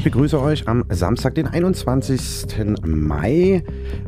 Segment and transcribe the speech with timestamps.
[0.00, 2.56] Ich begrüße euch am Samstag, den 21.
[2.86, 3.62] Mai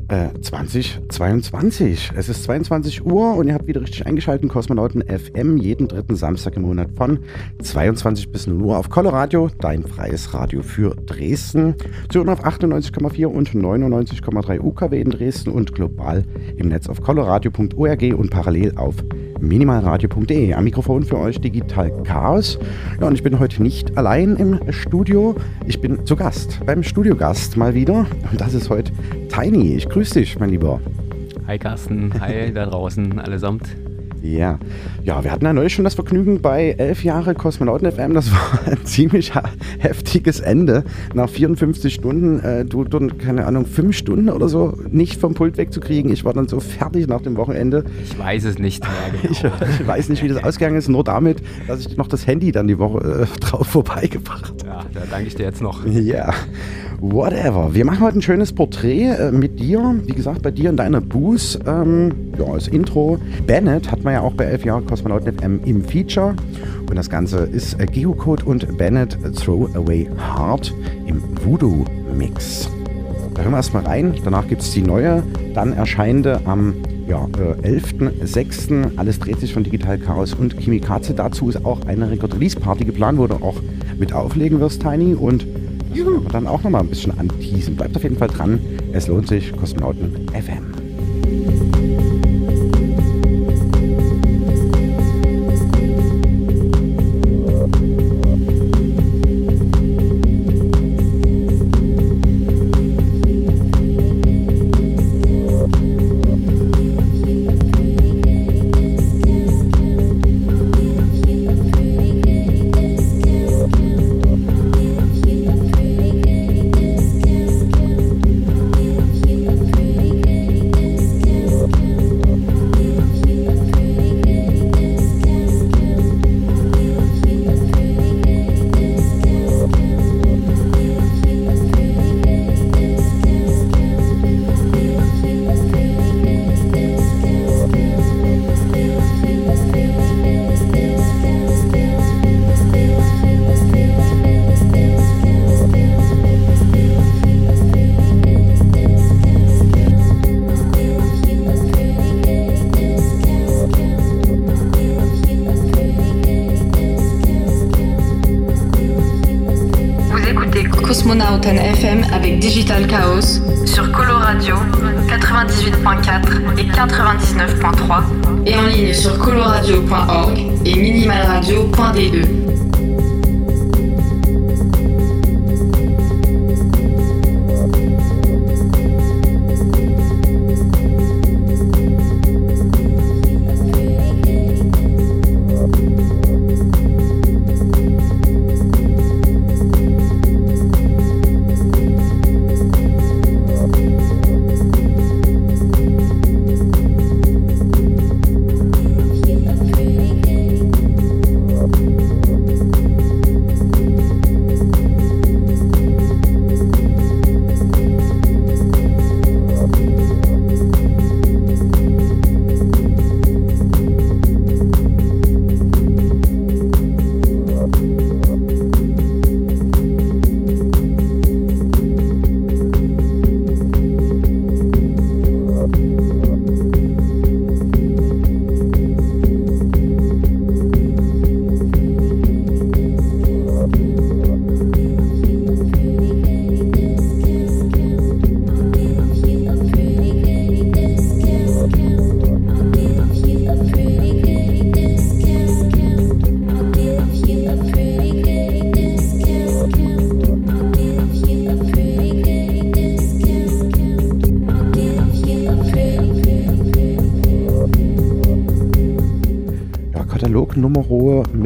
[0.08, 2.12] äh, 2022.
[2.16, 6.56] Es ist 22 Uhr und ihr habt wieder richtig eingeschaltet, Kosmonauten FM, jeden dritten Samstag
[6.56, 7.20] im Monat von
[7.62, 11.74] 22 bis 0 Uhr auf Coloradio, dein freies Radio für Dresden.
[12.08, 16.24] Zu hören auf 98,4 und 99,3 UKW in Dresden und global
[16.56, 18.96] im Netz auf coloradio.org und parallel auf
[19.42, 20.54] minimalradio.de.
[20.54, 22.58] Am Mikrofon für euch Digital Chaos.
[23.00, 25.34] Ja, und ich bin heute nicht allein im Studio.
[25.66, 28.06] Ich bin zu Gast, beim Studiogast mal wieder.
[28.30, 28.92] Und das ist heute
[29.28, 29.71] Tiny.
[29.76, 30.80] Ich grüße dich, mein Lieber.
[31.46, 33.64] Hi Carsten, hi da draußen allesamt.
[34.22, 34.60] Ja.
[35.02, 38.14] ja, wir hatten ja neulich schon das Vergnügen bei elf Jahre Kosmonauten FM.
[38.14, 39.32] Das war ein ziemlich
[39.78, 40.84] heftiges Ende.
[41.12, 45.56] Nach 54 Stunden, äh, du, du, keine Ahnung, fünf Stunden oder so nicht vom Pult
[45.56, 46.12] wegzukriegen.
[46.12, 47.84] Ich war dann so fertig nach dem Wochenende.
[48.04, 48.92] Ich weiß es nicht mehr.
[49.22, 49.54] Genau.
[49.64, 52.52] Ich, ich, weiß nicht, wie das ausgegangen ist, nur damit, dass ich noch das Handy
[52.52, 54.66] dann die Woche äh, drauf vorbeigebracht habe.
[54.66, 55.84] Ja, da danke ich dir jetzt noch.
[55.86, 56.32] Ja.
[57.02, 57.74] Whatever.
[57.74, 60.00] Wir machen heute ein schönes Porträt äh, mit dir.
[60.04, 61.58] Wie gesagt, bei dir in deiner Booth.
[61.66, 63.18] Ähm, ja, als Intro.
[63.44, 66.36] Bennett hat man ja auch bei 11 Jahren Kosmonauten FM im Feature.
[66.88, 70.72] Und das Ganze ist äh, Geocode und Bennett Throw Away Heart
[71.06, 71.84] im Voodoo
[72.16, 72.70] Mix.
[73.34, 74.14] Da hören wir erstmal rein.
[74.22, 76.72] Danach gibt es die neue, dann erscheinende am
[77.08, 77.26] ja,
[77.64, 78.96] äh, 11.06.
[78.96, 81.14] Alles dreht sich von Digital Chaos und Kimikaze.
[81.14, 83.56] Dazu ist auch eine Record-Release-Party geplant, wo du auch
[83.98, 85.14] mit auflegen wirst, Tiny.
[85.14, 85.44] Und
[86.32, 87.76] dann auch nochmal ein bisschen anteasen.
[87.76, 88.60] Bleibt auf jeden Fall dran.
[88.92, 89.52] Es lohnt sich.
[89.56, 91.61] Kosmonauten FM.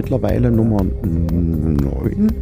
[0.07, 2.33] Mittlerweile Nummer 9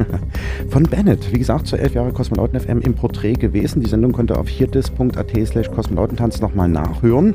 [0.70, 1.30] von Bennett.
[1.30, 3.82] Wie gesagt, zur 11 Jahre Kosmonauten FM im Porträt gewesen.
[3.82, 7.34] Die Sendung könnt ihr auf hierdis.at slash kosmonautentanz nochmal nachhören.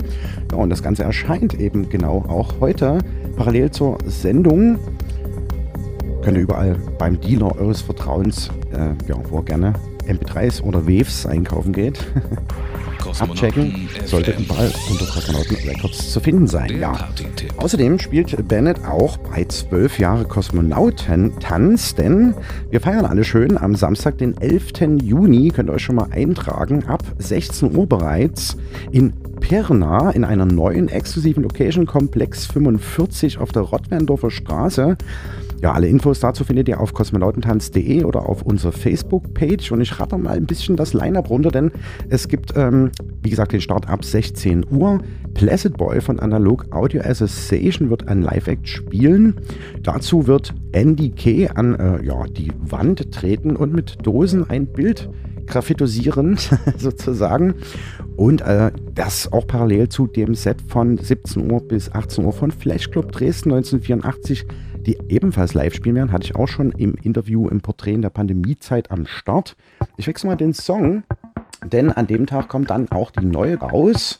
[0.51, 2.97] Ja, und das Ganze erscheint eben genau auch heute
[3.35, 4.79] parallel zur Sendung.
[6.23, 9.73] Könnt ihr überall beim Dealer eures Vertrauens, äh, ja, wo gerne
[10.07, 11.99] MP3s oder Waves einkaufen geht.
[13.19, 16.79] Abchecken sollte überall unter Kosmonauten Records zu finden sein.
[16.79, 17.09] Ja.
[17.57, 22.35] Außerdem spielt Bennett auch bei 12 Jahre Kosmonautentanz, denn
[22.69, 25.01] wir feiern alle schön am Samstag, den 11.
[25.01, 25.49] Juni.
[25.49, 28.57] Könnt ihr euch schon mal eintragen, ab 16 Uhr bereits
[28.91, 34.97] in Pirna in einer neuen exklusiven Location Komplex 45 auf der Rottwendorfer Straße.
[35.61, 39.71] Ja, alle Infos dazu findet ihr auf kosmonautentanz.de oder auf unserer Facebook-Page.
[39.71, 41.71] Und ich rate mal ein bisschen das Line-Up runter, denn
[42.09, 42.91] es gibt, ähm,
[43.23, 44.99] wie gesagt, den Start ab 16 Uhr.
[45.33, 49.35] Placid Boy von Analog Audio Association wird ein Live-Act spielen.
[49.81, 55.09] Dazu wird Andy K an äh, ja, die Wand treten und mit Dosen ein Bild
[55.47, 56.37] graffitosieren,
[56.77, 57.55] sozusagen.
[58.15, 62.51] Und äh, das auch parallel zu dem Set von 17 Uhr bis 18 Uhr von
[62.51, 64.45] Flash Club Dresden 1984
[64.87, 68.09] die ebenfalls live spielen werden, hatte ich auch schon im Interview im Porträt in der
[68.09, 69.57] Pandemiezeit am Start.
[69.97, 71.03] Ich wechsle mal den Song,
[71.63, 74.17] denn an dem Tag kommt dann auch die neue raus.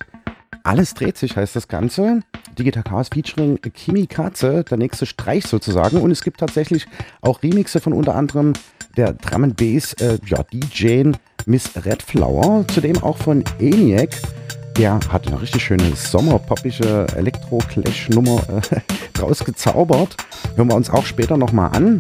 [0.64, 2.20] Alles dreht sich, heißt das Ganze.
[2.60, 6.02] Digital Chaos featuring Kimi Katze, der nächste Streich sozusagen.
[6.02, 6.86] Und es gibt tatsächlich
[7.22, 8.52] auch Remixe von unter anderem
[8.98, 11.12] der Drum Bass äh, ja, DJ
[11.46, 14.10] Miss Redflower, zudem auch von ENIAC.
[14.78, 18.80] Der hat eine richtig schöne sommerpoppische Elektro-Clash-Nummer äh,
[19.14, 19.44] draus.
[19.44, 21.98] Hören wir uns auch später nochmal an.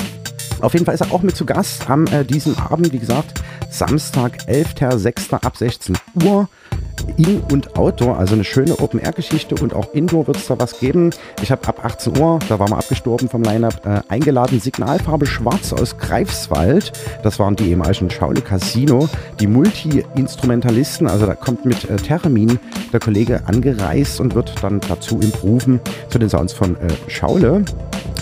[0.61, 3.41] Auf jeden Fall ist er auch mit zu Gast am äh, diesem Abend, wie gesagt,
[3.69, 5.33] Samstag, 11.06.
[5.33, 6.47] ab 16 Uhr.
[7.15, 11.11] In- und Outdoor, also eine schöne Open-Air-Geschichte und auch Indoor wird es da was geben.
[11.41, 15.73] Ich habe ab 18 Uhr, da waren wir abgestorben vom Line-Up, äh, eingeladen Signalfarbe Schwarz
[15.73, 16.91] aus Greifswald.
[17.23, 19.07] Das waren die ehemaligen Schaule Casino.
[19.39, 22.59] Die Multi-Instrumentalisten, also da kommt mit äh, Termin
[22.91, 25.79] der Kollege angereist und wird dann dazu improven
[26.09, 27.63] zu den Sounds von äh, Schaule.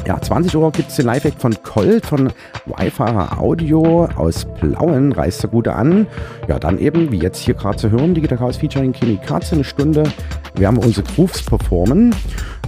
[0.05, 5.43] Ja, 20 Uhr gibt es den Live-Act von Colt von Wi-Fi Audio aus Plauen, reißt
[5.43, 6.07] er gut an.
[6.47, 9.63] Ja, dann eben, wie jetzt hier gerade zu hören, Digital Chaos featuring Kimi Katze, eine
[9.63, 10.03] Stunde
[10.57, 12.15] wir unsere Grooves performen.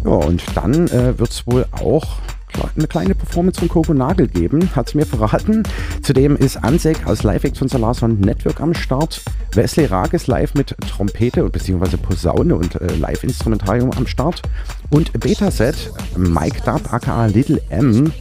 [0.04, 2.18] Ja, und dann äh, wird es wohl auch
[2.76, 5.64] eine kleine Performance von Coco Nagel geben, hat es mir verraten.
[6.02, 9.22] Zudem ist Ansek aus Live Act von Salarson Network am Start.
[9.54, 11.98] Wesley Rages live mit Trompete bzw.
[11.98, 14.42] Posaune und äh, Live-Instrumentarium am Start.
[14.90, 18.12] Und Beta-Set Mike Dub aka Little M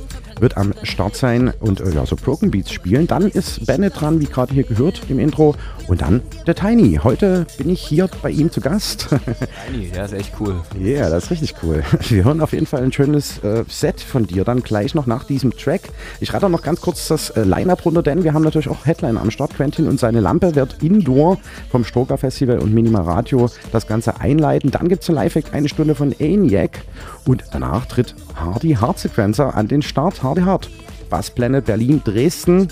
[0.40, 3.06] wird am Start sein und äh, ja, so Broken Beats spielen.
[3.06, 5.54] Dann ist Bennett dran, wie gerade hier gehört im Intro.
[5.88, 7.00] Und dann der Tiny.
[7.02, 9.08] Heute bin ich hier bei ihm zu Gast.
[9.66, 10.60] Tiny, der ist echt cool.
[10.78, 11.82] Ja, yeah, das ist richtig cool.
[12.08, 15.24] Wir hören auf jeden Fall ein schönes äh, Set von dir dann gleich noch nach
[15.24, 15.82] diesem Track.
[16.20, 18.84] Ich rate auch noch ganz kurz das äh, Line-Up runter, denn wir haben natürlich auch
[18.84, 19.54] Headline am Start.
[19.54, 21.38] Quentin und seine Lampe wird Indoor
[21.70, 24.70] vom Stroker Festival und Minima Radio das Ganze einleiten.
[24.70, 26.80] Dann gibt es ein Live-Act, eine Stunde von ENIAC
[27.26, 30.22] und danach tritt Hardy Hard Sequencer an den Start.
[30.22, 30.70] Hardy Hard.
[31.10, 32.68] Bass Planet Berlin, Dresden,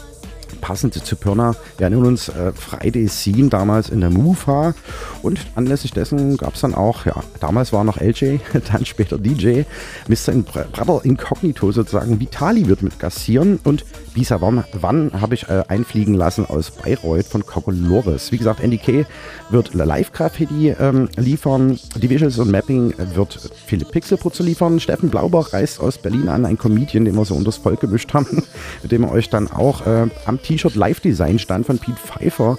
[0.61, 1.55] passend zu Pirna.
[1.79, 4.75] Wir erinnern uns, äh, Friday Scene damals in der MUFA
[5.23, 8.39] und anlässlich dessen gab es dann auch, ja, damals war noch LJ,
[8.73, 9.63] dann später DJ,
[10.09, 10.33] Mr.
[10.73, 12.19] Brother Incognito sozusagen.
[12.21, 13.85] Vitali wird mit gassieren und
[14.15, 18.31] Bisa Wann, Wann habe ich äh, einfliegen lassen aus Bayreuth von Cocolores.
[18.31, 19.07] Wie gesagt, NDK
[19.51, 24.79] wird Live-Graffiti ähm, liefern, die Visuals und Mapping wird Philipp Pixelputzer liefern.
[24.79, 28.45] Steffen Blaubach reist aus Berlin an, ein Comedian, den wir so unters Volk gemischt haben,
[28.83, 32.57] mit dem wir euch dann auch äh, am T-Shirt Live-Design stand von Pete Pfeiffer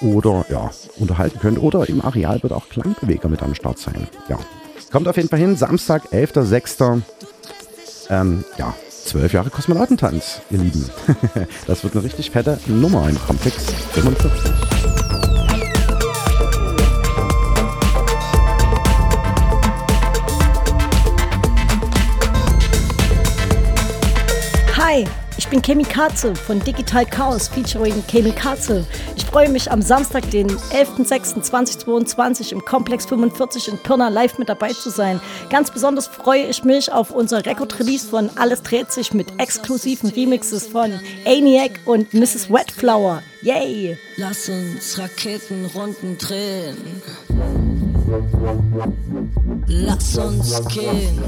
[0.00, 1.62] oder ja, unterhalten könnt.
[1.62, 4.08] Oder im Areal wird auch Klangbeweger mit am Start sein.
[4.28, 4.38] Ja,
[4.90, 5.56] kommt auf jeden Fall hin.
[5.56, 7.02] Samstag, 11.06.
[8.10, 10.90] Ähm, ja, zwölf Jahre Kosmonautentanz, ihr Lieben.
[11.66, 14.50] das wird eine richtig fette Nummer im Komplex 45.
[24.76, 25.04] Hi,
[25.44, 28.86] ich bin Kemi Katze von Digital Chaos featuring Kemi Katze.
[29.14, 34.72] Ich freue mich am Samstag, den 11.06.2022 im Komplex 45 in Pirna live mit dabei
[34.72, 35.20] zu sein.
[35.50, 40.66] Ganz besonders freue ich mich auf unser Record-Release von Alles dreht sich mit exklusiven Remixes
[40.66, 42.50] von ENIAC und Mrs.
[42.50, 43.22] Wetflower.
[43.42, 43.98] Yay!
[44.16, 47.02] Lass uns Raketenrunden drehen.
[49.66, 51.22] Lass uns gehen.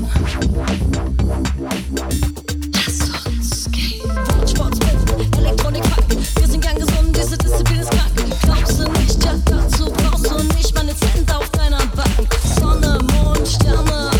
[4.58, 6.38] Wortsport mit.
[6.38, 8.32] Wir sind gern gesund, diese Disziplin ist knacken.
[8.42, 12.26] Glaubst du nicht, ja, dazu brauchst du nicht meine Cent auf deiner Backen.
[12.58, 14.10] Sonne, Mond, Sterne,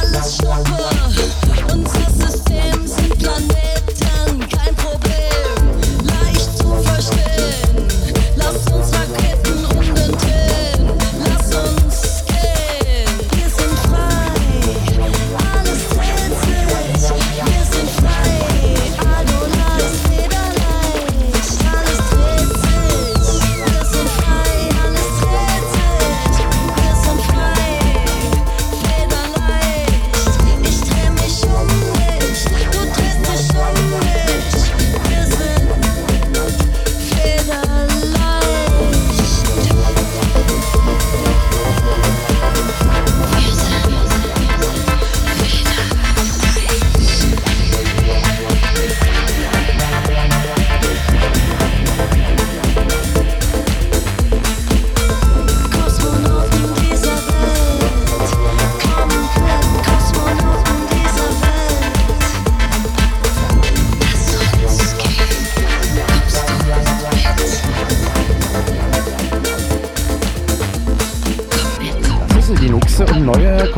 [0.00, 0.97] alles Schnuppe.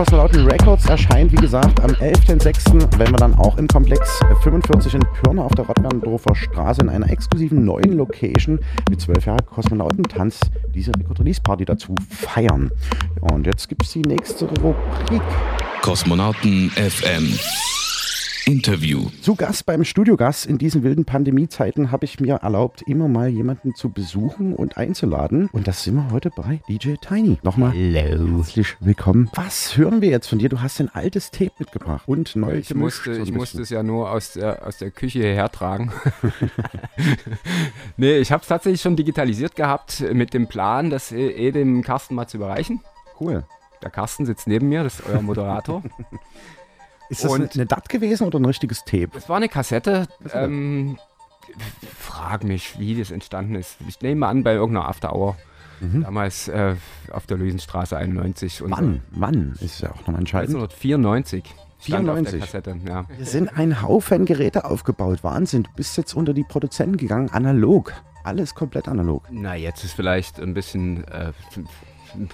[0.00, 5.02] Kosmonauten Records erscheint, wie gesagt, am 11.06., wenn wir dann auch im Komplex 45 in
[5.12, 10.40] Pirna auf der Rottberndorfer Straße in einer exklusiven neuen Location mit 12 Jahren Kosmonautentanz
[10.74, 12.70] diese Record-Release-Party dazu feiern.
[13.20, 15.20] Und jetzt gibt es die nächste Rubrik.
[15.82, 17.38] Kosmonauten FM.
[18.50, 19.06] Interview.
[19.22, 23.76] Zu Gast beim Studiogast in diesen wilden Pandemiezeiten habe ich mir erlaubt, immer mal jemanden
[23.76, 25.48] zu besuchen und einzuladen.
[25.52, 27.38] Und das sind wir heute bei DJ Tiny.
[27.44, 29.30] Nochmal herzlich willkommen.
[29.36, 30.48] Was hören wir jetzt von dir?
[30.48, 33.70] Du hast ein altes Tape mitgebracht und neu Ich gemischt, musste, so ich musste es
[33.70, 35.92] ja nur aus der, aus der Küche hierher tragen.
[37.96, 41.84] nee, ich habe es tatsächlich schon digitalisiert gehabt mit dem Plan, das eh, eh dem
[41.84, 42.80] Carsten mal zu überreichen.
[43.20, 43.44] Cool.
[43.80, 45.84] Der Carsten sitzt neben mir, das ist euer Moderator.
[47.10, 49.10] Ist das Und- eine, DAT gewesen oder ein richtiges Tape?
[49.16, 50.06] Es war eine Kassette.
[50.32, 50.96] Ähm,
[51.98, 53.76] frag mich, wie das entstanden ist.
[53.88, 55.36] Ich nehme an, bei irgendeiner After Hour.
[55.80, 56.74] Damals äh,
[57.10, 58.60] auf der Luisenstraße 91.
[58.62, 59.00] Und Wann?
[59.12, 59.54] Wann?
[59.62, 60.54] Ist ja auch nochmal entscheidend.
[60.56, 61.42] 1994.
[61.80, 62.30] stand auf 94.
[62.32, 63.04] der Kassette, ja.
[63.16, 65.24] Wir sind ein Haufen Geräte aufgebaut.
[65.24, 65.62] Wahnsinn.
[65.62, 67.30] Du bist jetzt unter die Produzenten gegangen.
[67.30, 67.94] Analog.
[68.24, 69.24] Alles komplett analog.
[69.30, 71.32] Na, jetzt ist vielleicht ein bisschen äh,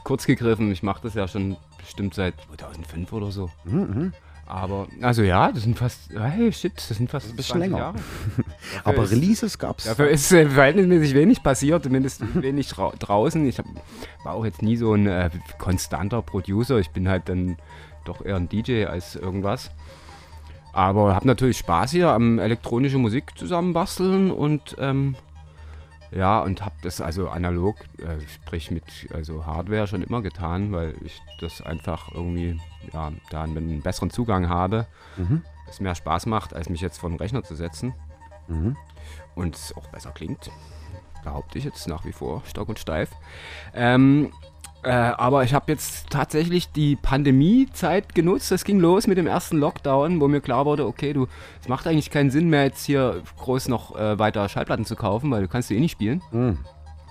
[0.02, 0.72] kurz gegriffen.
[0.72, 3.48] Ich mache das ja schon bestimmt seit 2005 oder so.
[3.64, 4.12] Mhm,
[4.48, 7.78] Aber, also ja, das sind fast, hey, shit, das sind fast ein bisschen 20 länger.
[7.78, 7.96] Jahre.
[8.84, 9.84] Aber ist- Releases gab es.
[9.86, 13.44] Dafür ist äh, verhältnismäßig wenig passiert, zumindest wenig drau draußen.
[13.48, 13.66] Ich hab,
[14.24, 16.78] war auch jetzt nie so ein äh, konstanter Producer.
[16.78, 17.56] Ich bin halt dann
[18.04, 19.70] doch eher ein DJ als irgendwas.
[20.72, 25.16] Aber habe natürlich Spaß hier am elektronische Musik zusammenbasteln und ähm,
[26.16, 30.94] ja, und habe das also analog, äh, sprich mit also Hardware schon immer getan, weil
[31.04, 32.60] ich das einfach irgendwie,
[32.92, 35.42] ja, da einen besseren Zugang habe, Mhm.
[35.68, 37.94] es mehr Spaß macht, als mich jetzt vor den Rechner zu setzen
[38.48, 38.76] Mhm.
[39.34, 40.50] und es auch besser klingt.
[41.24, 43.10] Behaupte ich jetzt nach wie vor stock und steif.
[43.74, 44.32] Ähm,
[44.82, 48.50] äh, aber ich habe jetzt tatsächlich die Pandemiezeit genutzt.
[48.50, 51.26] Das ging los mit dem ersten Lockdown, wo mir klar wurde, okay, du,
[51.60, 55.30] es macht eigentlich keinen Sinn mehr, jetzt hier groß noch äh, weiter Schallplatten zu kaufen,
[55.30, 56.22] weil du kannst die eh nicht spielen.
[56.30, 56.58] Mhm.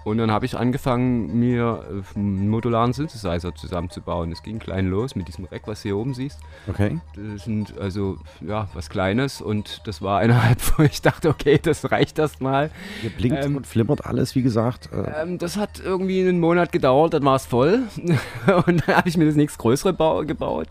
[0.06, 4.32] Und dann habe ich angefangen, mir äh, einen modularen Synthesizer zusammenzubauen.
[4.32, 6.40] Es ging klein los mit diesem Rack, was du hier oben siehst.
[6.70, 7.00] Okay.
[7.16, 11.92] Das sind also ja was Kleines und das war innerhalb, wo ich dachte, okay, das
[11.92, 12.70] reicht erstmal.
[13.02, 14.90] Hier blinkt Ähm, und flimmert alles, wie gesagt.
[14.94, 17.82] Äh, Ähm, das hat irgendwie einen Monat gedauert, dann war es voll.
[18.68, 20.70] und dann habe ich mir das nächstgrößere bau gebaut.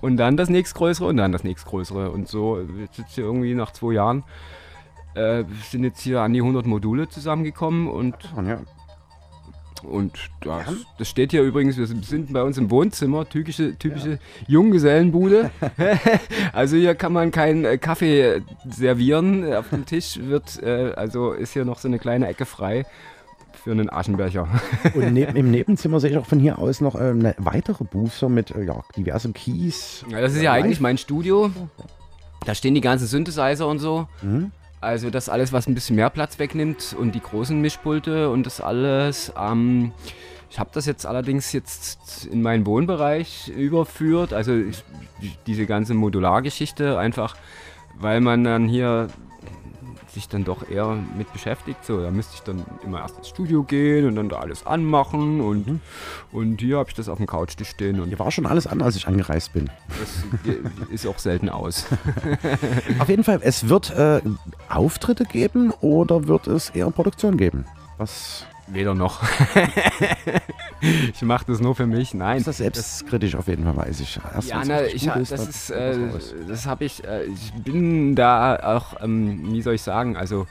[0.00, 2.10] Und dann das nächstgrößere und dann das nächstgrößere.
[2.12, 4.22] Und so, jetzt sitzt hier irgendwie nach zwei Jahren,
[5.14, 8.60] äh, sind jetzt hier an die 100 Module zusammengekommen und und ja.
[9.82, 10.66] Und das,
[10.98, 15.50] das steht hier übrigens, wir sind bei uns im Wohnzimmer, typische, typische Junggesellenbude.
[16.52, 19.52] also hier kann man keinen äh, Kaffee servieren.
[19.54, 22.84] Auf dem Tisch wird, äh, also ist hier noch so eine kleine Ecke frei
[23.66, 24.48] für einen Aschenbecher.
[24.94, 28.28] Und neben, im Nebenzimmer sehe ich auch von hier aus noch äh, eine weitere Booster
[28.28, 30.04] mit äh, ja, diversem Keys.
[30.08, 31.50] Ja, das ist ja eigentlich mein Studio.
[32.44, 34.06] Da stehen die ganzen Synthesizer und so.
[34.22, 34.52] Mhm.
[34.86, 38.60] Also das alles, was ein bisschen mehr Platz wegnimmt und die großen Mischpulte und das
[38.60, 39.32] alles.
[39.36, 39.90] Ähm,
[40.48, 44.32] ich habe das jetzt allerdings jetzt in meinen Wohnbereich überführt.
[44.32, 44.84] Also ich,
[45.48, 47.36] diese ganze Modulargeschichte einfach,
[47.98, 49.08] weil man dann hier
[50.16, 51.84] sich dann doch eher mit beschäftigt.
[51.84, 55.40] So, da müsste ich dann immer erst ins Studio gehen und dann da alles anmachen
[55.40, 55.80] und,
[56.32, 58.80] und hier habe ich das auf dem Couchtisch stehen und Hier war schon alles an,
[58.82, 59.70] als ich angereist bin.
[59.88, 61.86] das ist auch selten aus.
[62.98, 64.22] Auf jeden Fall, es wird äh,
[64.68, 67.66] Auftritte geben oder wird es eher Produktion geben?
[67.98, 69.22] Was Weder noch.
[70.80, 72.14] ich mache das nur für mich.
[72.14, 72.38] Nein.
[72.38, 74.18] ist das selbstkritisch auf jeden Fall, weiß ich.
[74.34, 75.96] Erst Ja, na, ich, gut das dann ist, äh,
[76.48, 80.46] das habe ich, äh, ich bin da auch, ähm, wie soll ich sagen, also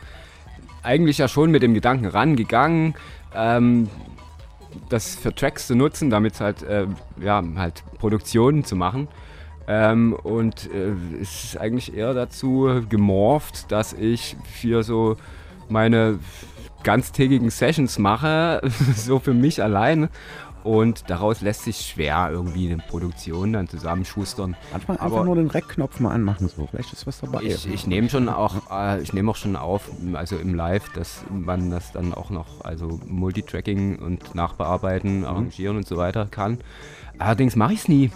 [0.81, 2.95] eigentlich ja schon mit dem Gedanken rangegangen,
[3.35, 3.89] ähm,
[4.89, 6.87] das für Tracks zu nutzen, damit halt, äh,
[7.21, 9.07] ja, halt Produktionen zu machen.
[9.67, 15.17] Ähm, und äh, es ist eigentlich eher dazu gemorpht, dass ich für so
[15.69, 16.19] meine
[16.83, 18.61] ganztägigen Sessions mache,
[18.95, 20.09] so für mich allein.
[20.63, 24.55] Und daraus lässt sich schwer irgendwie eine Produktion dann zusammenschustern.
[24.71, 26.65] Manchmal einfach aber- nur den Rec-Knopf mal anmachen, so.
[26.65, 27.43] Vielleicht ist was dabei.
[27.43, 31.23] Ich, ich nehme schon auch, äh, ich nehme auch schon auf, also im Live, dass
[31.29, 36.57] man das dann auch noch, also Multitracking und Nachbearbeiten, arrangieren und so weiter kann.
[37.19, 38.11] Allerdings mache ich es nie.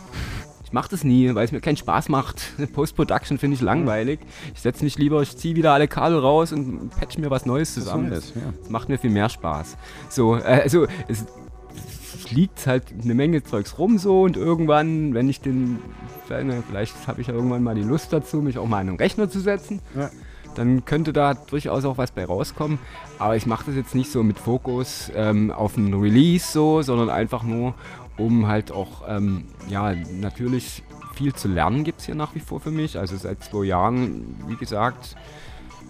[0.70, 2.54] Ich mache das nie, weil es mir keinen Spaß macht.
[2.74, 4.20] Post-Production finde ich langweilig.
[4.54, 7.74] Ich setze mich lieber, ich ziehe wieder alle Kabel raus und patch mir was Neues
[7.74, 8.06] zusammen.
[8.12, 8.20] Ja.
[8.20, 8.34] Das
[8.70, 9.78] macht mir viel mehr Spaß.
[10.10, 11.26] So, äh, also es,
[12.32, 15.80] liegt halt eine Menge Zeugs rum so und irgendwann, wenn ich den,
[16.28, 18.98] vielleicht- vielleicht habe ich ja irgendwann mal die Lust dazu, mich auch mal an einen
[18.98, 20.12] Rechner zu setzen, Ja.
[20.54, 22.78] dann könnte da durchaus auch was bei rauskommen.
[23.18, 27.10] Aber ich mache das jetzt nicht so mit Fokus ähm, auf ein Release so, sondern
[27.10, 27.74] einfach nur,
[28.20, 30.84] um halt auch, ähm, ja, natürlich
[31.16, 32.98] viel zu lernen gibt es hier nach wie vor für mich.
[32.98, 35.16] Also seit zwei Jahren, wie gesagt,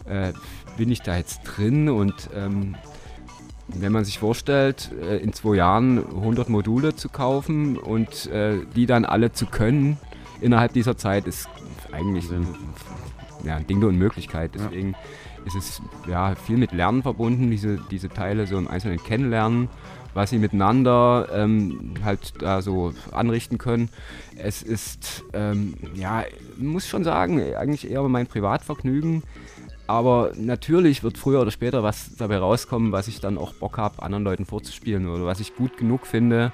[0.05, 0.33] äh,
[0.77, 2.75] bin ich da jetzt drin und ähm,
[3.67, 8.85] wenn man sich vorstellt, äh, in zwei Jahren 100 Module zu kaufen und äh, die
[8.85, 9.97] dann alle zu können
[10.41, 11.49] innerhalb dieser Zeit, ist
[11.91, 12.47] eigentlich ein,
[13.43, 14.51] ja, ein Ding der Unmöglichkeit.
[14.55, 14.95] Deswegen
[15.45, 19.69] ist es ja viel mit Lernen verbunden, diese, diese Teile so im Einzelnen kennenlernen,
[20.13, 23.89] was sie miteinander ähm, halt da so anrichten können.
[24.37, 26.23] Es ist, ähm, ja,
[26.57, 29.23] muss schon sagen, eigentlich eher mein Privatvergnügen.
[29.87, 34.03] Aber natürlich wird früher oder später was dabei rauskommen, was ich dann auch Bock habe,
[34.03, 36.51] anderen Leuten vorzuspielen oder was ich gut genug finde.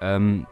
[0.00, 0.46] Ähm,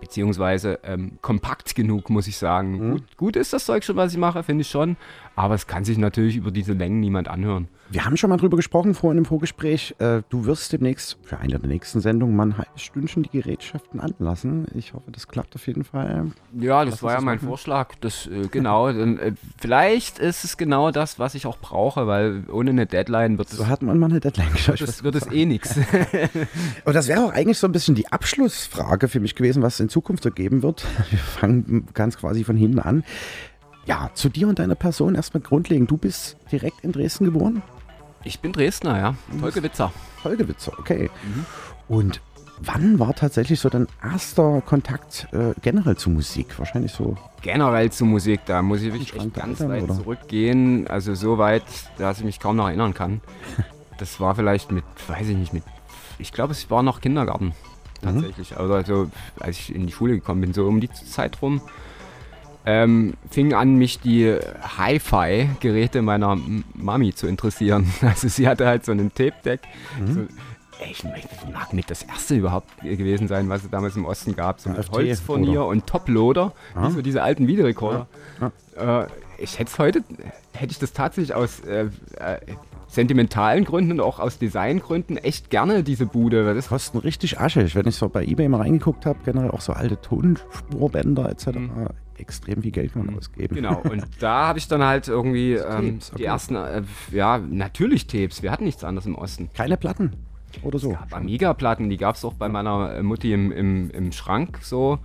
[0.00, 2.72] beziehungsweise ähm, kompakt genug, muss ich sagen.
[2.72, 2.90] Mhm.
[2.92, 4.96] Gut, gut ist das Zeug schon, was ich mache, finde ich schon.
[5.34, 7.68] Aber es kann sich natürlich über diese Längen niemand anhören.
[7.90, 9.94] Wir haben schon mal drüber gesprochen vorhin im Vorgespräch.
[9.98, 14.00] Äh, du wirst demnächst für eine der nächsten Sendungen mal ein halbes Stündchen die Gerätschaften
[14.00, 14.66] anlassen.
[14.74, 16.32] Ich hoffe, das klappt auf jeden Fall.
[16.58, 17.48] Ja, das Lass war ja das mein machen.
[17.48, 17.94] Vorschlag.
[18.00, 22.70] Das, äh, genau, äh, vielleicht ist es genau das, was ich auch brauche, weil ohne
[22.70, 24.48] eine Deadline wird es, So hat man mal eine Deadline.
[24.54, 25.76] wird es, wird es eh nichts.
[26.84, 29.80] Und das wäre auch eigentlich so ein bisschen die Abschlussfrage für mich gewesen, was es
[29.80, 30.84] in Zukunft so geben wird.
[31.10, 33.04] Wir fangen ganz quasi von hinten an.
[33.84, 35.90] Ja, zu dir und deiner Person erstmal grundlegend.
[35.90, 37.62] Du bist direkt in Dresden geboren?
[38.24, 39.14] Ich bin Dresdner, ja.
[39.40, 39.92] Tolkewitzer.
[40.22, 41.10] Folgewitzer, okay.
[41.88, 42.20] Und
[42.60, 46.58] wann war tatsächlich so dein erster Kontakt äh, generell zu Musik?
[46.58, 47.16] Wahrscheinlich so.
[47.40, 49.94] Generell zu Musik, da muss ich wirklich echt ganz Eltern, weit oder?
[49.96, 50.86] zurückgehen.
[50.86, 51.64] Also so weit,
[51.98, 53.20] dass ich mich kaum noch erinnern kann.
[53.98, 55.62] Das war vielleicht mit, weiß ich nicht, mit,
[56.18, 57.52] ich glaube, es war noch Kindergarten.
[58.00, 58.56] Tatsächlich.
[58.56, 61.60] Also, also als ich in die Schule gekommen bin, so um die Zeit rum,
[62.64, 64.36] ähm, fing an, mich die
[64.78, 67.92] Hi-Fi-Geräte meiner M- Mami zu interessieren.
[68.02, 69.60] Also sie hatte halt so einen Tape-Deck.
[70.12, 70.20] So,
[70.80, 71.04] ey, ich
[71.52, 74.60] mag mit das erste überhaupt gewesen sein, was es damals im Osten gab.
[74.60, 76.88] So mit Holzfurnier und Toploader, Ah.
[76.88, 78.06] wie so diese alten Videorekorder.
[78.76, 79.06] Äh,
[79.38, 80.04] ich hätte es heute,
[80.52, 81.86] hätte ich das tatsächlich aus äh,
[82.18, 82.38] äh,
[82.86, 86.54] sentimentalen Gründen und auch aus Designgründen echt gerne, diese Bude.
[86.54, 87.74] Das Kosten richtig aschig.
[87.74, 91.46] Wenn ich so bei Ebay mal reingeguckt habe, generell auch so alte Tonspurbänder etc.
[92.18, 93.54] Extrem viel Geld kann man ausgeben.
[93.54, 96.18] Genau, und da habe ich dann halt irgendwie ähm, Tapes, okay.
[96.18, 98.42] die ersten, äh, ja, natürlich Tapes.
[98.42, 99.50] Wir hatten nichts anderes im Osten.
[99.54, 100.12] Keine Platten
[100.62, 100.96] oder so.
[101.10, 104.98] Amiga-Platten, die gab es auch bei meiner äh, Mutti im, im, im Schrank so.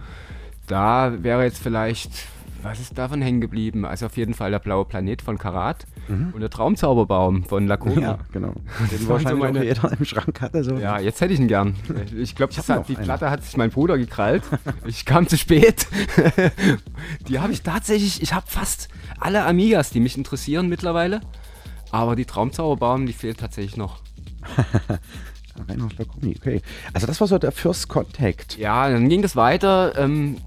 [0.67, 2.27] Da wäre jetzt vielleicht,
[2.63, 3.85] was ist davon hängen geblieben?
[3.85, 7.95] Also auf jeden Fall der blaue Planet von Karat und der Traumzauberbaum von Lacoma.
[7.95, 8.01] Mhm.
[8.01, 8.53] Ja, genau.
[8.91, 10.63] Den wahrscheinlich meine- jeder im Schrank hatte.
[10.63, 10.75] So.
[10.77, 11.75] Ja, jetzt hätte ich ihn gern.
[12.15, 13.05] Ich glaube, die eine.
[13.05, 14.43] Platte hat sich mein Bruder gekrallt.
[14.85, 15.87] Ich kam zu spät.
[17.27, 18.87] Die habe ich tatsächlich, ich habe fast
[19.19, 21.21] alle Amigas, die mich interessieren mittlerweile.
[21.91, 23.99] Aber die Traumzauberbaum, die fehlt tatsächlich noch.
[25.67, 26.61] Reinhard Lacommi, okay.
[26.93, 28.57] Also das war so der First Contact.
[28.57, 29.93] Ja, dann ging das weiter.
[29.97, 30.37] Ähm,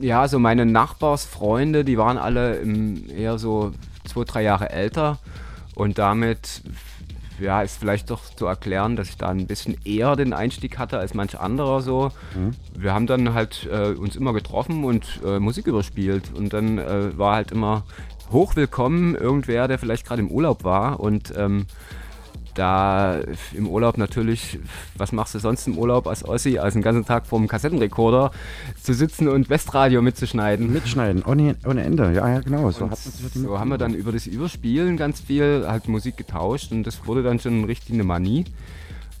[0.00, 3.72] ja, so meine Nachbarsfreunde, die waren alle im, eher so
[4.04, 5.18] zwei, drei Jahre älter.
[5.74, 6.62] Und damit
[7.38, 10.98] ja, ist vielleicht doch zu erklären, dass ich da ein bisschen eher den Einstieg hatte
[10.98, 12.10] als manch anderer so.
[12.74, 16.32] Wir haben dann halt äh, uns immer getroffen und äh, Musik überspielt.
[16.34, 17.84] Und dann äh, war halt immer
[18.32, 21.66] hochwillkommen irgendwer, der vielleicht gerade im Urlaub war und ähm,
[22.56, 23.20] da
[23.54, 24.58] im Urlaub natürlich,
[24.96, 28.30] was machst du sonst im Urlaub als Ossi, als den ganzen Tag vor dem Kassettenrekorder
[28.82, 30.72] zu sitzen und Westradio mitzuschneiden.
[30.72, 32.12] Mitschneiden, ohne, ohne Ende.
[32.12, 32.70] Ja, ja, genau.
[32.70, 32.90] So,
[33.34, 37.22] so haben wir dann über das Überspielen ganz viel halt Musik getauscht und das wurde
[37.22, 38.44] dann schon richtig eine Manie.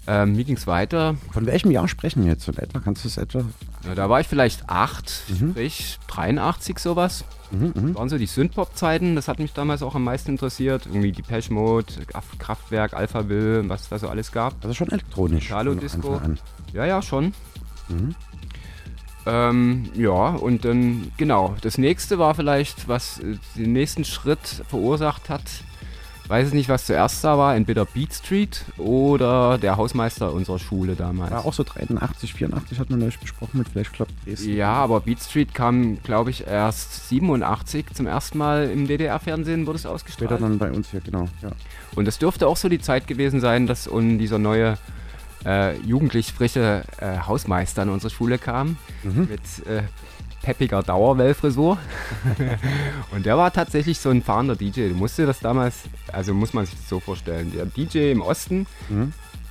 [0.08, 1.16] Ähm, wie ging es weiter?
[1.32, 2.78] Von welchem Jahr sprechen wir jetzt so in etwa?
[2.78, 3.40] Kannst du es etwa?
[3.84, 5.10] Ja, da war ich vielleicht acht,
[5.50, 7.24] sprich 83 sowas.
[7.50, 10.86] Das waren so die Synthpop-Zeiten, das hat mich damals auch am meisten interessiert.
[10.86, 14.54] Irgendwie die Mode, Kraft- Kraftwerk, Alpha Will, was es da so alles gab.
[14.62, 15.46] Also schon elektronisch.
[15.46, 16.20] Italo von Disco.
[16.72, 17.32] Ja, ja, schon.
[19.28, 25.30] Ähm, ja, und dann, genau, das nächste war vielleicht, was äh, den nächsten Schritt verursacht
[25.30, 25.42] hat.
[26.28, 30.96] Weiß ich nicht, was zuerst da war, entweder Beat Street oder der Hausmeister unserer Schule
[30.96, 31.30] damals.
[31.30, 34.56] War auch so 83, 84 hat man neulich besprochen mit Flash Club Dresden.
[34.56, 39.78] Ja, aber Beat Street kam, glaube ich, erst 87 zum ersten Mal im DDR-Fernsehen wurde
[39.78, 40.30] es ausgestrahlt.
[40.30, 41.28] Später dann bei uns hier, genau.
[41.42, 41.50] Ja.
[41.94, 44.78] Und das dürfte auch so die Zeit gewesen sein, dass un dieser neue
[45.44, 49.82] äh, jugendlich frische äh, Hausmeister in unsere Schule kam mit äh,
[50.46, 51.76] peppiger Dauerwellfrisur.
[53.10, 54.90] und der war tatsächlich so ein fahrender DJ.
[54.90, 55.82] Du musst dir das damals,
[56.12, 57.50] also muss man sich das so vorstellen.
[57.52, 58.68] Der DJ im Osten,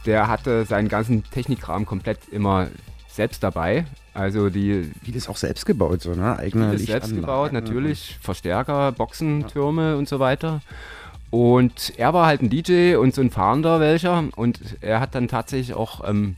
[0.05, 2.69] der hatte seinen ganzen Technikrahmen komplett immer
[3.09, 3.85] selbst dabei.
[4.13, 6.39] Also die, Vieles auch selbst gebaut, so, ne?
[6.39, 8.17] Eigene Vieles selbst gebaut, natürlich.
[8.21, 10.61] Verstärker, Boxentürme und so weiter.
[11.29, 14.29] Und er war halt ein DJ und so ein Fahrender welcher.
[14.37, 16.37] Und er hat dann tatsächlich auch ähm,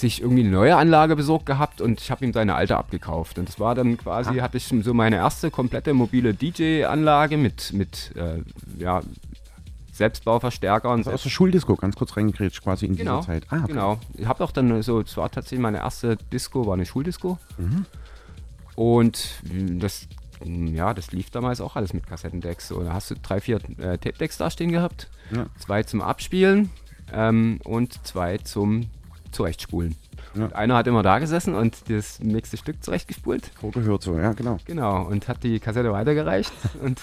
[0.00, 3.38] sich irgendwie eine neue Anlage besorgt gehabt und ich habe ihm seine alte abgekauft.
[3.38, 8.12] Und das war dann quasi, hatte ich so meine erste komplette mobile DJ-Anlage mit, mit
[8.16, 8.42] äh,
[8.78, 9.02] ja,
[9.92, 10.98] Selbstbauverstärkern.
[11.00, 13.46] Also aus der Schuldisco, ganz kurz reingekriegt, quasi in Genau, dieser Zeit.
[13.50, 13.66] Ah, okay.
[13.68, 13.98] genau.
[14.14, 17.38] Ich habe auch dann so, es war tatsächlich meine erste Disco, war eine Schuldisco.
[18.74, 20.08] Und mh, das,
[20.44, 22.68] ja, das lief damals auch alles mit Kassettendecks.
[22.68, 25.08] So, da hast du drei, vier äh, Tape-Decks da stehen gehabt.
[25.34, 25.46] Ja.
[25.58, 26.70] Zwei zum Abspielen
[27.12, 28.86] ähm, und zwei zum
[29.32, 29.96] Zurechtspulen.
[30.34, 30.44] Ja.
[30.44, 33.50] Und einer hat immer da gesessen und das nächste Stück zurechtgespult.
[33.60, 34.58] Vorgehört so, ja, genau.
[34.64, 36.52] Genau, und hat die Kassette weitergereicht.
[36.82, 37.00] und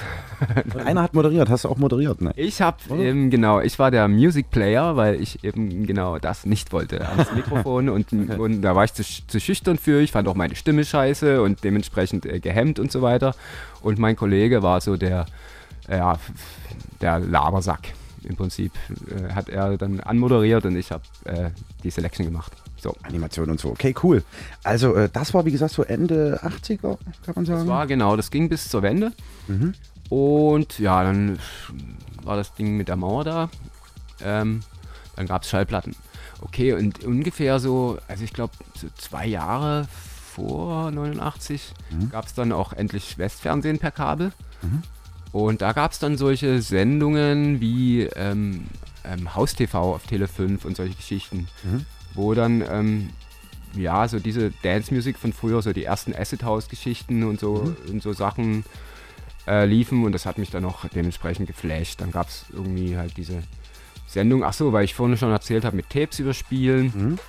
[0.74, 2.32] Und einer hat moderiert, hast du auch moderiert, ne?
[2.36, 6.72] ich habe eben, genau, ich war der Music Player, weil ich eben genau das nicht
[6.72, 7.08] wollte.
[7.08, 10.00] Ans Mikrofon und, und da war ich zu, zu schüchtern für.
[10.00, 13.36] Ich fand auch meine Stimme scheiße und dementsprechend äh, gehemmt und so weiter.
[13.82, 15.26] Und mein Kollege war so der,
[15.90, 16.18] äh, ja,
[17.02, 17.94] der Labersack.
[18.24, 18.72] Im Prinzip
[19.10, 21.50] äh, hat er dann anmoderiert und ich habe äh,
[21.84, 22.52] die Selection gemacht.
[22.78, 22.96] So.
[23.04, 23.70] Animation und so.
[23.70, 24.24] Okay, cool.
[24.64, 27.60] Also, äh, das war, wie gesagt, so Ende 80er, kann man sagen.
[27.60, 29.14] Das war genau, das ging bis zur Wende.
[30.10, 31.40] Und ja, dann
[32.24, 33.50] war das Ding mit der Mauer da.
[34.22, 34.62] Ähm,
[35.16, 35.96] dann gab es Schallplatten.
[36.42, 39.88] Okay, und ungefähr so, also ich glaube, so zwei Jahre
[40.34, 41.74] vor 89
[42.12, 44.32] gab es dann auch endlich Westfernsehen per Kabel.
[45.46, 48.66] Und da gab es dann solche Sendungen wie ähm,
[49.04, 51.48] ähm, Haus-TV auf Tele 5 und solche Geschichten,
[52.16, 53.10] wo dann ähm,
[53.76, 58.14] ja, so diese Dance-Music von früher, so die ersten Acid House-Geschichten und so, und so
[58.14, 58.66] Sachen
[59.46, 62.02] äh, liefen und das hat mich dann auch dementsprechend geflasht.
[62.02, 63.44] Dann gab es irgendwie halt diese
[64.08, 67.20] Sendung, ach so, weil ich vorhin schon erzählt habe, mit Tapes überspielen.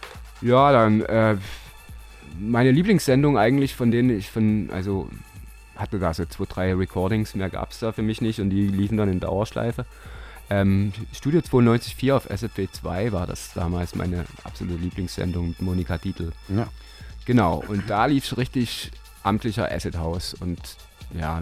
[0.41, 1.37] Ja, dann äh,
[2.41, 5.11] meine Lieblingssendung eigentlich, von denen ich von, also
[5.79, 8.67] hatte da so zwei, drei Recordings, mehr gab es da für mich nicht und die
[8.67, 9.87] liefen dann in Dauerschleife.
[10.51, 16.33] Ähm, Studio 92.4 auf SFW 2 war das damals meine absolute Lieblingssendung mit Monika Dietl.
[16.49, 16.69] Ja.
[17.27, 18.91] Genau, und da lief richtig
[19.23, 20.59] amtlicher Acid House und
[21.13, 21.41] ja,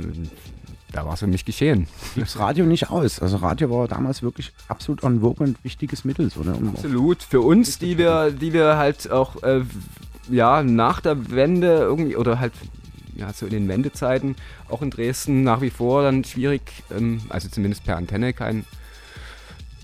[0.93, 1.87] da war es für mich geschehen.
[2.15, 3.21] Gibt's Radio nicht aus.
[3.21, 6.31] Also Radio war damals wirklich absolut on vogue und wichtiges Mittel.
[6.31, 6.55] So, ne?
[6.55, 7.23] um Absolut.
[7.23, 9.63] Für uns, die wir, die wir halt auch äh,
[10.29, 12.53] ja, nach der Wende irgendwie oder halt
[13.17, 14.37] ja, so in den Wendezeiten
[14.69, 18.65] auch in Dresden nach wie vor dann schwierig, ähm, also zumindest per Antenne kein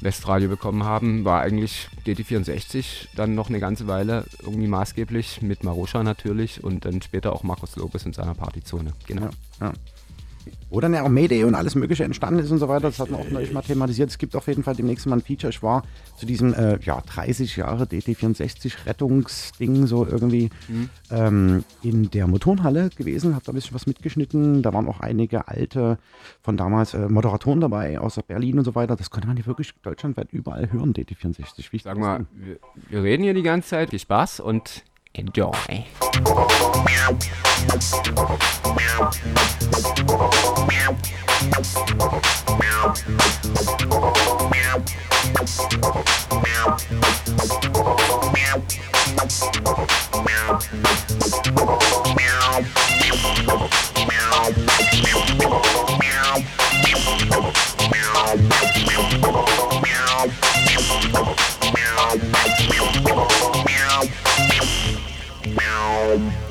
[0.03, 6.03] Westradio bekommen haben, war eigentlich DT64 dann noch eine ganze Weile irgendwie maßgeblich mit Maroscha
[6.03, 8.93] natürlich und dann später auch Markus Lopez in seiner Partyzone.
[9.07, 9.31] Genau.
[9.61, 9.73] Ja, ja.
[10.71, 12.89] Wo dann ja auch Mayday und alles Mögliche entstanden ist und so weiter.
[12.89, 14.11] Das hatten wir auch neulich mal thematisiert.
[14.11, 15.51] Es gibt auf jeden Fall demnächst mal ein Feature.
[15.51, 15.83] Ich war
[16.17, 20.51] zu diesem äh, ja, 30 Jahre DT64 Rettungsding so irgendwie
[21.11, 24.63] ähm, in der Motorenhalle gewesen, habe da ein bisschen was mitgeschnitten.
[24.63, 25.99] Da waren auch einige alte
[26.43, 28.97] von damals äh, Moderatoren dabei aus Berlin und so weiter.
[28.97, 31.71] Das konnte man hier wirklich deutschlandweit überall hören, DT64.
[31.71, 33.91] Wie Sag mal, wir, wir reden hier die ganze Zeit.
[33.91, 35.87] Viel Spaß und Enjoy.
[65.93, 66.42] Down.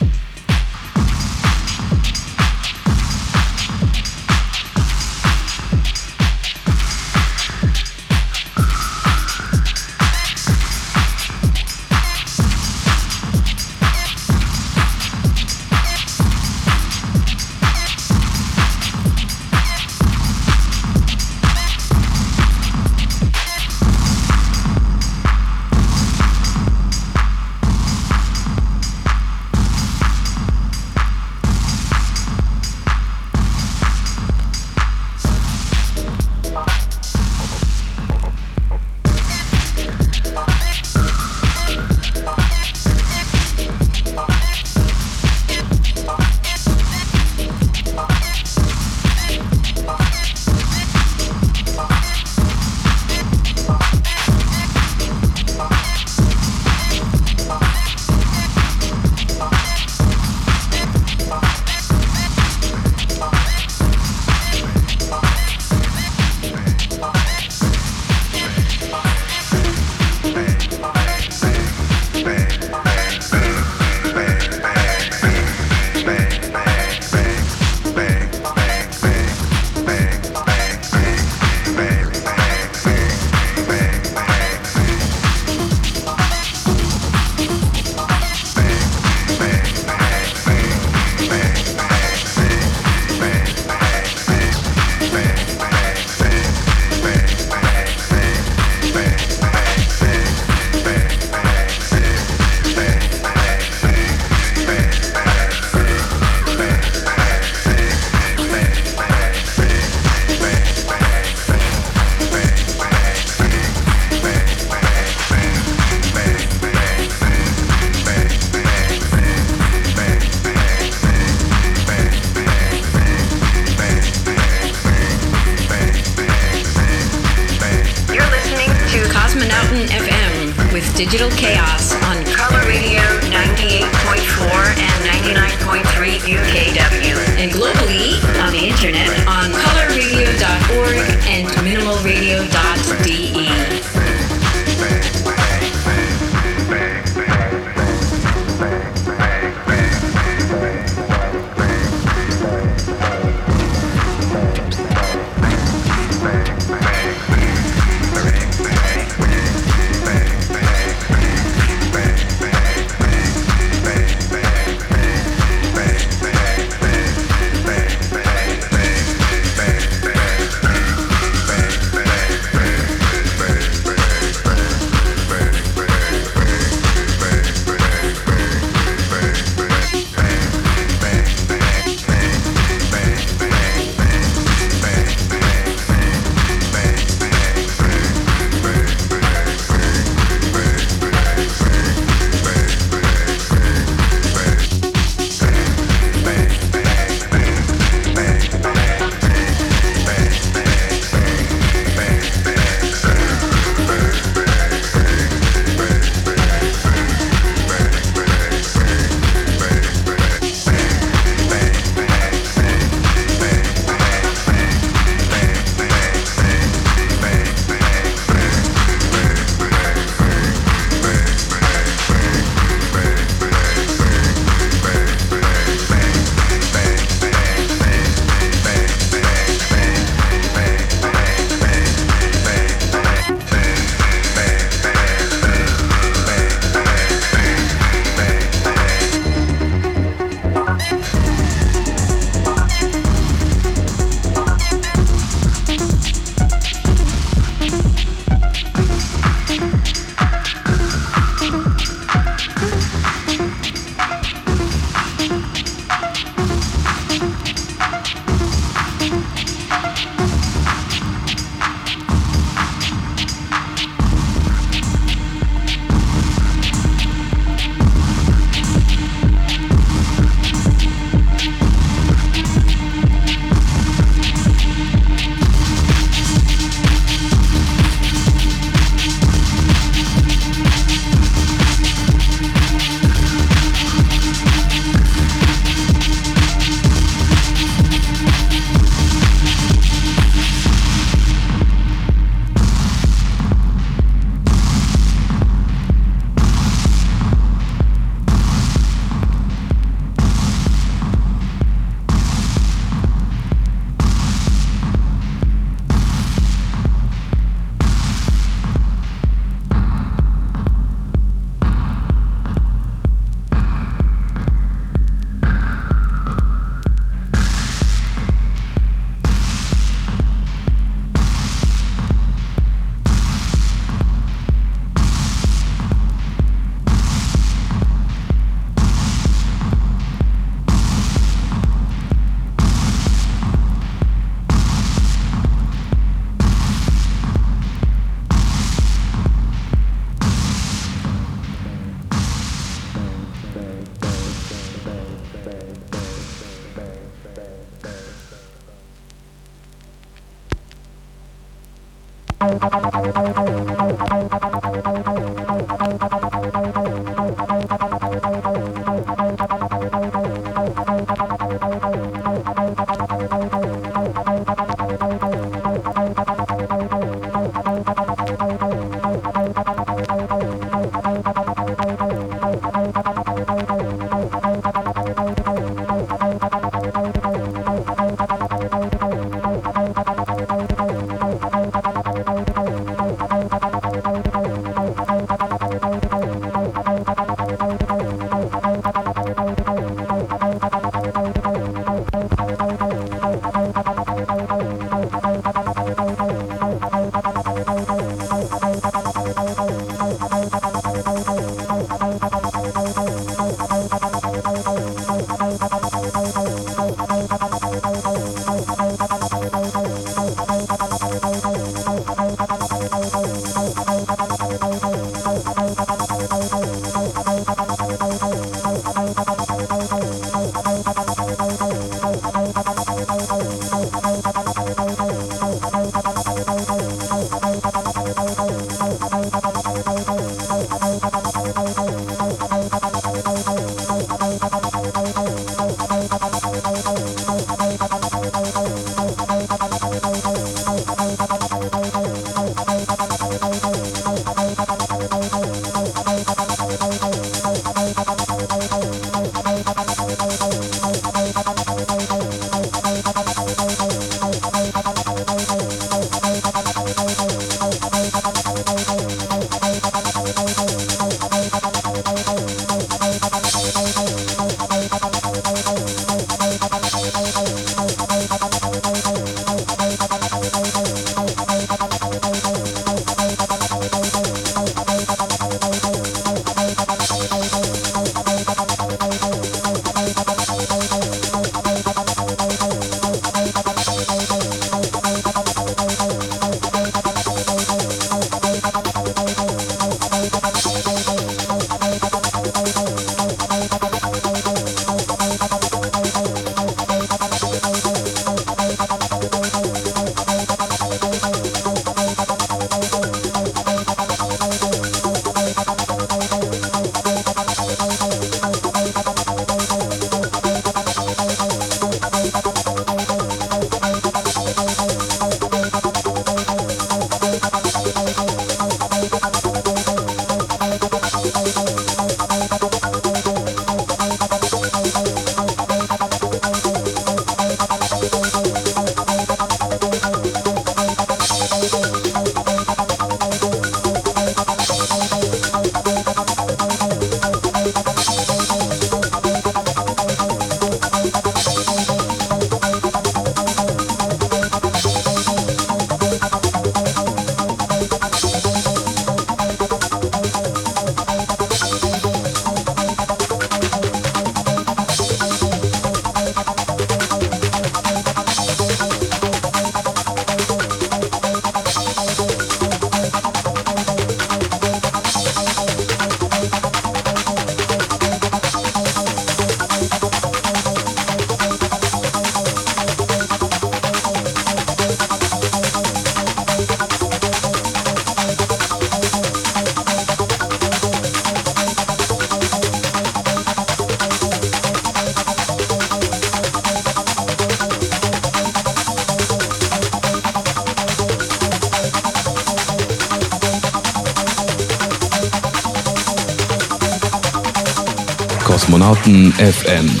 [599.06, 600.00] Kosmonauten FM.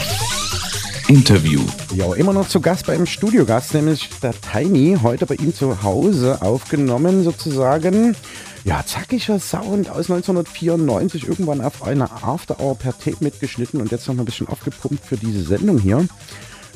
[1.06, 1.60] Interview.
[1.94, 6.42] Ja, immer noch zu Gast beim Studiogast, nämlich der Tiny, heute bei ihm zu Hause
[6.42, 8.16] aufgenommen sozusagen.
[8.64, 14.08] Ja, zackiger Sound aus 1994, irgendwann auf einer After Hour per Tape mitgeschnitten und jetzt
[14.08, 16.04] noch mal ein bisschen aufgepumpt für diese Sendung hier.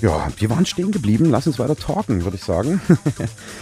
[0.01, 2.81] Ja, wir waren stehen geblieben, lass uns weiter talken, würde ich sagen.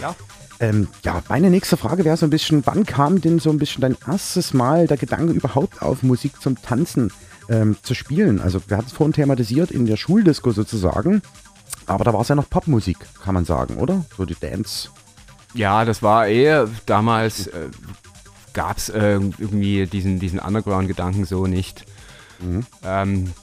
[0.01, 0.15] Ja.
[0.61, 3.79] Ähm, ja, meine nächste Frage wäre so ein bisschen, wann kam denn so ein bisschen
[3.79, 7.13] dein erstes Mal der Gedanke überhaupt auf Musik zum Tanzen
[7.49, 8.41] ähm, zu spielen?
[8.41, 11.21] Also wir hatten es vorhin thematisiert in der Schuldisco sozusagen,
[11.85, 14.05] aber da war es ja noch Popmusik, kann man sagen, oder?
[14.15, 14.89] So die Dance.
[15.53, 17.69] Ja, das war eher damals äh,
[18.53, 21.85] gab es äh, irgendwie diesen, diesen Underground-Gedanken so nicht.
[22.83, 23.33] Ähm,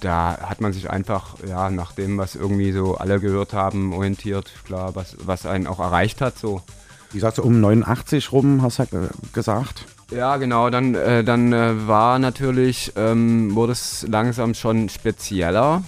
[0.00, 4.52] da hat man sich einfach ja, nach dem, was irgendwie so alle gehört haben, orientiert.
[4.64, 6.38] Klar, was, was einen auch erreicht hat.
[6.38, 6.62] So.
[7.10, 9.86] Wie gesagt, so um 89 rum, hast du gesagt.
[10.10, 15.82] Ja, genau, dann, äh, dann äh, war natürlich, ähm, wurde es langsam schon spezieller.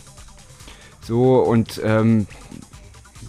[1.03, 2.27] So und ähm,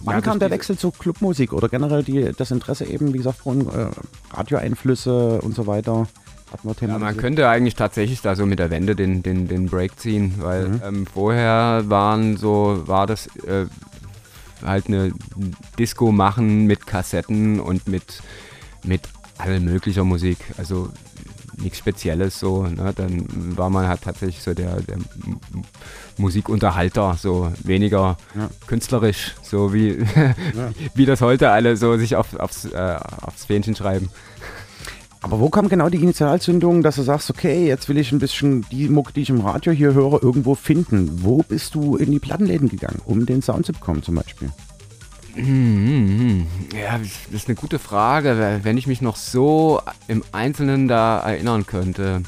[0.02, 3.68] Wann kam der Wechsel zur Clubmusik oder generell die, das Interesse eben, wie gesagt, vorhin
[3.68, 3.88] äh,
[4.34, 6.08] Radioeinflüsse und so weiter?
[6.80, 10.34] Ja, man könnte eigentlich tatsächlich da so mit der Wende den, den, den Break ziehen,
[10.38, 13.66] weil ähm, vorher waren so, war das äh,
[14.64, 15.12] halt eine
[15.78, 18.20] Disco machen mit Kassetten und mit,
[18.82, 19.02] mit
[19.42, 20.38] all möglicher Musik.
[20.58, 20.90] Also
[21.58, 22.62] nichts Spezielles so.
[22.64, 22.92] Ne?
[22.94, 23.26] Dann
[23.56, 24.98] war man halt tatsächlich so der, der
[26.16, 28.50] Musikunterhalter, so weniger Ja.
[28.66, 29.98] künstlerisch, so wie,
[30.94, 34.10] wie das heute alle so sich auf, aufs, äh, aufs Fähnchen schreiben.
[35.22, 38.64] Aber wo kam genau die Initialzündung, dass du sagst, okay, jetzt will ich ein bisschen
[38.72, 41.22] die Mucke, die ich im Radio hier höre, irgendwo finden?
[41.22, 44.50] Wo bist du in die Plattenläden gegangen, um den Sound zu bekommen zum Beispiel?
[45.36, 51.66] Ja, das ist eine gute Frage, wenn ich mich noch so im Einzelnen da erinnern
[51.66, 52.22] könnte.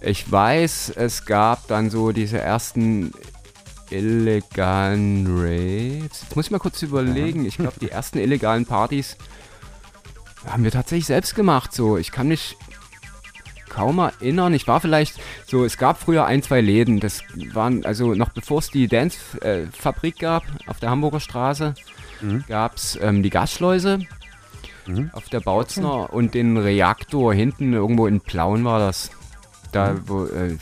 [0.00, 3.12] Ich weiß, es gab dann so diese ersten
[3.90, 6.22] illegalen Raves.
[6.22, 7.44] Jetzt muss ich mal kurz überlegen.
[7.44, 9.16] Ich glaube, die ersten illegalen Partys
[10.46, 11.72] haben wir tatsächlich selbst gemacht.
[11.72, 12.56] So, ich kann mich
[13.68, 14.54] kaum erinnern.
[14.54, 15.16] Ich war vielleicht
[15.46, 17.00] so, es gab früher ein, zwei Läden.
[17.00, 17.22] Das
[17.52, 21.74] waren, also noch bevor es die Dance-Fabrik gab auf der Hamburger Straße,
[22.48, 24.00] gab es ähm, die Gasschleuse
[25.12, 29.10] auf der Bautzner und den Reaktor hinten irgendwo in Plauen war das.
[29.72, 30.56] Da, wo, äh,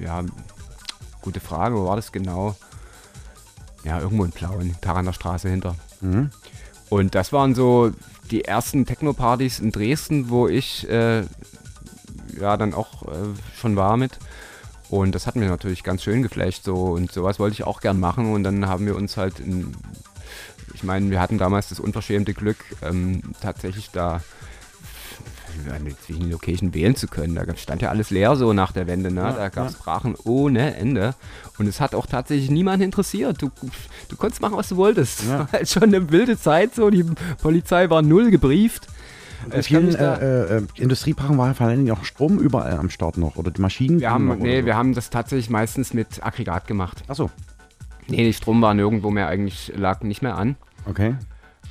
[0.00, 0.24] ja,
[1.20, 2.56] gute Frage, wo war das genau?
[3.84, 5.76] Ja, irgendwo in Plauen, Taraner Straße hinter.
[6.00, 6.30] Mhm.
[6.88, 7.92] Und das waren so
[8.30, 11.24] die ersten Techno-Partys in Dresden, wo ich äh,
[12.40, 14.18] ja dann auch äh, schon war mit.
[14.88, 18.00] Und das hat mir natürlich ganz schön geflasht so und sowas wollte ich auch gern
[18.00, 19.76] machen und dann haben wir uns halt in,
[20.74, 24.20] ich meine, wir hatten damals das unverschämte Glück, ähm, tatsächlich da
[25.72, 27.34] eine zwischen Location wählen zu können.
[27.34, 29.34] Da stand ja alles leer so nach der Wende, ne?
[29.36, 31.14] da gab es Brachen ohne Ende.
[31.58, 33.42] Und es hat auch tatsächlich niemanden interessiert.
[33.42, 33.50] Du,
[34.08, 35.24] du konntest machen, was du wolltest.
[35.24, 35.40] Ja.
[35.40, 36.90] War halt schon eine wilde Zeit so.
[36.90, 37.04] Die
[37.42, 38.86] Polizei war null gebrieft.
[39.44, 43.18] In Ich kann vielen äh, äh, Industriebrachen war vor allem auch Strom überall am Start
[43.18, 44.00] noch oder die Maschinen.
[44.00, 44.66] wir haben, nee, so.
[44.66, 47.04] wir haben das tatsächlich meistens mit Aggregat gemacht.
[47.06, 47.30] Achso,
[48.08, 50.56] Nee, die Strom war nirgendwo mehr eigentlich, lag nicht mehr an.
[50.86, 51.14] okay.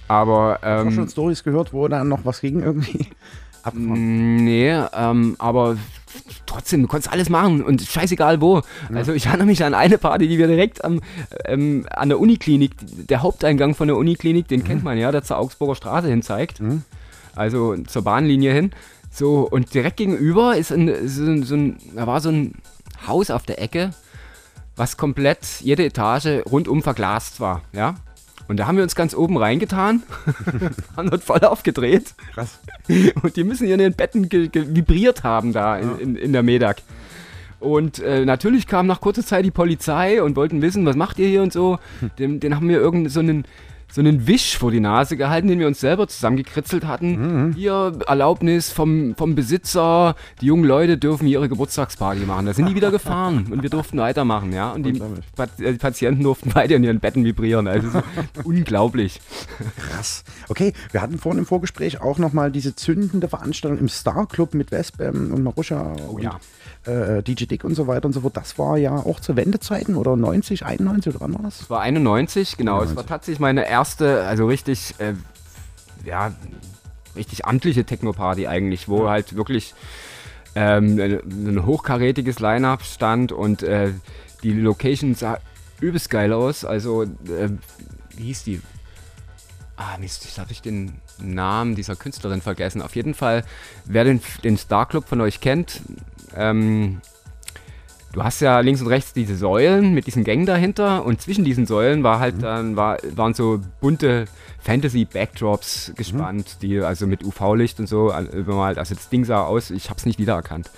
[0.09, 3.07] Aber Hast du ähm, schon Stories gehört, wo dann noch was ging irgendwie?
[3.73, 5.75] Mm, Nee, ähm, aber
[6.45, 8.61] trotzdem, du konntest alles machen und scheißegal wo.
[8.93, 11.01] Also ich erinnere mich an eine Party, die wir direkt am,
[11.43, 12.71] ähm, an der Uniklinik,
[13.09, 16.61] der Haupteingang von der Uniklinik, den kennt man ja, der zur Augsburger Straße hin zeigt.
[17.35, 18.71] Also zur Bahnlinie hin.
[19.11, 22.53] So, und direkt gegenüber ist ein, so, so ein, da war so ein
[23.05, 23.91] Haus auf der Ecke,
[24.77, 27.95] was komplett jede Etage rundum verglast war, ja.
[28.47, 30.03] Und da haben wir uns ganz oben reingetan,
[30.95, 32.13] haben dort voll aufgedreht.
[32.33, 32.59] Krass.
[33.21, 36.77] Und die müssen in ihren Betten vibriert haben da in, in, in der Medak.
[37.59, 41.27] Und äh, natürlich kam nach kurzer Zeit die Polizei und wollten wissen, was macht ihr
[41.27, 41.79] hier und so.
[42.19, 43.45] Den, den haben wir irgendeinen so einen,
[43.91, 47.53] so einen Wisch vor die Nase gehalten, den wir uns selber zusammengekritzelt hatten.
[47.55, 52.45] Hier Erlaubnis vom, vom Besitzer, die jungen Leute dürfen hier ihre Geburtstagsparty machen.
[52.45, 54.71] Da sind die wieder gefahren und wir durften weitermachen, ja.
[54.71, 55.01] Und die.
[55.35, 57.67] Pat äh, die Patienten durften weiter in ihren Betten vibrieren.
[57.67, 58.01] Also so
[58.43, 59.19] unglaublich.
[59.77, 60.23] Krass.
[60.49, 64.71] Okay, wir hatten vorhin im Vorgespräch auch nochmal diese zündende Veranstaltung im Star Club mit
[64.71, 66.39] Wespen und Marusha und ja.
[66.87, 68.37] Äh, DJ Dick und so weiter und so fort.
[68.37, 71.61] Das war ja auch zu Wendezeiten oder 90, 91 oder wann war das?
[71.61, 72.77] Es war 91, genau.
[72.77, 73.07] Es war 91.
[73.07, 75.13] tatsächlich meine erste, also richtig, äh,
[76.05, 76.33] ja,
[77.15, 79.73] richtig amtliche Techno-Party eigentlich, wo halt wirklich
[80.55, 83.91] ähm, ein, ein hochkarätiges Line-Up stand und äh,
[84.43, 85.39] die Location sah
[85.79, 86.65] übelst geil aus.
[86.65, 87.49] Also, äh,
[88.15, 88.61] wie hieß die?
[89.77, 92.81] Ah, Mist, jetzt habe ich den Namen dieser Künstlerin vergessen.
[92.81, 93.43] Auf jeden Fall,
[93.85, 95.81] wer den, den Star Club von euch kennt,
[96.35, 96.99] ähm,
[98.11, 101.67] du hast ja links und rechts diese Säulen mit diesen Gängen dahinter und zwischen diesen
[101.67, 104.25] Säulen war halt dann war, waren so bunte
[104.63, 108.79] Fantasy-Backdrops gespannt, die also mit UV-Licht und so übermalt.
[108.79, 110.71] Also das Ding sah aus, ich habe es nicht wiedererkannt.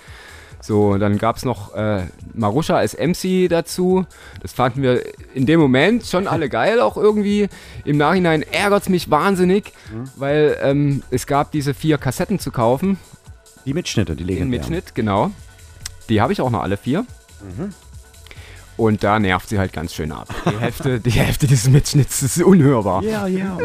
[0.62, 2.04] So, dann gab es noch äh,
[2.34, 4.06] Marusha als MC dazu.
[4.42, 5.04] Das fanden wir
[5.34, 7.48] in dem Moment schon alle geil, auch irgendwie.
[7.86, 9.74] Im Nachhinein ärgert es mich wahnsinnig,
[10.16, 12.98] weil ähm, es gab diese vier Kassetten zu kaufen.
[13.66, 14.50] Die Mitschnitte, die Den legendären.
[14.50, 15.32] Mitschnitt, genau.
[16.10, 17.06] Die habe ich auch noch alle vier.
[18.80, 20.30] Und da nervt sie halt ganz schön ab.
[20.50, 23.04] Die Hälfte, die Hälfte dieses Mitschnitts ist unhörbar.
[23.04, 23.58] Ja, ja.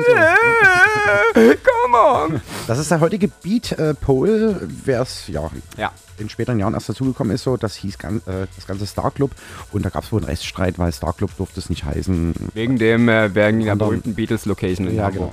[1.32, 2.40] Come on!
[2.66, 5.92] Das ist der heutige Beat äh, Pole, wer es ja Ja.
[6.18, 9.30] in späteren Jahren erst dazugekommen ist, so, das hieß gan äh, das ganze Star Club
[9.72, 12.34] und da gab es wohl einen Rechtsstreit, weil Star Club durfte es nicht heißen.
[12.54, 15.32] Wegen dem, äh, wegen der berühmten Beatles-Location in Ja, Hamburg.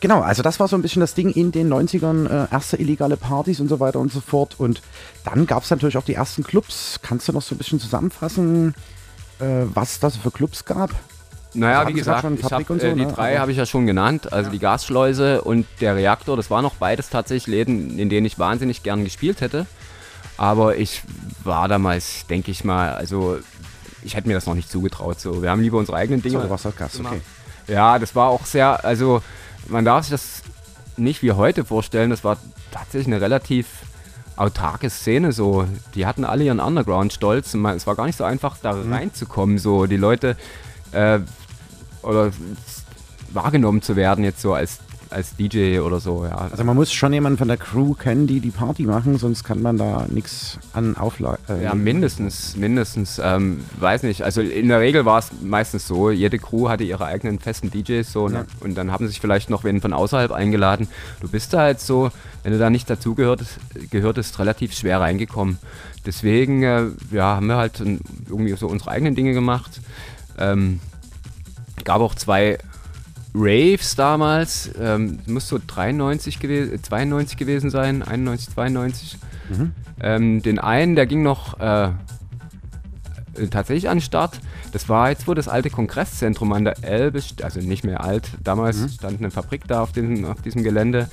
[0.00, 3.18] Genau, also das war so ein bisschen das Ding in den 90ern, äh, erste illegale
[3.18, 4.54] Partys und so weiter und so fort.
[4.58, 4.80] Und
[5.24, 7.00] dann gab es natürlich auch die ersten Clubs.
[7.02, 8.74] Kannst du noch so ein bisschen zusammenfassen,
[9.40, 9.44] äh,
[9.74, 10.90] was das für Clubs gab?
[11.52, 13.12] Naja, wie gesagt, hab, äh, so, die ne?
[13.12, 16.62] drei Aber- habe ich ja schon genannt, also die Gasschleuse und der Reaktor, das waren
[16.62, 19.66] noch beides tatsächlich Läden, in denen ich wahnsinnig gern gespielt hätte.
[20.36, 21.02] Aber ich
[21.44, 23.38] war damals, denke ich mal, also
[24.02, 25.20] ich hätte mir das noch nicht zugetraut.
[25.20, 25.42] So.
[25.42, 26.38] Wir haben lieber unsere eigenen Dinge.
[26.38, 27.20] So, du warst halt Gast, okay.
[27.66, 29.20] Ja, das war auch sehr, also
[29.70, 30.42] man darf sich das
[30.96, 32.36] nicht wie heute vorstellen, das war
[32.70, 33.66] tatsächlich eine relativ
[34.36, 35.66] autarke Szene so.
[35.94, 38.92] Die hatten alle ihren Underground-Stolz es war gar nicht so einfach, da Mhm.
[38.92, 40.36] reinzukommen, so die Leute
[40.92, 41.20] äh,
[42.02, 42.30] oder
[43.32, 44.78] wahrgenommen zu werden jetzt so als,
[45.10, 46.48] als DJ oder so, ja.
[46.50, 49.60] Also man muss schon jemanden von der Crew kennen, die die Party machen, sonst kann
[49.60, 51.38] man da nichts an Auflage.
[51.48, 53.20] Äh, Ja, mindestens, mindestens.
[53.22, 54.22] Ähm, weiß nicht.
[54.22, 58.10] Also in der Regel war es meistens so, jede Crew hatte ihre eigenen festen DJs
[58.10, 58.46] so ne?
[58.60, 60.88] und dann haben sie sich vielleicht noch wen von außerhalb eingeladen.
[61.20, 62.10] Du bist da halt so,
[62.42, 63.58] wenn du da nicht dazugehörtest,
[63.90, 65.58] gehörtest, relativ schwer reingekommen.
[66.06, 69.80] Deswegen äh, ja, haben wir halt irgendwie so unsere eigenen Dinge gemacht.
[70.38, 70.80] Ähm,
[71.84, 72.58] gab auch zwei
[73.34, 79.18] Raves damals, ähm, muss so 93 gewesen, 92 gewesen sein, 91, 92.
[80.02, 81.90] Ähm, den einen, der ging noch äh,
[83.34, 84.40] äh, tatsächlich an den Start.
[84.72, 88.94] Das war jetzt, wo das alte Kongresszentrum an der Elbe, also nicht mehr alt, damals
[88.94, 91.08] stand eine Fabrik da auf, dem, auf diesem Gelände.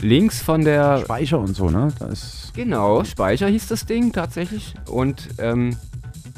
[0.00, 1.92] Links von der Speicher und so, ne?
[1.98, 4.74] Da ist Genau, Speicher hieß das Ding tatsächlich.
[4.86, 5.76] Und, ähm,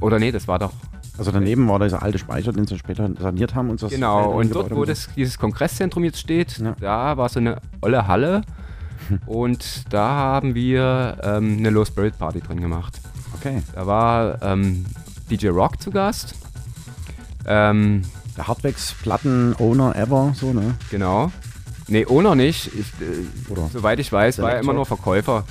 [0.01, 0.73] oder nee, das war doch.
[1.19, 3.89] Also daneben war dieser alte Speicher, den sie später saniert haben und so.
[3.89, 6.75] Genau, und dort, wo das, dieses Kongresszentrum jetzt steht, Ja.
[6.81, 8.43] da war so eine olle Halle.
[9.27, 13.01] und da haben wir ähm, eine Low Spirit Party drin gemacht.
[13.39, 13.63] Okay.
[13.75, 14.85] Da war ähm,
[15.31, 16.35] DJ Rock zu Gast.
[17.47, 18.03] Ähm,
[18.37, 20.75] Der Hardwax-Platten-Owner ever, so, ne?
[20.91, 21.31] genau.
[21.89, 22.67] Nee, Owner nicht.
[22.75, 25.45] Ich, äh, soweit ich weiß, war er immer nur Verkäufer.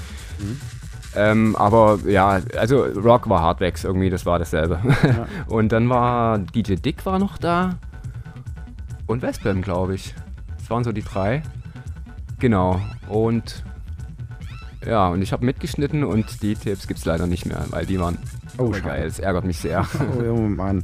[1.15, 4.79] Ähm, aber ja, also Rock war Hardwax irgendwie, das war dasselbe.
[5.47, 7.77] Und dann war DJ Dick war noch da.
[9.07, 10.15] Und Westbam, glaube ich.
[10.57, 11.43] Das waren so die drei.
[12.39, 12.81] Genau.
[13.07, 13.63] Und
[14.85, 17.99] ja, und ich habe mitgeschnitten und die Tipps gibt es leider nicht mehr, weil die
[17.99, 18.19] waren
[18.57, 19.05] Oh, geil.
[19.05, 19.85] Das ärgert mich sehr.
[20.29, 20.83] Oh, Mann.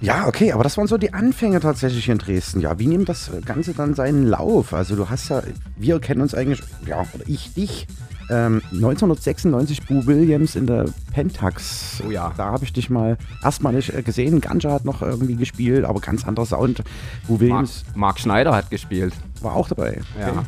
[0.00, 2.60] Ja, okay, aber das waren so die Anfänge tatsächlich hier in Dresden.
[2.60, 4.74] Ja, wie nimmt das Ganze dann seinen Lauf?
[4.74, 5.42] Also du hast ja,
[5.76, 7.86] wir kennen uns eigentlich, ja, oder ich dich,
[8.30, 12.02] ähm, 1996 Boo Williams in der Pentax.
[12.06, 12.32] Oh ja.
[12.36, 14.40] Da habe ich dich mal erstmalig äh, gesehen.
[14.40, 16.78] Ganja hat noch irgendwie gespielt, aber ganz anderer Sound.
[17.26, 19.14] Boo Mark, Williams Mark Schneider hat gespielt.
[19.40, 20.00] war auch dabei.
[20.18, 20.30] Ja.
[20.30, 20.38] Okay.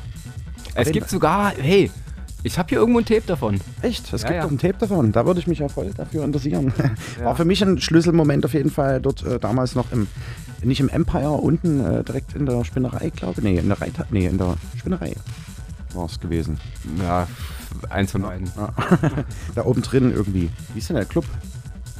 [0.75, 1.91] Es gibt sogar, hey,
[2.43, 3.61] ich habe hier irgendwo ein Tape davon.
[3.83, 4.13] Echt?
[4.13, 4.43] Es Ja, gibt ja.
[4.45, 5.11] doch ein Tape davon.
[5.13, 6.73] Da würde ich mich ja voll dafür interessieren.
[7.19, 7.25] Ja.
[7.27, 9.01] War für mich ein Schlüsselmoment auf jeden Fall.
[9.01, 10.07] Dort äh, damals noch im,
[10.63, 13.45] nicht im Empire, unten äh, direkt in der Spinnerei, glaube ich.
[13.45, 15.15] Nee, in der Reiter, nee, in der Spinnerei
[15.95, 16.59] war es gewesen.
[17.03, 17.27] Ja,
[17.91, 18.51] eins von beiden.
[18.57, 18.73] Ja.
[19.55, 20.51] da oben drin irgendwie.
[20.73, 21.25] Wie ist denn der Club?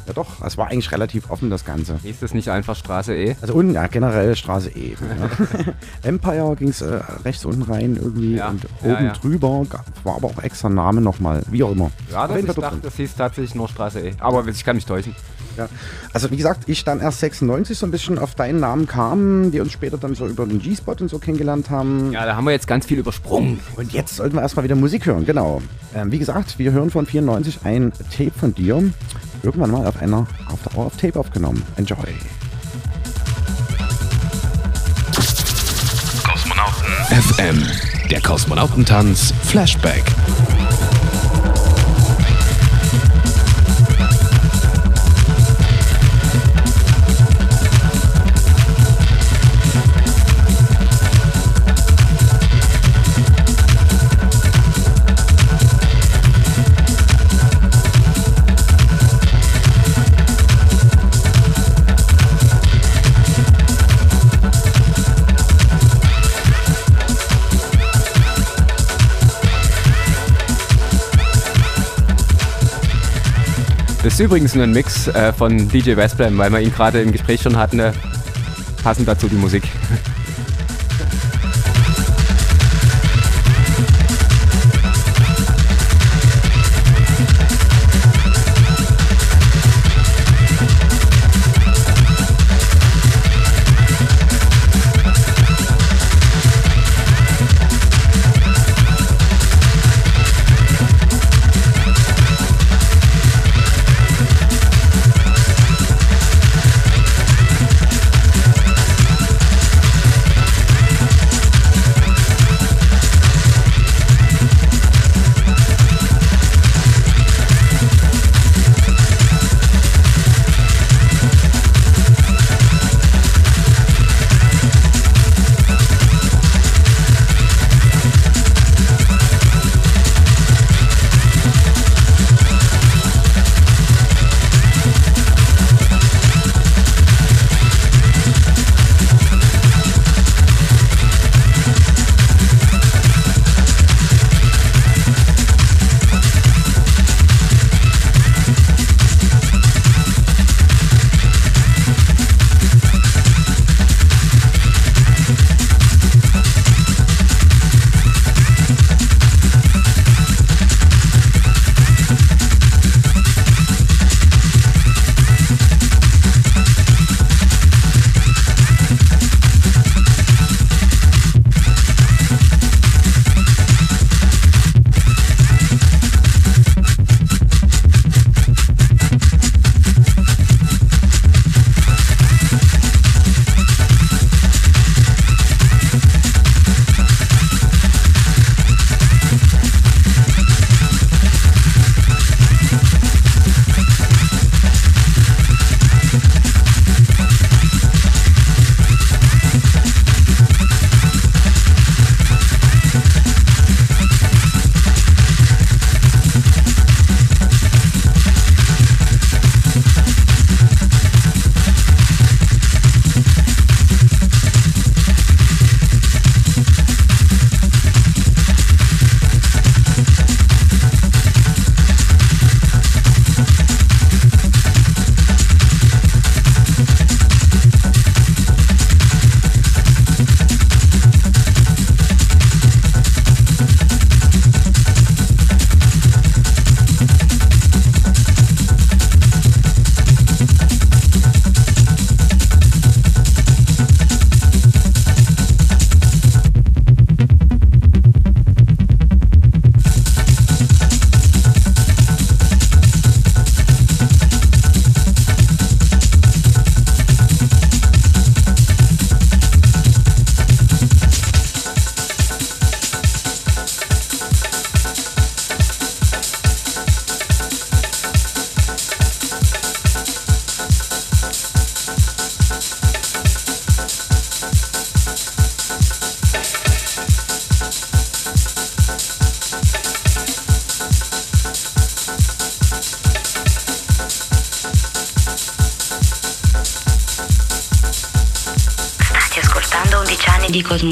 [0.07, 1.99] Ja doch, es war eigentlich relativ offen, das Ganze.
[2.01, 3.37] Hieß das nicht einfach Straße E?
[3.41, 4.93] Also unten, ja, generell Straße E.
[4.93, 5.73] Ja.
[6.09, 9.13] Empire ging es äh, rechts unten rein irgendwie Ja, und oben ja.
[9.15, 9.67] drüber
[10.05, 11.91] war aber auch extra Name nochmal, wie auch immer.
[12.13, 14.15] Ja, das, ich dachte, das hieß tatsächlich nur Straße E.
[14.21, 15.17] Aber ich kann mich täuschen.
[15.57, 15.69] Ja.
[16.13, 19.61] Also wie gesagt, ich dann erst 96 so ein bisschen auf deinen Namen kam, die
[19.61, 22.13] uns später dann so über den G-Spot und so kennengelernt haben.
[22.13, 23.61] Ja, da haben wir jetzt ganz viel übersprungen.
[23.77, 25.63] Und jetzt sollten wir erstmal wieder Musik hören, genau.
[25.95, 28.83] Ähm, wie gesagt, wir hören von 94 ein Tape von dir.
[29.43, 31.63] Irgendwann mal auf einer After Hour auf Tape aufgenommen.
[31.77, 31.97] Enjoy.
[36.25, 37.63] Kosmonauten FM.
[38.11, 40.05] Der Kosmonautentanz Flashback.
[74.21, 77.43] Ist übrigens nur ein Mix äh, von DJ Westblam, weil wir ihn gerade im Gespräch
[77.43, 77.81] schon hatten.
[77.81, 77.93] Äh,
[78.83, 79.65] passend dazu die Musik.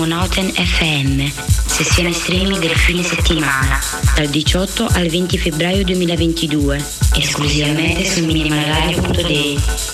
[0.04, 1.32] Cosmonauten FM,
[1.64, 3.80] sessione streaming del fine settimana,
[4.14, 9.93] dal 18 al 20 febbraio 2022, esclusivamente su minimalradio.de.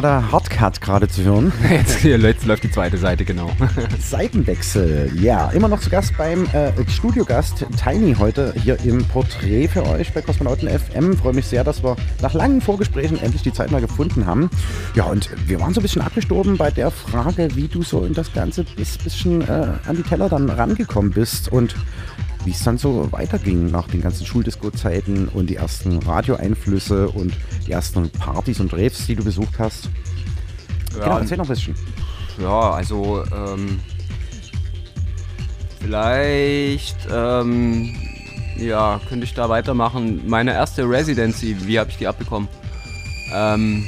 [0.00, 1.52] Jo, hier war der Hardcut gerade zu hören.
[1.70, 3.50] Jetzt, jetzt läuft die zweite Seite, genau.
[4.00, 5.50] Seitenwechsel, ja.
[5.50, 10.22] Immer noch zu Gast beim äh, Studiogast Tiny heute hier im Porträt für euch bei
[10.22, 11.16] Kosmonauten FM.
[11.16, 14.48] Freue mich sehr, dass wir nach langen Vorgesprächen endlich die Zeit mal gefunden haben.
[14.94, 18.14] Ja, und wir waren so ein bisschen abgestorben bei der Frage, wie du so in
[18.14, 21.52] das Ganze bis bisschen äh, an die Teller dann rangekommen bist.
[21.52, 21.74] Und
[22.44, 27.34] wie es dann so weiterging nach den ganzen Schuldisco-Zeiten und die ersten Radioeinflüsse und
[27.70, 29.88] die ersten Partys und Raves, die du besucht hast.
[30.98, 31.76] Ja, genau, erzähl noch ein bisschen.
[32.42, 33.78] Ja, also ähm,
[35.78, 37.94] vielleicht ähm,
[38.56, 40.22] ja, könnte ich da weitermachen.
[40.26, 42.48] Meine erste Residency, wie habe ich die abbekommen?
[43.32, 43.86] Ähm,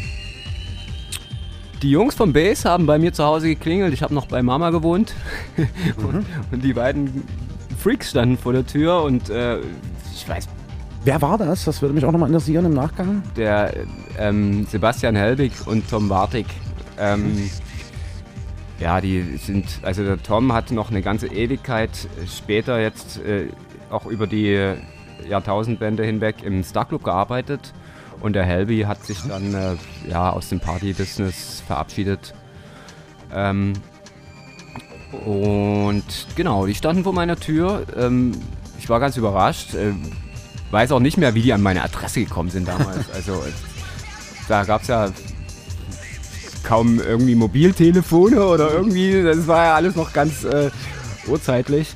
[1.83, 3.93] die Jungs vom Base haben bei mir zu Hause geklingelt.
[3.93, 5.13] Ich habe noch bei Mama gewohnt.
[5.97, 7.25] und, und die beiden
[7.79, 9.59] Freaks standen vor der Tür und äh,
[10.15, 10.47] ich weiß,
[11.05, 11.65] Wer war das?
[11.65, 13.23] Das würde mich auch nochmal interessieren im Nachgang.
[13.37, 13.75] der
[14.19, 16.47] ähm, Sebastian Helbig und Tom Bartik.
[16.99, 17.51] Ähm,
[18.79, 21.91] ja, die sind, also der Tom hat noch eine ganze Ewigkeit
[22.27, 23.49] später jetzt äh,
[23.91, 24.75] auch über die
[25.29, 27.73] Jahrtausendwende hinweg im Star Club gearbeitet
[28.21, 29.77] und der Helby hat sich dann äh,
[30.09, 32.35] ja, aus dem Party-Business verabschiedet.
[33.35, 33.73] Ähm,
[35.25, 36.05] und
[36.37, 37.85] genau, die standen vor meiner Tür.
[37.97, 38.33] Ähm,
[38.79, 39.75] ich war ganz überrascht.
[39.75, 39.93] Äh,
[40.73, 43.07] weiß auch nicht mehr, wie die an meine Adresse gekommen sind damals.
[43.15, 43.43] Also
[44.49, 45.11] da gab es ja
[46.65, 50.71] kaum irgendwie Mobiltelefone oder irgendwie, das war ja alles noch ganz äh,
[51.27, 51.95] urzeitlich.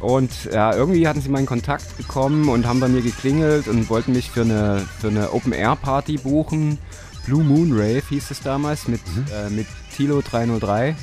[0.00, 4.12] Und ja, irgendwie hatten sie meinen Kontakt bekommen und haben bei mir geklingelt und wollten
[4.12, 6.78] mich für eine, für eine Open-Air-Party buchen.
[7.24, 9.00] Blue Moon Rave hieß es damals mit,
[9.34, 10.94] äh, mit Tilo 303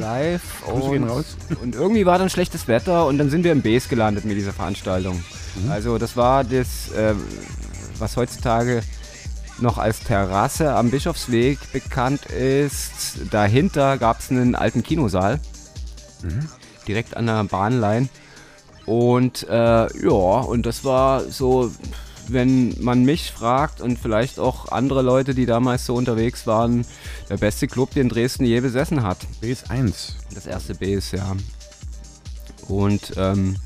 [0.00, 0.42] live.
[0.64, 1.36] Grüße gehen Und, raus.
[1.62, 4.52] und irgendwie war dann schlechtes Wetter und dann sind wir im Base gelandet mit dieser
[4.52, 5.22] Veranstaltung.
[5.70, 7.14] Also das war das, äh,
[7.98, 8.82] was heutzutage
[9.58, 13.18] noch als Terrasse am Bischofsweg bekannt ist.
[13.30, 15.40] Dahinter gab es einen alten Kinosaal,
[16.86, 18.08] direkt an der Bahnlein.
[18.84, 21.72] Und äh, ja, und das war so,
[22.28, 26.86] wenn man mich fragt und vielleicht auch andere Leute, die damals so unterwegs waren,
[27.28, 29.18] der beste Club, den Dresden je besessen hat.
[29.40, 30.16] Base 1.
[30.34, 31.34] Das erste Base, ja.
[32.68, 33.56] Und ähm,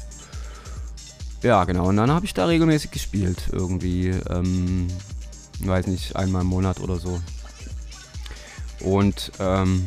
[1.43, 1.89] ja, genau.
[1.89, 3.49] Und dann habe ich da regelmäßig gespielt.
[3.53, 4.89] Irgendwie, ähm,
[5.61, 7.21] weiß nicht, einmal im Monat oder so.
[8.81, 9.87] Und ähm,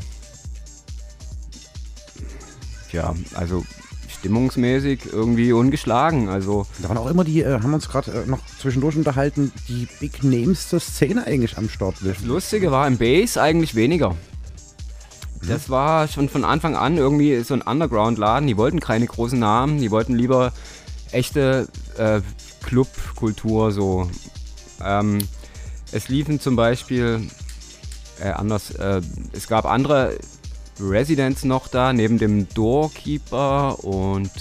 [2.91, 3.65] ja, also
[4.23, 6.29] stimmungsmäßig irgendwie ungeschlagen.
[6.29, 9.51] Also Da waren auch immer die, äh, haben wir uns gerade äh, noch zwischendurch unterhalten,
[9.67, 11.95] die Big Names der Szene eigentlich am Start.
[12.03, 14.15] Das Lustige war im Bass eigentlich weniger.
[15.45, 18.47] Das war schon von Anfang an irgendwie so ein Underground-Laden.
[18.47, 20.53] Die wollten keine großen Namen, die wollten lieber
[21.13, 22.21] echte äh,
[22.63, 24.09] Clubkultur so.
[24.83, 25.19] Ähm,
[25.91, 27.29] es liefen zum Beispiel,
[28.19, 29.01] äh, anders, äh,
[29.31, 30.17] es gab andere
[30.79, 34.31] Residents noch da, neben dem Doorkeeper und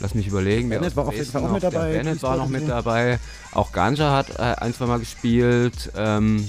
[0.00, 0.68] lass mich überlegen.
[0.68, 3.18] Bennett war auf jeden Fall auch noch- mit dabei, Bennett war noch mit dabei.
[3.52, 5.90] Auch Ganja hat äh, ein, zwei Mal gespielt.
[5.96, 6.48] Ähm,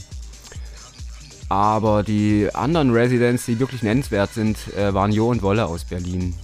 [1.49, 6.35] aber die anderen Residents, die wirklich nennenswert sind, äh, waren Jo und Wolle aus Berlin.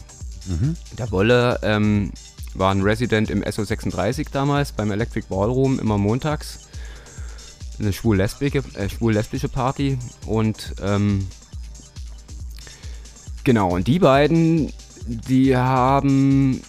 [0.98, 2.12] Der Wolle ähm,
[2.56, 6.60] war ein Resident im SO36 damals beim Electric Ballroom immer montags.
[7.80, 9.98] Eine schwul-lesbische äh, schwul Party.
[10.26, 11.28] Und ähm,
[13.44, 14.72] genau, und die beiden,
[15.06, 16.62] die haben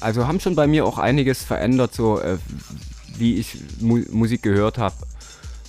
[0.00, 2.38] also haben schon bei mir auch einiges verändert, so äh,
[3.18, 4.96] wie ich Mu Musik gehört habe.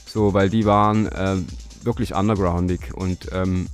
[0.06, 1.38] So, weil die waren äh,
[1.84, 3.68] wirklich undergroundig und ähm,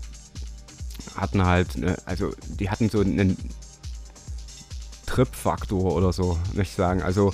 [1.15, 3.37] hatten halt, ne, also die hatten so einen
[5.07, 7.01] Trip-Faktor oder so, möchte ich sagen.
[7.01, 7.33] Also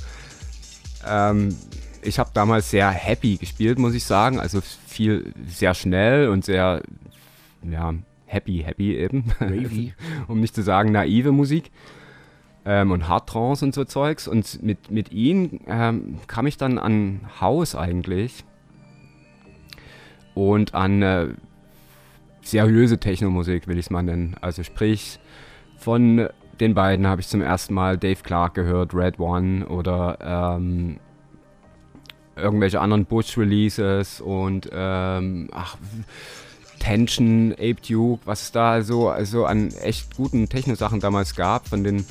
[1.05, 1.55] ähm,
[2.01, 4.39] ich habe damals sehr happy gespielt, muss ich sagen.
[4.39, 6.81] Also viel, sehr schnell und sehr,
[7.69, 7.93] ja,
[8.25, 9.25] happy, happy eben.
[10.27, 11.71] Um nicht zu sagen naive Musik.
[12.65, 14.27] Ähm, und Hardtrance und so Zeugs.
[14.27, 18.45] Und mit, mit ihnen ähm, kam ich dann an Haus eigentlich.
[20.33, 21.27] Und an äh,
[22.41, 24.35] seriöse Technomusik, will ich es mal nennen.
[24.41, 25.19] Also sprich,
[25.77, 26.29] von
[26.59, 30.99] den beiden habe ich zum ersten Mal Dave Clark gehört, Red One oder ähm,
[32.35, 35.77] irgendwelche anderen Bush-Releases und ähm, ach,
[36.79, 41.83] Tension, Ape Duke, was es da so also an echt guten Techno-Sachen damals gab, von
[41.83, 42.05] denen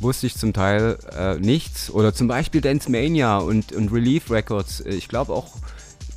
[0.00, 1.90] wusste ich zum Teil äh, nichts.
[1.90, 4.80] Oder zum Beispiel Dance Mania und, und Relief Records.
[4.80, 5.56] Ich glaube auch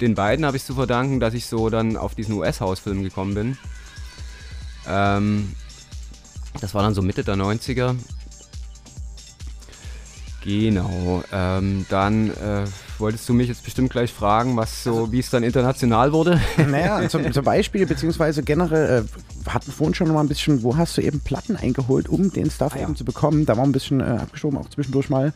[0.01, 3.57] den beiden habe ich zu verdanken, dass ich so dann auf diesen US-Hausfilm gekommen bin.
[4.87, 5.53] Ähm,
[6.61, 7.95] das war dann so Mitte der 90er.
[10.43, 11.23] Genau.
[11.31, 12.65] Ähm, dann äh,
[12.99, 16.39] wolltest du mich jetzt bestimmt gleich fragen, was so, wie es dann international wurde.
[16.57, 20.97] Naja, zum, zum Beispiel, beziehungsweise generell, äh, hatten vorhin schon mal ein bisschen, wo hast
[20.97, 22.83] du eben Platten eingeholt, um den Stuff Ah, ja.
[22.83, 23.47] eben zu bekommen?
[23.47, 25.33] Da war ein bisschen äh, abgeschoben, auch zwischendurch mal.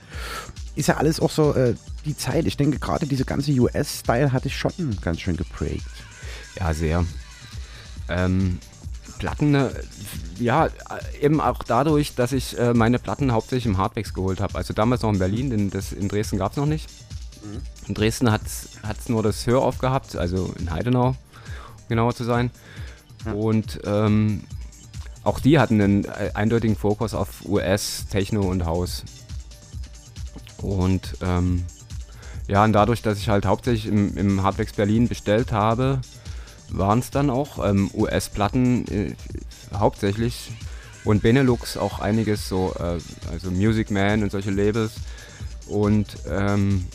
[0.76, 1.74] Ist ja alles auch so äh,
[2.06, 2.46] die Zeit.
[2.46, 5.86] Ich denke, gerade diese ganze US-Style hatte ich schon ganz schön geprägt.
[6.60, 7.04] Ja, sehr.
[8.10, 8.60] Ähm,
[9.20, 9.70] Platten, äh,
[10.40, 10.70] ja,
[11.22, 14.56] eben auch dadurch, dass ich äh, meine Platten hauptsächlich im Hardwax geholt habe.
[14.56, 16.90] Also damals noch in Berlin, denn das in Dresden gab es noch nicht.
[17.88, 21.16] In Dresden hat es nur das Hörauf gehabt, also in Heidenau, um
[21.88, 22.50] genauer zu sein.
[23.34, 24.44] Und ähm,
[25.24, 29.04] auch die hatten einen äh, eindeutigen Fokus auf US, Techno und House.
[30.62, 31.66] Und ähm,
[32.48, 36.02] ja, und dadurch, dass ich halt hauptsächlich im, im Hardwax Berlin bestellt habe,
[36.72, 39.16] waren es dann auch ähm, US-Platten äh,
[39.74, 40.52] hauptsächlich
[41.06, 43.00] und Benelux auch einiges so, äh,
[43.32, 44.94] also Music Man und solche Labels.
[45.68, 46.86] Und ähm,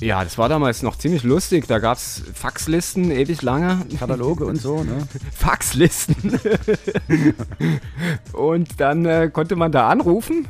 [0.00, 1.66] ja, das war damals noch ziemlich lustig.
[1.66, 3.84] Da gab es Faxlisten ewig lange.
[3.98, 5.06] Kataloge und so, ne?
[5.32, 6.40] Faxlisten.
[8.32, 10.48] und dann äh, konnte man da anrufen,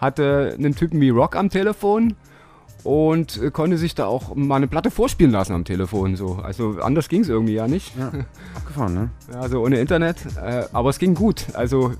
[0.00, 2.16] hatte einen Typen wie Rock am Telefon
[2.84, 6.16] und äh, konnte sich da auch mal eine Platte vorspielen lassen am Telefon.
[6.16, 6.36] So.
[6.42, 7.96] Also anders ging es irgendwie ja nicht.
[7.98, 8.12] Ja,
[8.54, 9.10] abgefahren, ne?
[9.32, 10.16] Ja, also ohne Internet.
[10.42, 11.46] Äh, aber es ging gut.
[11.54, 11.92] Also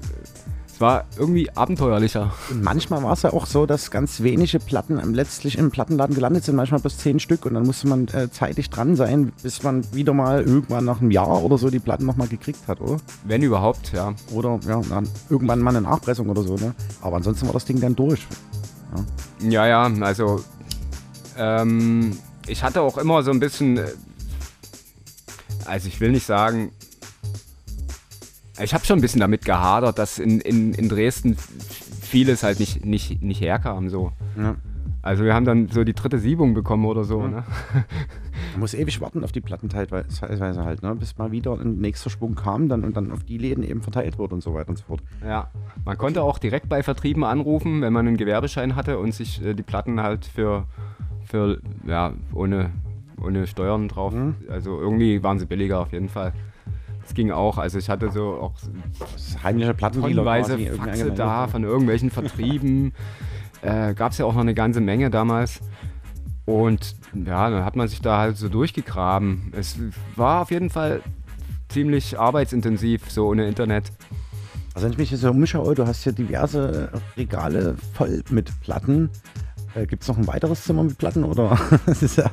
[0.79, 2.33] es war irgendwie abenteuerlicher.
[2.51, 6.45] Und manchmal war es ja auch so, dass ganz wenige Platten letztlich im Plattenladen gelandet
[6.45, 9.83] sind, manchmal bis zehn Stück und dann musste man äh, zeitig dran sein, bis man
[9.93, 12.99] wieder mal irgendwann nach einem Jahr oder so die Platten nochmal gekriegt hat, oder?
[13.25, 14.15] Wenn überhaupt, ja.
[14.33, 16.73] Oder ja, dann irgendwann mal eine Nachpressung oder so, ne?
[17.01, 18.25] Aber ansonsten war das Ding dann durch.
[19.41, 20.45] Ja, ja, also
[21.39, 23.87] ähm, ich hatte auch immer so ein bisschen, äh,
[25.65, 26.73] also ich will nicht sagen,
[28.61, 31.37] ich habe schon ein bisschen damit gehadert, dass in, in, in Dresden
[32.01, 33.89] vieles halt nicht, nicht, nicht herkam.
[33.89, 34.13] So.
[34.37, 34.57] Ja.
[35.03, 37.27] Also wir haben dann so die dritte Siebung bekommen oder so.
[37.27, 37.45] Ne?
[38.53, 40.95] Man muss ewig warten auf die Platten teilweise halt, ne?
[40.97, 44.19] bis mal wieder ein nächster Schwung kam dann und dann auf die Läden eben verteilt
[44.19, 45.01] wurde und so weiter und so fort.
[45.25, 45.51] Ja,
[45.85, 49.55] man konnte auch direkt bei Vertrieben anrufen, wenn man einen Gewerbeschein hatte und sich äh,
[49.55, 50.67] die Platten halt für,
[51.29, 52.71] für ja, ohne,
[53.23, 54.37] ohne Steuern drauf, Mhm.
[54.49, 56.33] also irgendwie waren sie billiger auf jeden Fall.
[57.03, 58.53] Das ging auch, also ich hatte so auch
[59.43, 62.93] heimliche irgendwie Faxe da von irgendwelchen Vertrieben.
[63.63, 65.61] äh, Gab es ja auch noch eine ganze Menge damals.
[66.45, 69.53] Und ja, dann hat man sich da halt so durchgegraben.
[69.57, 69.79] Es
[70.17, 71.03] war auf jeden Fall
[71.69, 73.93] ziemlich arbeitsintensiv, so ohne Internet.
[74.75, 79.11] Also wenn ich mich hier so umschaue, du hast hier diverse Regale voll mit Platten.
[79.75, 81.25] Äh, Gibt es noch ein weiteres Zimmer mit Platten?
[81.25, 81.59] Oder?
[82.17, 82.31] Ja,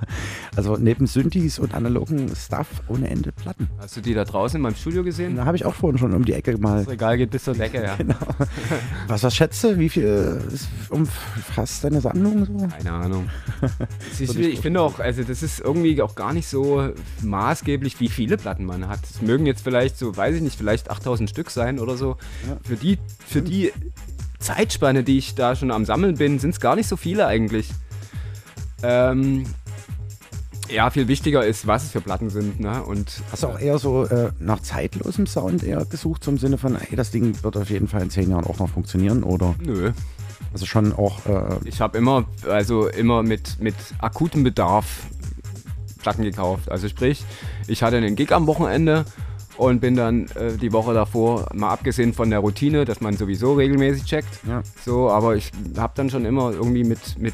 [0.55, 3.67] also neben Synthes und analogen Stuff ohne Ende Platten.
[3.77, 5.35] Hast du die da draußen in meinem Studio gesehen?
[5.35, 6.79] Da habe ich auch vorhin schon um die Ecke mal.
[6.79, 7.95] Das Regal geht bis zur Decke, ja.
[7.95, 8.15] Genau.
[9.07, 9.77] Was, was schätze?
[9.77, 12.67] Wie viel ist umfasst deine Sammlung so?
[12.67, 13.29] Keine Ahnung.
[14.19, 16.89] ich, ich finde auch, also das ist irgendwie auch gar nicht so
[17.21, 18.99] maßgeblich, wie viele Platten man hat.
[19.03, 22.17] Es mögen jetzt vielleicht so, weiß ich nicht, vielleicht 8000 Stück sein oder so.
[22.47, 22.57] Ja.
[22.63, 23.71] Für die, für die
[24.39, 27.69] Zeitspanne, die ich da schon am Sammeln bin, sind es gar nicht so viele eigentlich.
[28.83, 29.45] Ähm,
[30.69, 32.59] ja, viel wichtiger ist, was es für Platten sind.
[32.59, 32.83] Ne?
[32.83, 36.75] Und Hast du auch eher so äh, nach zeitlosem Sound eher gesucht, zum Sinne von,
[36.75, 39.23] ey, das Ding wird auf jeden Fall in zehn Jahren auch noch funktionieren?
[39.23, 39.91] Oder nö.
[40.53, 45.03] also schon auch, äh, Ich habe immer, also immer mit, mit akutem Bedarf
[45.99, 46.69] Platten gekauft.
[46.69, 47.23] Also sprich,
[47.67, 49.05] ich hatte einen Gig am Wochenende
[49.57, 53.53] und bin dann äh, die Woche davor, mal abgesehen von der Routine, dass man sowieso
[53.53, 54.61] regelmäßig checkt, Ja.
[54.85, 57.33] so, aber ich habe dann schon immer irgendwie mit, mit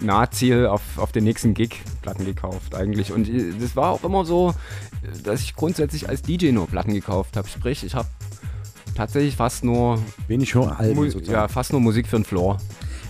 [0.00, 3.12] Nahziel auf, auf den nächsten Gig Platten gekauft eigentlich.
[3.12, 4.50] Und äh, das war auch immer so,
[5.02, 7.48] äh, dass ich grundsätzlich als DJ nur Platten gekauft habe.
[7.48, 8.08] Sprich, ich habe
[8.94, 9.98] tatsächlich fast nur,
[10.28, 11.32] wenig Höralben Mu sozusagen.
[11.32, 12.58] ja, fast nur Musik für den Floor.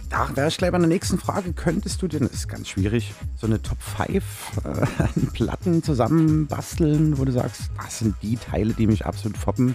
[0.08, 1.52] Da wäre ich gleich bei der nächsten Frage.
[1.52, 4.24] Könntest du dir, das ist ganz schwierig, so eine Top 5
[4.64, 4.68] äh,
[5.02, 9.74] an Platten zusammenbasteln, wo du sagst, das sind die Teile, die mich absolut foppen?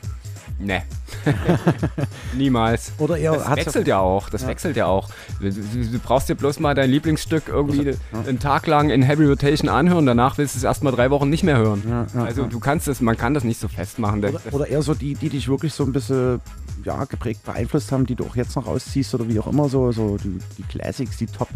[0.59, 0.81] Ne.
[2.37, 2.93] Niemals.
[2.97, 4.29] Oder eher Das wechselt ja auch.
[4.29, 4.47] Das Ja.
[4.47, 5.09] wechselt ja auch.
[5.39, 7.95] Du, du, brauchst dir bloß mal dein Lieblingsstück irgendwie
[8.27, 10.05] einen Tag lang in Heavy Rotation anhören.
[10.05, 11.83] Danach willst du es erstmal drei Wochen nicht mehr hören.
[12.13, 14.21] Ja, also du kannst das, man kann das nicht so festmachen.
[14.21, 16.39] Der- Oder, oder eher so die, die dich wirklich so ein bisschen
[16.85, 19.91] ja, geprägt beeinflusst haben, die du auch jetzt noch rausziehst oder wie auch immer, so,
[19.91, 21.49] so die, die Classics, die Top,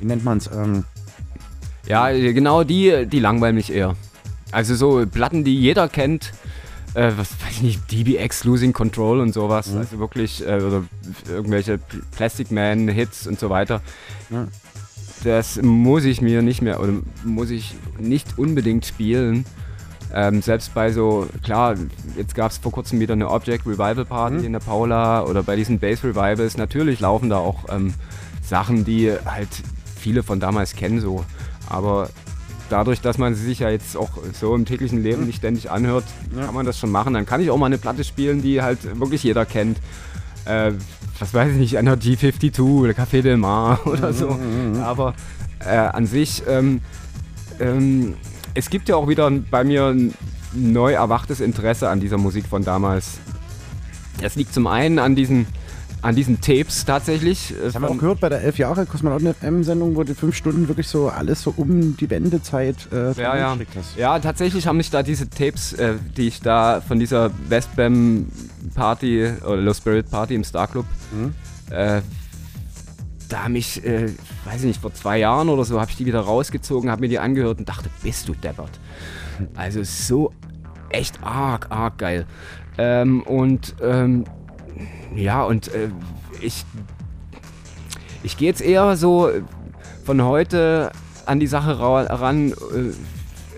[0.00, 0.48] wie nennt man es?
[0.48, 0.84] Ähm,
[1.86, 3.94] Ja, genau die, die langweilen mich eher.
[4.52, 6.32] Also so Platten, die jeder kennt,
[6.96, 9.70] äh, was weiß ich nicht, DBX Losing Control und sowas.
[9.70, 9.78] Mhm.
[9.78, 10.82] Also wirklich, äh, oder
[11.28, 11.78] irgendwelche
[12.16, 13.82] Plastic Man Hits und so weiter.
[14.30, 14.48] Ja.
[15.24, 16.92] Das muss ich mir nicht mehr, oder
[17.24, 19.44] muss ich nicht unbedingt spielen.
[20.14, 21.74] Ähm, selbst bei so, klar,
[22.16, 24.44] jetzt gab es vor kurzem wieder eine Object Revival Party Mhm.
[24.44, 26.56] in der Paula oder bei diesen Bass Revivals.
[26.56, 27.94] Natürlich laufen da auch ähm,
[28.42, 29.48] Sachen, die halt
[29.98, 31.24] viele von damals kennen so.
[31.68, 32.08] Aber
[32.68, 36.04] dadurch, dass man sie sich ja jetzt auch so im täglichen Leben nicht ständig anhört,
[36.34, 37.14] kann man das schon machen.
[37.14, 39.78] Dann kann ich auch mal eine Platte spielen, die halt wirklich jeder kennt.
[40.44, 40.72] Äh,
[41.18, 44.38] was weiß ich nicht, Energy 52 oder Café Del Mar oder so.
[44.82, 45.14] Aber
[45.60, 46.80] äh, an sich, ähm,
[47.58, 48.14] ähm,
[48.54, 49.94] es gibt ja auch wieder bei mir
[50.52, 53.18] neu erwachtes Interesse an dieser Musik von damals.
[54.20, 55.46] Das liegt zum einen an diesen,
[56.06, 57.52] an diesen Tapes tatsächlich.
[57.60, 60.68] Das haben wir auch gehört bei der 11 Jahre Kosmonauten FM-Sendung, wo du fünf Stunden
[60.68, 63.56] wirklich so alles so um die Wendezeit äh, Ja, ja.
[63.74, 63.96] hast.
[63.96, 68.26] ja, tatsächlich haben mich da diese Tapes, äh, die ich da von dieser Westbam
[68.76, 70.86] Party oder Low Spirit Party im Star Club,
[71.70, 72.00] äh,
[73.28, 74.06] da haben ich, äh,
[74.44, 77.08] weiß ich nicht, vor zwei Jahren oder so, habe ich die wieder rausgezogen, habe mir
[77.08, 78.78] die angehört und dachte, bist du deppert.
[79.56, 80.32] Also so
[80.90, 82.26] echt arg, arg geil.
[82.78, 84.24] Ähm, und ähm,
[85.14, 85.90] ja, und äh,
[86.40, 86.64] ich,
[88.22, 89.30] ich gehe jetzt eher so
[90.04, 90.92] von heute
[91.24, 92.54] an die Sache ra ran äh,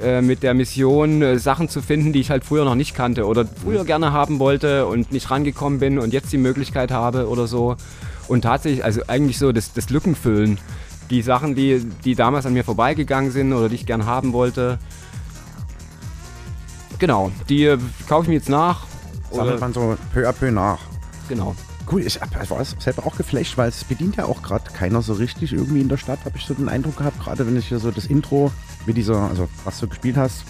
[0.00, 3.26] äh, mit der Mission, äh, Sachen zu finden, die ich halt früher noch nicht kannte
[3.26, 7.48] oder früher gerne haben wollte und nicht rangekommen bin und jetzt die Möglichkeit habe oder
[7.48, 7.76] so.
[8.28, 10.58] Und tatsächlich, also eigentlich so das, das Lückenfüllen.
[11.10, 14.78] Die Sachen, die, die damals an mir vorbeigegangen sind oder die ich gern haben wollte.
[16.98, 17.78] Genau, die äh,
[18.08, 18.86] kaufe ich mir jetzt nach.
[19.32, 20.78] Sammelt man so peu à peu nach.
[21.28, 21.54] Genau.
[21.90, 25.52] Cool, ich, war selber auch geflasht, weil es bedient ja auch gerade keiner so richtig
[25.52, 27.90] irgendwie in der Stadt, habe ich so den Eindruck gehabt, gerade wenn ich hier so
[27.90, 28.50] das Intro
[28.84, 30.44] mit dieser, also was du gespielt hast,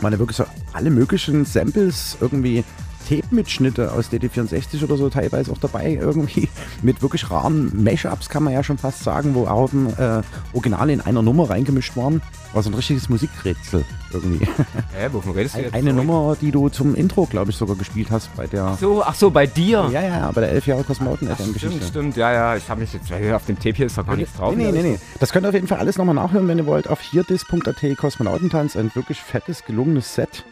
[0.00, 2.64] waren ja wirklich so alle möglichen Samples irgendwie
[3.08, 6.48] Tape-Mitschnitte aus DD64 oder so teilweise auch dabei irgendwie
[6.82, 10.22] mit wirklich raren Mashups kann man ja schon fast sagen, wo Haufen äh,
[10.52, 12.22] Originale in einer Nummer reingemischt waren.
[12.52, 14.46] War so ein richtiges Musikrätsel irgendwie.
[14.46, 15.74] Hä, wovon redest du jetzt?
[15.74, 15.92] Eine.
[15.92, 18.76] Nummer, die du zum Intro, glaube ich, sogar gespielt hast bei der...
[18.80, 19.88] So, ach so, bei dir?
[19.92, 21.76] Ja, ja, bei der 11 Jahre Kosmonauten Ach, FM-Geschichte.
[21.76, 22.56] stimmt, stimmt, ja, ja.
[22.56, 24.54] Ich habe mich jetzt, auf dem Tape hier ist doch gar nichts drauf.
[24.54, 24.98] Nee, nee, nee, nee.
[25.18, 28.76] Das könnt ihr auf jeden Fall alles nochmal nachhören, wenn ihr wollt, auf hierdis.at Kosmonautentanz.
[28.76, 30.44] Ein wirklich fettes, gelungenes Set.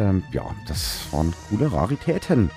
[0.00, 2.50] Ähm, ja, das waren coole Raritäten.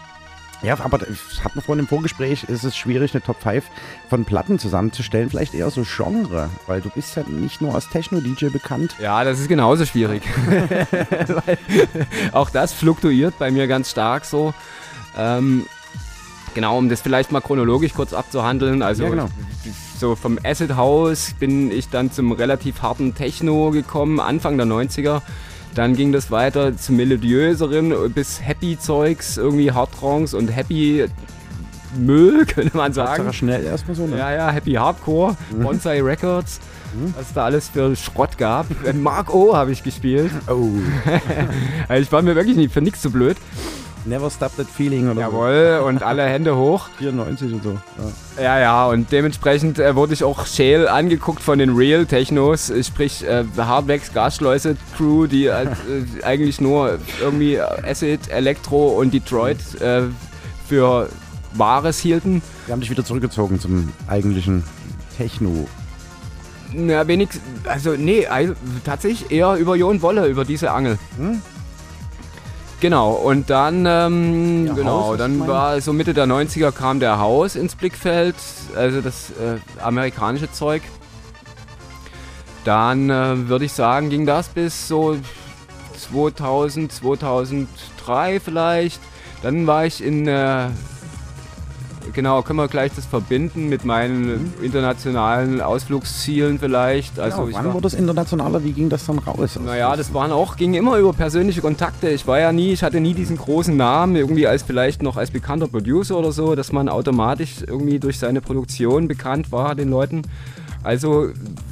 [0.62, 3.66] Ja, aber das hat man vorhin im Vorgespräch, ist es schwierig, eine Top 5
[4.10, 5.30] von Platten zusammenzustellen.
[5.30, 8.96] Vielleicht eher so Genre, weil du bist ja nicht nur als Techno-DJ bekannt.
[9.02, 10.24] Ja, das ist genauso schwierig.
[12.32, 14.54] Auch das fluktuiert bei mir ganz stark so.
[15.18, 15.66] Ähm,
[16.54, 18.82] genau, um das vielleicht mal chronologisch kurz abzuhandeln.
[18.84, 19.28] Also Ja, genau.
[20.00, 25.22] so vom Acid House bin ich dann zum relativ harten Techno gekommen, Anfang der 90er.
[25.76, 31.06] Dann ging das weiter zum melodiöseren bis Happy Zeugs, irgendwie Hardrongs und Happy
[31.98, 33.10] Müll, könnte man sagen.
[33.10, 34.06] Hauptsache schnell erstmal so.
[34.06, 34.18] Ne?
[34.18, 36.60] Ja, ja, Happy Hardcore, Bonsai Records,
[37.16, 38.68] was es da alles für Schrott gab.
[38.94, 40.32] Mark O habe ich gespielt.
[40.48, 40.70] Oh,
[41.88, 43.38] Also ich war mir wirklich nicht für nichts zu blöd.
[44.06, 46.88] Never stop that feeling oder Jawohl, und alle Hände hoch.
[47.00, 47.06] so.
[47.06, 47.72] 94 und so.
[48.38, 48.44] Ja.
[48.44, 52.84] Ja, ja, und dementsprechend äh, wurde ich auch schäl angeguckt von den Real Technos, äh,
[52.84, 59.60] sprich äh, Hardwax Gasschleuse Crew, die halt, äh, eigentlich nur irgendwie Acid, Elektro und Detroit
[59.82, 60.04] äh,
[60.68, 61.10] für
[61.54, 62.42] Wahres hielten.
[62.66, 64.64] Wir haben dich wieder zurückgezogen zum eigentlichen
[65.18, 65.68] Techno.
[66.76, 67.30] Na, wenig,
[67.66, 68.54] also nee, also,
[68.84, 70.98] tatsächlich eher über Jo und Wolle, über diese Angel.
[71.18, 71.42] Hm?
[72.84, 77.56] Genau, und dann, ähm, Ja, genau, dann war so Mitte der 90er kam der Haus
[77.56, 78.36] ins Blickfeld,
[78.76, 80.82] also das äh, amerikanische Zeug.
[82.66, 85.16] Dann äh, würde ich sagen, ging das bis so
[85.98, 89.00] 2000, 2003 vielleicht.
[89.44, 90.68] Dann war ich in, äh,
[92.12, 97.20] genau, können wir gleich das verbinden mit meinen internationalen Ausflugszielen vielleicht.
[97.20, 98.64] Also Also ich wann war, wurde es internationaler?
[98.64, 99.60] Wie ging das dann raus?
[99.64, 102.10] naja, das waren auch, ging immer über persönliche Kontakte.
[102.10, 105.32] Ich war ja nie, ich hatte nie diesen großen Namen, irgendwie als vielleicht noch als
[105.32, 110.24] bekannter Producer oder so, dass man automatisch irgendwie durch seine Produktion bekannt war den Leuten.
[110.84, 111.30] Also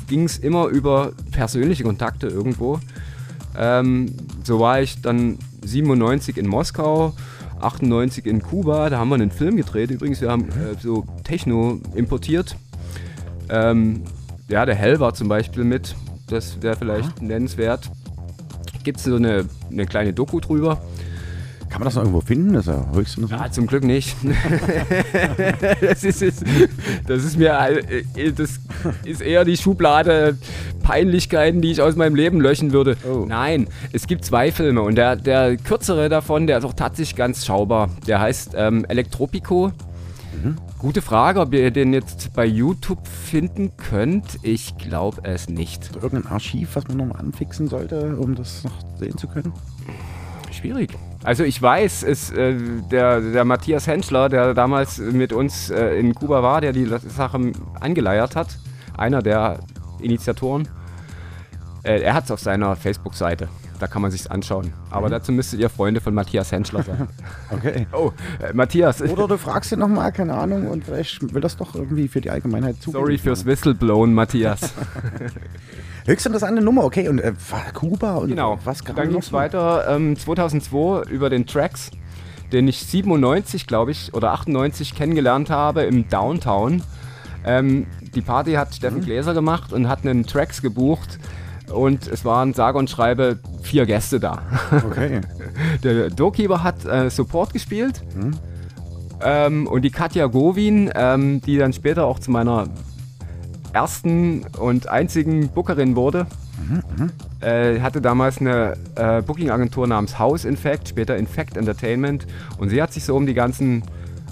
[0.08, 2.80] ging es immer über persönliche Kontakte irgendwo.
[3.58, 7.14] Ähm, so war ich dann 97 in Moskau,
[7.64, 9.92] 98 in Kuba, da haben wir einen Film gedreht.
[9.92, 12.56] Übrigens, wir haben äh, so Techno importiert.
[13.50, 14.04] Ähm,
[14.48, 15.96] ja, der Hell war zum Beispiel mit.
[16.28, 17.90] Das wäre vielleicht nennenswert.
[18.84, 20.82] Gibt es so eine, eine kleine Doku drüber?
[21.72, 22.52] Kann man das noch irgendwo finden?
[22.54, 23.42] Das ist ja höchst interessant.
[23.42, 24.16] Ja, zum Glück nicht.
[25.82, 26.44] das, ist,
[27.08, 27.58] das ist mir
[28.16, 28.60] äh, das
[29.06, 30.38] ist eher die Schublade
[30.84, 32.98] Peinlichkeiten, die ich aus meinem Leben löschen würde.
[33.10, 33.26] Oh.
[33.26, 37.46] Nein, es gibt zwei Filme und der, der kürzere davon, der ist auch tatsächlich ganz
[37.46, 37.90] schaubar.
[38.06, 39.72] Der heißt ähm, Elektropico.
[40.80, 44.40] Gute Frage, ob ihr den jetzt bei YouTube finden könnt.
[44.42, 45.92] Ich glaube es nicht.
[46.02, 49.54] Irgendein Archiv, was man nochmal anfixen sollte, um das noch sehen zu können?
[50.52, 50.98] Schwierig.
[51.24, 52.56] Also ich weiß, es, äh,
[52.92, 57.52] der, der Matthias Henschler, der damals mit uns äh, in Kuba war, der die Sache
[57.80, 58.58] angeleiert hat,
[58.98, 59.60] einer der
[60.00, 60.68] Initiatoren,
[61.84, 63.50] äh, er hat es auf seiner Facebook-Seite.
[63.80, 64.74] da kann man sich's anschauen.
[64.92, 67.08] Aber dazu müsstet ihr Freunde von Matthias Henschler sein.
[67.52, 67.86] Okay.
[67.92, 71.76] oh, äh, Matthias, Oder du fragst ihn nochmal, keine Ahnung, und vielleicht will das doch
[71.76, 73.04] irgendwie für die Allgemeinheit zugeben.
[73.04, 74.62] sorry fürs Whistleblown, Matthias.
[76.06, 77.08] Höchst interessante Nummer, okay.
[77.08, 77.34] Und äh,
[77.74, 78.58] Kuba und Genau.
[78.64, 81.92] was kam Dann ging es weiter ähm, 2002 über den Tracks,
[82.52, 86.84] den ich 97, glaube ich, oder 98 kennengelernt habe im Downtown.
[87.46, 89.06] Ähm, die Party hat Steffen Mhm.
[89.06, 91.20] Gläser gemacht und hat einen Tracks gebucht.
[91.72, 94.42] Und es waren sage und schreibe vier Gäste da.
[94.86, 95.22] Okay.
[95.84, 98.02] Der Doorkeeper hat äh, Support gespielt.
[98.16, 98.32] Mhm.
[99.24, 102.68] Ähm, und die Katja Govin, ähm, die dann später auch zu meiner
[103.74, 106.28] ersten und einzigen Bookerin wurde,
[106.70, 112.28] Mhm, äh, hatte damals eine äh, Booking-Agentur namens House Infect, später Infect Entertainment.
[112.60, 113.84] Und sie hat sich so um die ganzen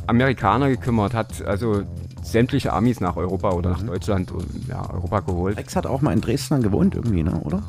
[0.05, 1.81] Amerikaner gekümmert, hat also
[2.21, 3.75] sämtliche Amis nach Europa oder Mhm.
[3.77, 5.57] nach Deutschland und ja, Europa geholt.
[5.57, 7.63] Rex hat auch mal in Dresden gewohnt irgendwie, ne, oder?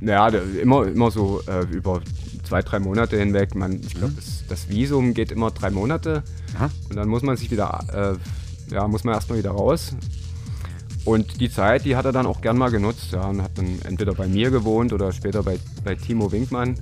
[0.00, 2.00] Ja, der, immer, immer so äh, über
[2.44, 3.54] zwei, drei Monate hinweg.
[3.54, 6.22] Man, ich glaube, das, das Visum geht immer drei Monate
[6.56, 6.68] Aha.
[6.90, 8.16] und dann muss man sich wieder,
[8.70, 9.94] äh, ja, muss man erstmal wieder raus.
[11.04, 13.78] Und die Zeit, die hat er dann auch gern mal genutzt, ja, und hat dann
[13.84, 16.74] entweder bei mir gewohnt oder später bei, bei Timo Winkmann.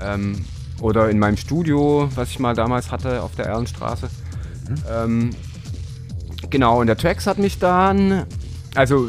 [0.00, 0.44] Ähm,
[0.80, 4.08] oder in meinem Studio, was ich mal damals hatte auf der Erlenstraße.
[4.90, 5.30] Ähm,
[6.50, 8.24] genau, und der Trax hat mich dann,
[8.74, 9.08] also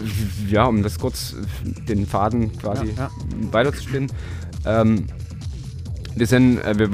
[0.50, 3.10] ja, um das kurz den Faden quasi Ja,
[3.52, 4.12] weiterzuspinnen.
[4.66, 5.08] Ähm,
[6.16, 6.90] wir sind, äh, wir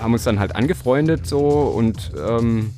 [0.00, 2.70] haben uns dann halt angefreundet so und ähm,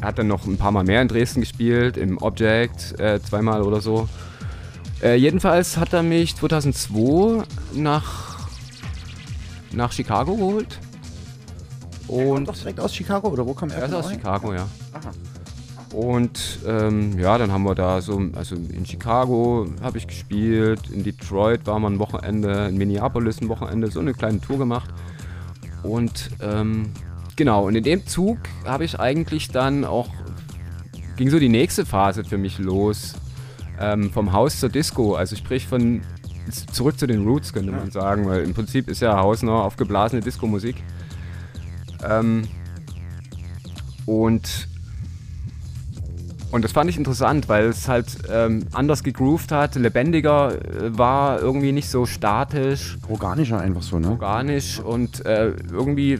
[0.00, 3.62] er hat dann noch ein paar Mal mehr in Dresden gespielt, im Object äh, zweimal
[3.62, 4.08] oder so.
[5.02, 7.44] Äh, jedenfalls hat er mich 2002
[7.74, 8.48] nach,
[9.72, 10.78] nach Chicago geholt.
[12.06, 13.78] Und Doch direkt aus Chicago, oder wo kam er?
[13.78, 14.10] er ist von aus?
[14.10, 14.66] Chicago, ja.
[14.92, 15.10] Aha.
[15.92, 21.02] Und ähm, ja, dann haben wir da so, also in Chicago habe ich gespielt, in
[21.02, 24.90] Detroit waren wir ein Wochenende, in Minneapolis ein Wochenende, so eine kleine Tour gemacht.
[25.82, 26.92] Und ähm,
[27.38, 28.36] genau, und in dem Zug
[28.66, 30.10] habe ich eigentlich dann auch,
[31.16, 33.14] ging so die nächste Phase für mich los,
[33.80, 36.02] ähm, vom Haus zur Disco, also sprich von
[36.72, 40.20] zurück zu den Roots, könnte man sagen, weil im Prinzip ist ja Haus noch aufgeblasene
[40.20, 40.76] Disco-Musik.
[42.06, 42.48] Ähm,
[44.04, 44.68] und
[46.50, 51.40] und das fand ich interessant, weil es halt ähm, anders gegroovt hat, lebendiger äh, war,
[51.40, 54.12] irgendwie nicht so statisch, Organischer einfach so, ne?
[54.12, 56.18] organisch und äh, irgendwie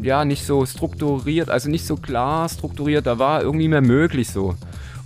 [0.00, 4.56] ja nicht so strukturiert, also nicht so klar strukturiert, da war irgendwie mehr möglich so.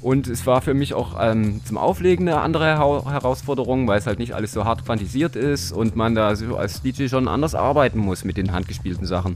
[0.00, 4.06] Und es war für mich auch ähm, zum Auflegen eine andere Hera- Herausforderung, weil es
[4.06, 7.54] halt nicht alles so hart quantisiert ist und man da so als DJ schon anders
[7.54, 9.34] arbeiten muss mit den handgespielten Sachen.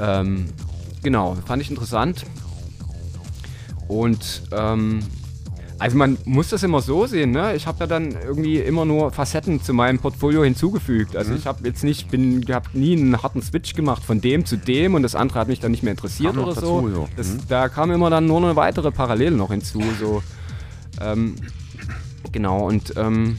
[0.00, 0.46] Ähm,
[1.02, 2.24] genau, fand ich interessant.
[3.88, 5.00] Und ähm,
[5.80, 7.56] also man muss das immer so sehen, ne?
[7.56, 11.16] Ich habe ja dann irgendwie immer nur Facetten zu meinem Portfolio hinzugefügt.
[11.16, 14.56] Also ich habe jetzt nicht, bin, habe nie einen harten Switch gemacht von dem zu
[14.56, 16.88] dem und das andere hat mich dann nicht mehr interessiert oder dazu, so.
[16.90, 17.08] so.
[17.16, 17.40] Das, Mhm.
[17.48, 19.82] Da kam immer dann nur eine weitere Parallele noch hinzu.
[19.98, 20.22] So.
[21.00, 21.36] Ähm,
[22.32, 23.38] genau, und ähm,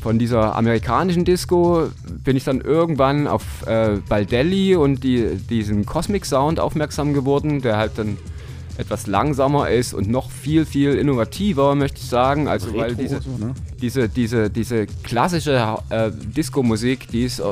[0.00, 1.88] von dieser amerikanischen Disco
[2.24, 7.76] bin ich dann irgendwann auf äh, Baldelli und die, diesen Cosmic Sound aufmerksam geworden, der
[7.76, 8.16] halt dann
[8.80, 12.48] etwas langsamer ist und noch viel, viel innovativer, möchte ich sagen.
[12.48, 13.54] Also weil Retro diese, so, ne?
[13.80, 17.44] diese, diese, diese klassische äh, Disco-Musik, die ist, äh,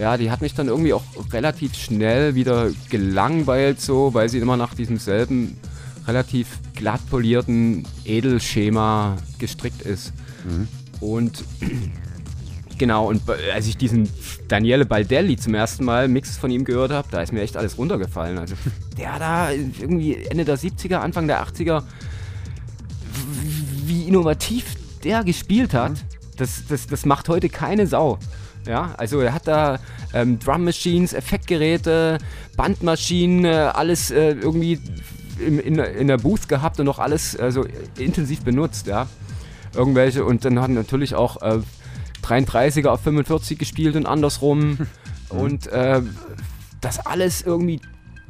[0.00, 4.56] ja, die hat mich dann irgendwie auch relativ schnell wieder gelangweilt, so, weil sie immer
[4.56, 5.56] nach diesem selben
[6.06, 10.12] relativ glatt polierten Edelschema gestrickt ist.
[11.00, 11.44] Und
[12.78, 13.22] genau, und
[13.54, 14.08] als ich diesen
[14.48, 17.78] Daniele Baldelli zum ersten Mal Mix von ihm gehört habe, da ist mir echt alles
[17.78, 18.38] runtergefallen.
[18.38, 18.54] Also
[18.98, 21.82] der da irgendwie Ende der 70er, Anfang der 80er,
[23.86, 25.92] wie innovativ der gespielt hat,
[26.36, 28.18] das, das, das macht heute keine Sau.
[28.66, 29.78] Ja, also er hat da
[30.12, 32.18] ähm, Drum Machines, Effektgeräte,
[32.56, 34.80] Bandmaschinen, äh, alles äh, irgendwie
[35.38, 37.66] in, in, in der Booth gehabt und auch alles so
[37.98, 39.06] intensiv benutzt, ja.
[39.74, 41.60] Irgendwelche und dann hat er natürlich auch äh,
[42.26, 44.78] 33er auf 45 gespielt und andersrum
[45.28, 46.02] und äh,
[46.80, 47.80] das alles irgendwie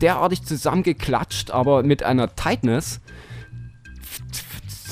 [0.00, 3.00] derartig zusammengeklatscht, aber mit einer Tightness.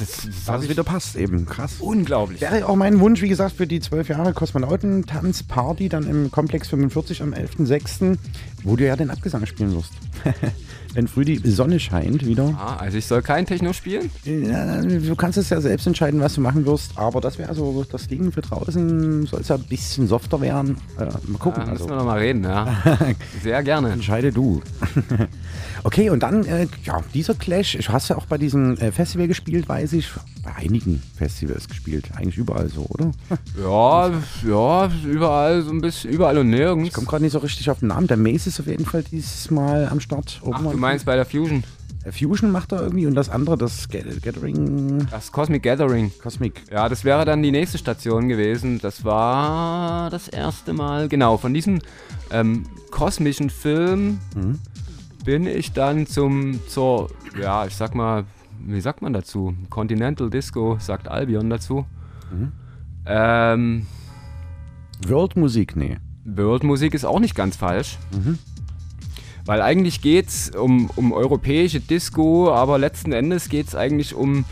[0.01, 1.76] Das, das ich- wieder passt eben, krass.
[1.78, 2.40] unglaublich.
[2.40, 7.22] Wäre auch mein Wunsch, wie gesagt, für die zwölf Jahre Kosmonautentanzparty dann im Komplex 45
[7.22, 8.18] am 11.06.,
[8.64, 9.93] wo du ja den Abgesang spielen wirst.
[10.94, 12.54] Wenn früh die Sonne scheint wieder.
[12.56, 14.10] Ah, also ich soll kein Techno spielen?
[14.24, 17.84] Ja, du kannst es ja selbst entscheiden, was du machen wirst, aber das wäre so
[17.90, 19.26] das Ding für draußen.
[19.26, 20.76] Soll es ja ein bisschen softer werden.
[20.98, 21.64] Äh, mal gucken.
[21.64, 21.88] Ja, müssen also.
[21.88, 22.66] wir noch mal reden, ja.
[23.42, 23.90] Sehr gerne.
[23.90, 24.62] Entscheide du.
[25.85, 29.28] okay, und dann, äh, ja, dieser Clash, du hast ja auch bei diesem äh, Festival
[29.28, 30.11] gespielt, weiß ich.
[30.43, 32.11] bei einigen Festivals gespielt.
[32.16, 33.12] Eigentlich überall so, oder?
[33.61, 34.11] Ja,
[34.47, 36.89] ja, überall so ein bisschen, überall und nirgends.
[36.89, 38.06] Ich komme gerade nicht so richtig auf den Namen.
[38.06, 40.40] Der Mace ist auf jeden Fall dieses Mal am Start.
[40.51, 41.65] Ach, du meinst bei der Fusion?
[42.12, 45.06] Fusion macht er irgendwie und das andere, das Gathering.
[45.11, 46.12] Das Cosmic Gathering.
[46.23, 46.62] Cosmic.
[46.70, 48.78] Ja, das wäre dann die nächste Station gewesen.
[48.81, 51.81] Das war das erste Mal, genau, von diesem
[52.31, 54.59] ähm, kosmischen Film mhm.
[55.24, 57.10] Bin ich dann zum, zur,
[57.40, 58.24] ja, ich sag mal,
[58.60, 59.55] wie sagt man dazu?
[59.70, 61.86] Continental Disco, sagt Albion dazu.
[62.30, 62.52] Mhm.
[63.06, 63.86] Ähm,
[65.06, 65.98] World Musik, nee.
[66.24, 67.98] World Musik ist auch nicht ganz falsch.
[68.12, 68.38] Mhm.
[69.46, 74.46] Weil eigentlich geht es um, um europäische Disco, aber letzten Endes geht es eigentlich um,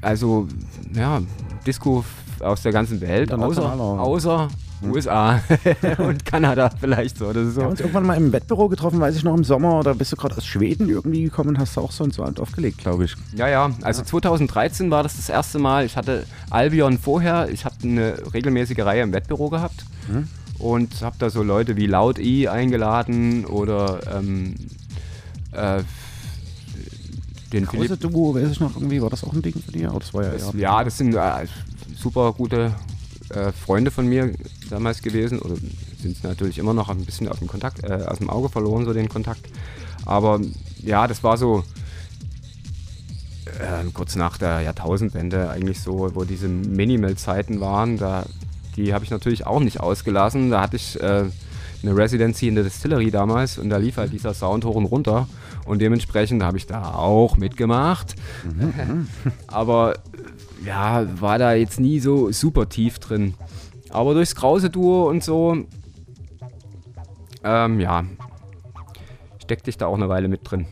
[0.00, 0.48] also,
[0.94, 1.22] ja,
[1.66, 2.04] Disco
[2.40, 4.48] aus der ganzen Welt, außer, außer
[4.80, 4.92] hm.
[4.92, 5.40] USA
[5.98, 7.32] und Kanada vielleicht so.
[7.32, 7.60] Das ist so.
[7.60, 9.78] Wir haben uns irgendwann mal im Wettbüro getroffen, weiß ich noch, im Sommer.
[9.78, 12.24] Oder bist du gerade aus Schweden irgendwie gekommen und hast du auch so ein so
[12.24, 13.14] aufgelegt, glaube ich.
[13.34, 13.70] Ja, ja.
[13.82, 14.06] Also ja.
[14.06, 15.84] 2013 war das das erste Mal.
[15.86, 17.48] Ich hatte Albion vorher.
[17.50, 19.84] Ich habe eine regelmäßige Reihe im Wettbüro gehabt.
[20.08, 20.28] Hm
[20.58, 24.54] und habe da so Leute wie Laut E eingeladen oder ähm,
[25.52, 25.82] äh,
[27.52, 29.82] den Krause Duo, weiß ich noch irgendwie, war das auch ein Ding für dich?
[29.82, 31.46] das war ja, das, ja, das sind äh,
[31.96, 32.72] super gute
[33.30, 34.32] äh, Freunde von mir
[34.70, 38.18] damals gewesen oder sind es natürlich immer noch ein bisschen aus dem Kontakt, äh, aus
[38.18, 39.48] dem Auge verloren, so den Kontakt.
[40.04, 40.40] Aber
[40.82, 41.64] ja, das war so
[43.46, 47.98] äh, kurz nach der Jahrtausendwende eigentlich so, wo diese Minimal-Zeiten waren.
[47.98, 48.24] Da
[48.78, 50.50] die habe ich natürlich auch nicht ausgelassen.
[50.50, 51.24] Da hatte ich äh,
[51.82, 55.28] eine Residency in der Distillery damals und da lief halt dieser Sound hoch und runter
[55.66, 58.14] und dementsprechend habe ich da auch mitgemacht.
[58.44, 59.08] Mhm.
[59.48, 59.94] Aber
[60.64, 63.34] ja, war da jetzt nie so super tief drin.
[63.90, 65.64] Aber durchs Krause Duo und so,
[67.44, 68.04] ähm, ja,
[69.42, 70.66] steckte ich da auch eine Weile mit drin.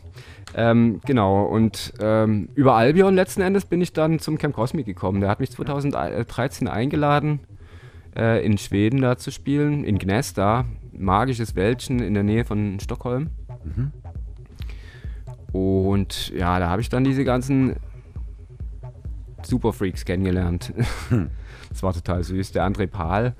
[0.55, 5.21] Ähm, genau, und ähm, über Albion letzten Endes bin ich dann zum Camp Cosmic gekommen.
[5.21, 7.41] Der hat mich 2013 eingeladen
[8.15, 13.29] äh, in Schweden da zu spielen, in Gnesta, magisches Wäldchen in der Nähe von Stockholm.
[13.63, 13.91] Mhm.
[15.53, 17.75] Und ja, da habe ich dann diese ganzen
[19.43, 20.73] Superfreaks kennengelernt.
[21.09, 21.29] Hm.
[21.69, 22.53] Das war total süß.
[22.53, 23.35] Der André Pahl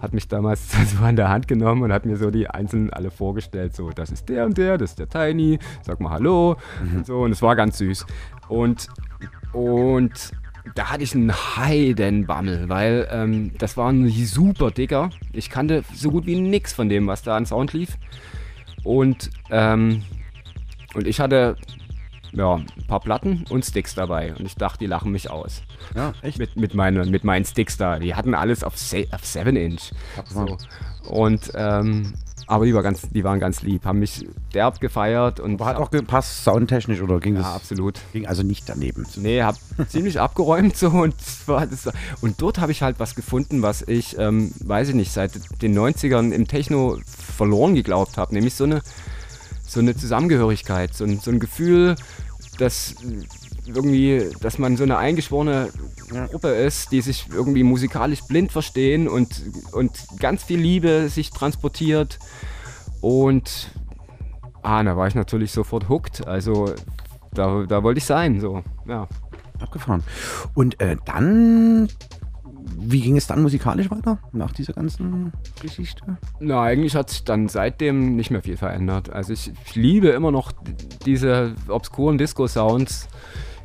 [0.00, 3.10] hat mich damals so an der Hand genommen und hat mir so die einzelnen alle
[3.10, 3.74] vorgestellt.
[3.74, 6.98] So, das ist der und der, das ist der Tiny, sag mal Hallo mhm.
[6.98, 7.20] und so.
[7.20, 8.06] Und es war ganz süß.
[8.48, 8.88] Und,
[9.52, 10.32] und
[10.74, 15.10] da hatte ich einen Heidenbammel, weil ähm, das war ein super dicker.
[15.32, 17.96] Ich kannte so gut wie nichts von dem, was da an Sound lief.
[18.84, 20.02] Und, ähm,
[20.94, 21.56] und ich hatte
[22.32, 24.34] ja, ein paar Platten und Sticks dabei.
[24.34, 25.62] Und ich dachte, die lachen mich aus.
[25.94, 26.38] Ja, echt?
[26.38, 27.98] Mit, mit, meine, mit meinen Sticks da.
[27.98, 29.92] Die hatten alles auf, auf 7 Inch.
[30.28, 30.56] So.
[31.08, 32.14] Und ähm,
[32.46, 35.40] aber die, war ganz, die waren ganz lieb, haben mich derb gefeiert.
[35.40, 37.54] Und Aber hat auch gepasst, soundtechnisch oder ging ja, das?
[37.54, 38.00] absolut.
[38.12, 39.06] Ging also nicht daneben.
[39.16, 39.56] Nee, hab
[39.88, 41.14] ziemlich abgeräumt so und,
[41.46, 41.88] war das,
[42.20, 45.32] und dort habe ich halt was gefunden, was ich, ähm, weiß ich nicht, seit
[45.62, 48.34] den 90ern im Techno verloren geglaubt habe.
[48.34, 48.82] Nämlich so eine,
[49.66, 51.96] so eine Zusammengehörigkeit, so ein, so ein Gefühl,
[52.58, 52.94] dass
[53.66, 55.70] irgendwie, dass man so eine eingeschworene
[56.30, 59.42] Gruppe ist, die sich irgendwie musikalisch blind verstehen und,
[59.72, 62.18] und ganz viel Liebe sich transportiert.
[63.00, 63.70] Und
[64.62, 66.26] ah, da war ich natürlich sofort hooked.
[66.26, 66.74] Also
[67.32, 68.40] da, da wollte ich sein.
[68.40, 69.08] So, ja.
[69.60, 70.02] Abgefahren.
[70.54, 71.88] Und äh, dann
[72.78, 76.18] wie ging es dann musikalisch weiter nach dieser ganzen Geschichte?
[76.40, 79.10] Na, eigentlich hat sich dann seitdem nicht mehr viel verändert.
[79.10, 80.52] Also ich, ich liebe immer noch
[81.04, 83.08] diese obskuren Disco-Sounds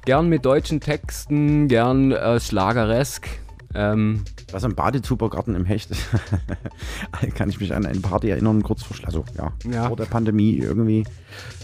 [0.06, 3.28] gern mit deutschen Texten, gern äh, schlageresk.
[3.76, 5.90] Ähm, was am Badezubergarten im Hecht
[7.36, 9.88] kann ich mich an eine Party erinnern, kurz vor, also, ja, ja.
[9.88, 11.04] vor der Pandemie irgendwie.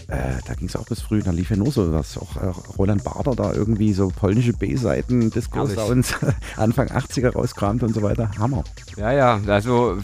[0.08, 2.52] Äh, da ging es auch bis früh, da lief ja nur so, dass auch äh,
[2.78, 6.14] Roland Bader da irgendwie so polnische B-Seiten, Disco-Sounds
[6.56, 8.30] Anfang 80er rauskramt und so weiter.
[8.38, 8.64] Hammer.
[8.96, 9.98] Ja, ja, also.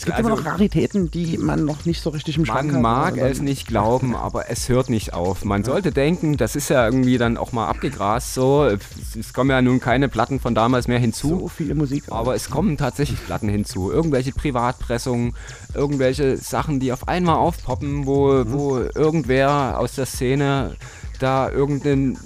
[0.00, 2.80] Es gibt also, immer noch Raritäten, die man noch nicht so richtig im Schrank hat.
[2.80, 5.44] Man mag es nicht glauben, aber es hört nicht auf.
[5.44, 8.64] Man sollte denken, das ist ja irgendwie dann auch mal abgegrast so.
[8.64, 11.40] Es kommen ja nun keine Platten von damals mehr hinzu.
[11.40, 12.04] So viele Musik.
[12.08, 13.92] Aber es kommen tatsächlich Platten hinzu.
[13.92, 15.34] Irgendwelche Privatpressungen,
[15.74, 18.52] irgendwelche Sachen, die auf einmal aufpoppen, wo, mhm.
[18.52, 20.76] wo irgendwer aus der Szene
[21.18, 22.16] da irgendeinen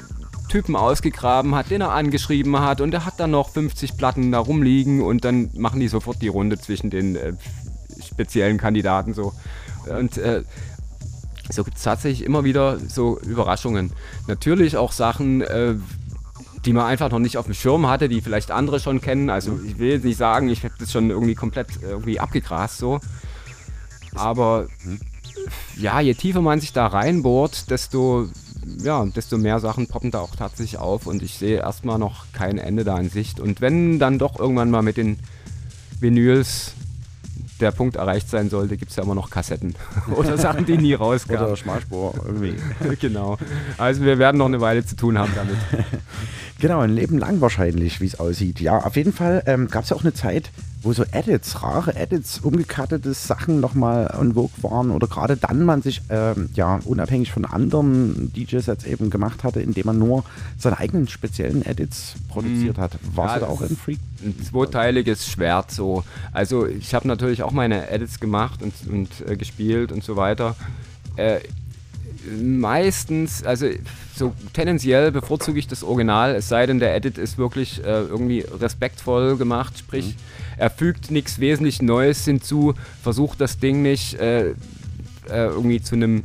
[0.48, 4.38] Typen ausgegraben hat, den er angeschrieben hat und der hat dann noch 50 Platten da
[4.38, 7.32] rumliegen und dann machen die sofort die Runde zwischen den äh,
[8.14, 9.32] speziellen Kandidaten so.
[9.88, 10.42] Und äh,
[11.50, 13.92] so gibt es tatsächlich immer wieder so Überraschungen.
[14.26, 15.74] Natürlich auch Sachen, äh,
[16.64, 19.28] die man einfach noch nicht auf dem Schirm hatte, die vielleicht andere schon kennen.
[19.28, 23.00] Also ich will jetzt nicht sagen, ich habe das schon irgendwie komplett irgendwie abgegrast so.
[24.14, 24.68] Aber
[25.76, 28.28] ja, je tiefer man sich da reinbohrt, desto
[28.82, 32.58] ja, desto mehr Sachen poppen da auch tatsächlich auf und ich sehe erstmal noch kein
[32.58, 33.40] Ende da in Sicht.
[33.40, 35.18] Und wenn dann doch irgendwann mal mit den
[36.00, 36.72] Vinyls
[37.60, 39.74] der Punkt erreicht sein sollte, gibt es ja immer noch Kassetten
[40.16, 41.44] oder Sachen, die nie rauskamen.
[41.44, 42.56] Oder Schmalspur irgendwie.
[43.00, 43.38] genau.
[43.78, 45.56] Also wir werden noch eine Weile zu tun haben damit.
[46.60, 48.60] Genau, ein Leben lang wahrscheinlich, wie es aussieht.
[48.60, 50.50] Ja, auf jeden Fall ähm, gab es ja auch eine Zeit,
[50.84, 55.82] wo so Edits, rare Edits, umgecuttete Sachen nochmal en vogue waren oder gerade dann man
[55.82, 60.24] sich ähm, ja unabhängig von anderen DJs jetzt eben gemacht hatte, indem man nur
[60.58, 62.92] seine eigenen speziellen Edits produziert hat.
[63.14, 63.98] Warst Ja, du da auch ein Freak?
[64.22, 66.04] Ein zweiteiliges Schwert so.
[66.32, 70.54] Also ich habe natürlich auch meine Edits gemacht und, und äh, gespielt und so weiter.
[71.16, 71.40] Äh,
[72.40, 73.66] meistens, also
[74.14, 78.40] so tendenziell bevorzuge ich das Original, es sei denn, der Edit ist wirklich äh, irgendwie
[78.60, 80.14] respektvoll gemacht, sprich,
[80.56, 84.54] er fügt nichts wesentlich Neues hinzu, versucht das Ding nicht äh, äh,
[85.28, 86.22] irgendwie zu einem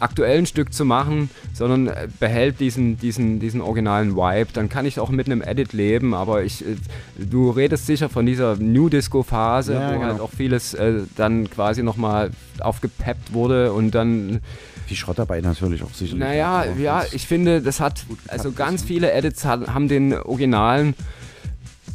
[0.00, 4.98] aktuellen Stück zu machen, sondern äh, behält diesen, diesen, diesen originalen Vibe, dann kann ich
[4.98, 6.76] auch mit einem Edit leben, aber ich, äh,
[7.16, 10.04] du redest sicher von dieser New Disco Phase, Ja, wo genau.
[10.06, 12.30] halt auch vieles äh, dann quasi nochmal
[12.60, 14.40] aufgepeppt wurde und dann
[14.86, 16.20] Viel Schrott dabei natürlich auch sicherlich.
[16.20, 20.94] naja, ja, ich finde, das hat, also ganz viele Edits haben den Originalen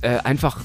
[0.01, 0.61] äh, einfach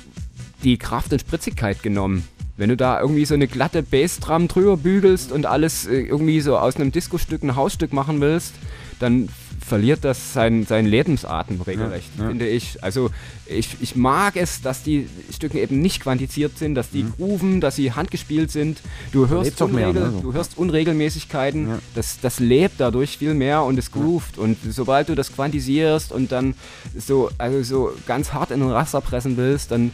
[0.63, 2.27] die Kraft und Spritzigkeit genommen.
[2.57, 6.57] Wenn du da irgendwie so eine glatte Bassdrum drüber bügelst und alles äh, irgendwie so
[6.57, 8.55] aus einem Disco-Stück ein Hausstück machen willst,
[9.01, 9.29] dann
[9.61, 12.29] verliert das seinen sein Lebensatem regelrecht, Ja, ja.
[12.29, 12.85] finde ich.
[12.85, 13.11] Also
[13.47, 17.75] ich, ich mag es, dass die Stücke eben nicht quantiziert sind, dass die grooven, dass
[17.77, 18.81] sie handgespielt sind.
[19.11, 20.21] Du hörst, auch mehr, Unregel, ne, so.
[20.21, 21.79] du hörst Unregelmäßigkeiten, Ja.
[21.95, 24.39] das, das lebt dadurch viel mehr und es groovt.
[24.39, 26.55] Und sobald du das quantisierst und dann
[26.97, 29.93] so, also so ganz hart in den Raster pressen willst, dann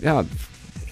[0.00, 0.24] ja,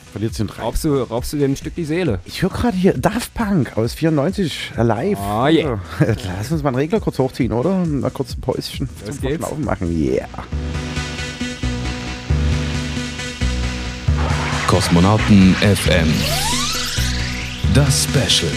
[0.09, 0.61] verliert den Reiz.
[0.61, 2.21] raubst du, raubst du dem Stück die Seele.
[2.25, 5.19] Ich höre gerade hier Daft Punk aus 94 äh, live.
[5.19, 5.81] Ah, yeah.
[5.99, 7.85] Also, Lass uns mal einen Regler kurz hochziehen, oder?
[7.85, 9.29] Mal kurz ein Päuschen Los zum.
[9.29, 10.03] Verschnaufen machen.
[10.03, 10.29] Yeah.
[14.67, 16.13] Kosmonauten FM.
[17.75, 18.53] Das Special.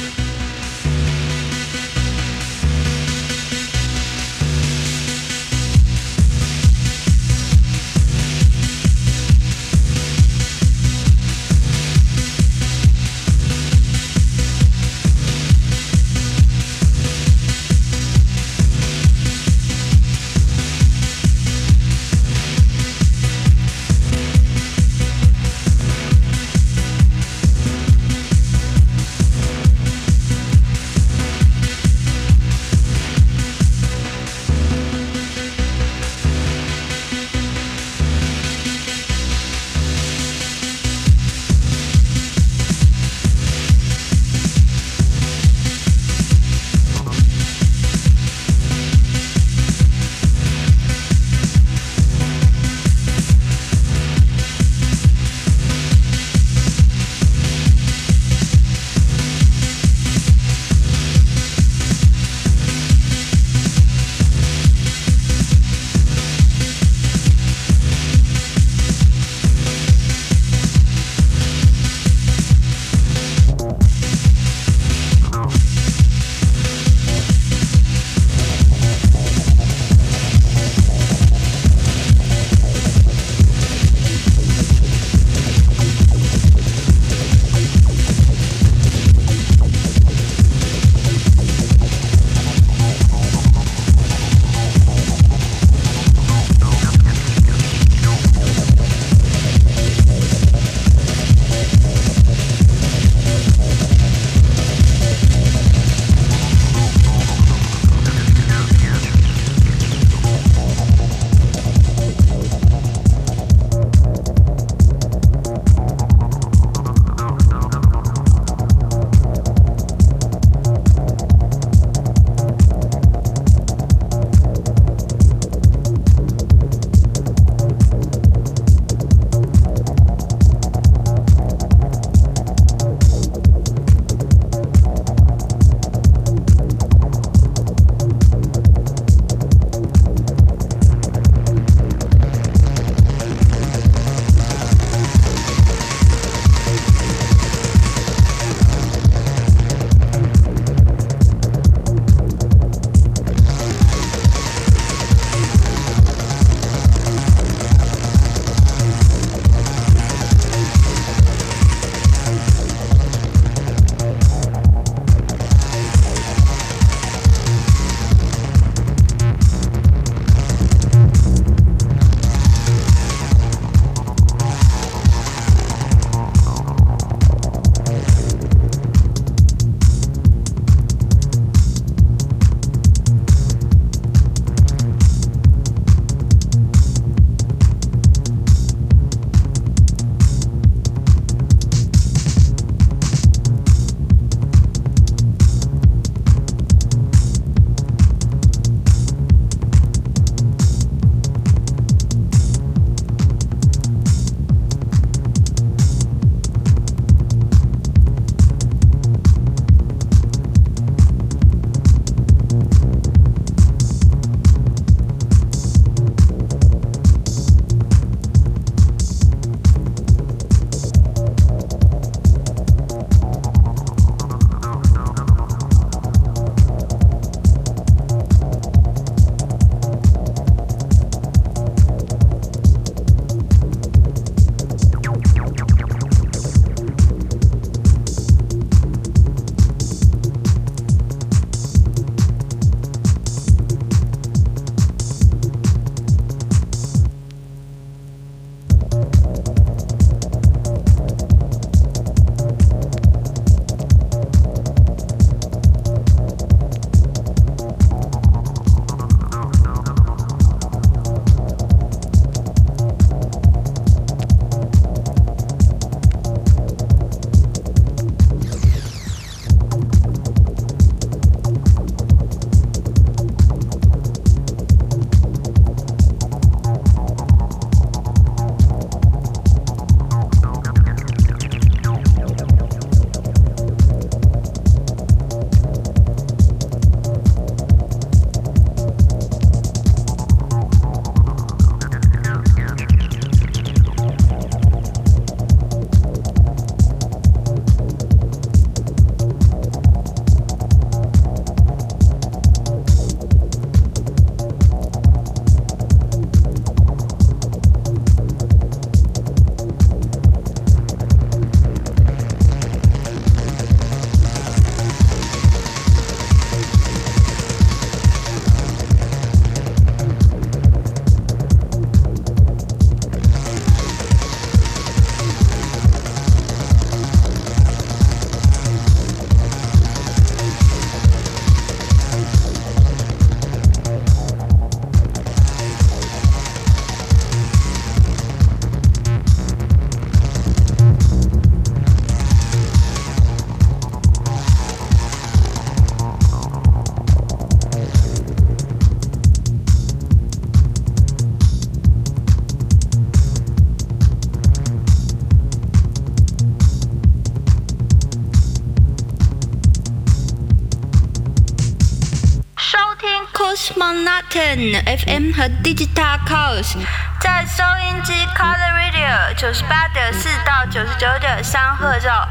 [364.98, 366.76] FM 和 Digital Coast
[367.22, 372.28] 在收音机 Color Radio 九十八点四到九十九点三赫兆，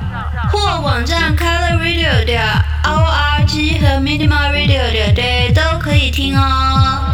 [0.52, 2.44] 或网站 Color Radio 点
[2.84, 7.09] org 和 Minimal Radio 点 day 都可以听哦。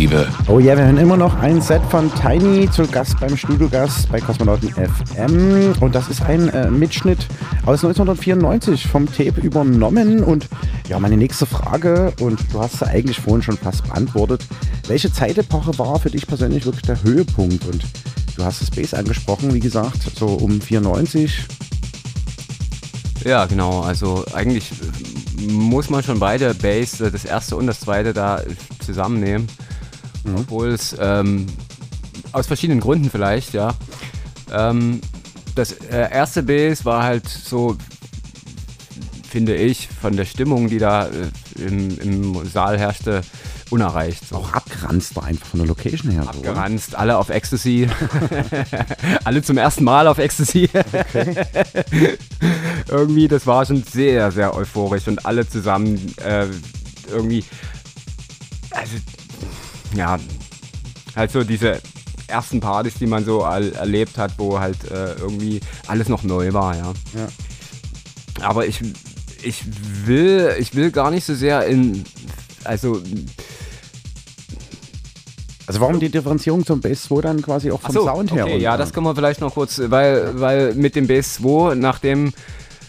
[0.00, 0.26] Retrospektive.
[0.48, 4.20] Oh ja, wir hören immer noch ein Set von Tiny zu Gast beim Studiogast bei
[4.20, 5.74] Kosmonauten FM.
[5.80, 7.26] Und das ist ein äh, Mitschnitt
[7.66, 10.22] aus 1994 vom Tape übernommen.
[10.22, 10.48] Und
[10.88, 14.46] ja, meine nächste Frage, und du hast sie eigentlich vorhin schon fast beantwortet.
[14.88, 17.66] Welche Zeitepoche war für dich persönlich wirklich der Höhepunkt?
[17.66, 17.84] Und
[18.36, 21.46] du hast das Bass angesprochen, wie gesagt, so um 94.
[23.24, 23.82] Ja, genau.
[23.82, 24.70] Also eigentlich
[25.46, 28.46] muss man schon beide Bass, äh, das erste und das zweite, da äh,
[30.22, 30.46] zusammennehmen.
[30.46, 31.46] Obwohl es ähm,
[32.32, 33.74] aus verschiedenen Gründen vielleicht, ja.
[34.52, 35.00] Ähm,
[35.54, 37.76] das äh, erste Bass war halt so,
[39.28, 43.22] finde ich, von der Stimmung, die da äh, im, im Saal herrschte,
[43.70, 44.28] unerreicht.
[44.28, 44.36] So.
[44.36, 46.24] Auch abgeranzt war einfach von der Location her.
[46.24, 46.30] so?
[46.30, 47.88] Abgeranzt, alle auf Ecstasy.
[49.24, 50.68] alle zum ersten Mal auf Ecstasy.
[52.88, 56.46] irgendwie, das war schon sehr, sehr euphorisch und alle zusammen äh,
[57.10, 57.44] irgendwie,
[58.70, 58.96] also,
[59.94, 60.18] ja,
[61.16, 61.80] halt so diese
[62.28, 66.76] ersten Partys, die man so erlebt hat, wo halt äh, irgendwie alles noch neu war,
[66.76, 66.92] ja.
[67.14, 67.28] Ja.
[68.40, 68.80] Aber ich,
[69.42, 69.64] ich
[70.06, 72.04] will, ich will gar nicht so sehr in,
[72.64, 73.02] also
[75.66, 78.44] Also warum die Differenzierung zum Bass 2 dann quasi auch vom so, Sound her?
[78.44, 82.32] Okay, ja, das können wir vielleicht noch kurz, weil, weil mit dem Bass 2, nachdem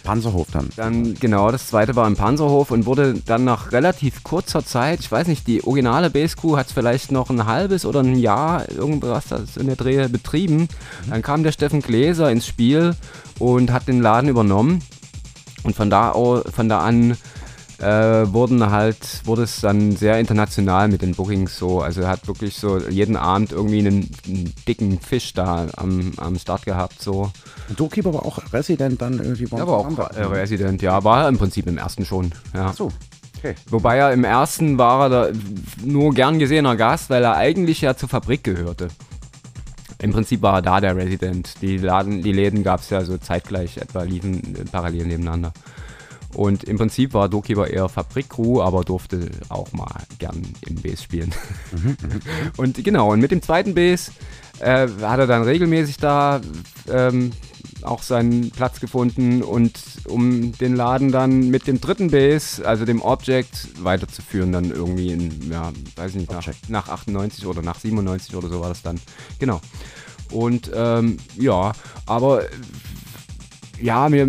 [0.02, 0.68] Panzerhof dann.
[0.76, 5.10] dann, genau, das zweite war im Panzerhof und wurde dann nach relativ kurzer Zeit, ich
[5.10, 9.26] weiß nicht, die originale Crew hat es vielleicht noch ein halbes oder ein Jahr irgendwas
[9.28, 10.68] das in der Dreh betrieben.
[11.08, 12.94] Dann kam der Steffen Gläser ins Spiel
[13.38, 14.82] und hat den Laden übernommen.
[15.62, 17.16] Und von da, von da an
[17.82, 21.80] äh, wurden halt, wurde es dann sehr international mit den Bookings so.
[21.80, 26.38] Also er hat wirklich so jeden Abend irgendwie einen, einen dicken Fisch da am, am
[26.38, 27.30] Start gehabt so.
[27.68, 31.22] Und Doorkeeper war auch Resident dann irgendwie Er war am auch äh, Resident, ja, war
[31.22, 32.32] er im Prinzip im ersten schon.
[32.54, 32.68] Ja.
[32.68, 32.92] Ach so,
[33.38, 33.54] okay.
[33.68, 35.38] Wobei er im ersten war er da
[35.84, 38.88] nur gern gesehener Gast, weil er eigentlich ja zur Fabrik gehörte.
[39.98, 41.62] Im Prinzip war er da der Resident.
[41.62, 45.52] Die, Laden, die Läden gab es ja so zeitgleich etwa, liefen äh, parallel nebeneinander.
[46.34, 51.34] Und im Prinzip war Dokeeper eher Fabrikcrew, aber durfte auch mal gern im Bass spielen.
[52.56, 54.10] und genau, und mit dem zweiten Bass
[54.60, 56.40] äh, hat er dann regelmäßig da
[56.90, 57.32] ähm,
[57.82, 63.02] auch seinen Platz gefunden und um den Laden dann mit dem dritten Bass, also dem
[63.02, 68.48] Object, weiterzuführen, dann irgendwie in, ja, weiß nicht, nach, nach 98 oder nach 97 oder
[68.48, 69.00] so war das dann.
[69.38, 69.60] Genau.
[70.30, 71.72] Und ähm, ja,
[72.06, 72.44] aber
[73.82, 74.28] ja, mir,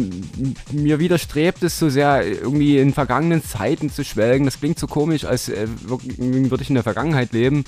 [0.71, 4.45] mir widerstrebt es so sehr, irgendwie in vergangenen Zeiten zu schwelgen.
[4.45, 7.63] Das klingt so komisch, als äh, würde ich in der Vergangenheit leben.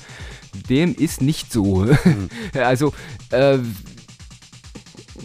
[0.68, 1.88] Dem ist nicht so.
[2.54, 2.92] also,
[3.30, 3.60] äh,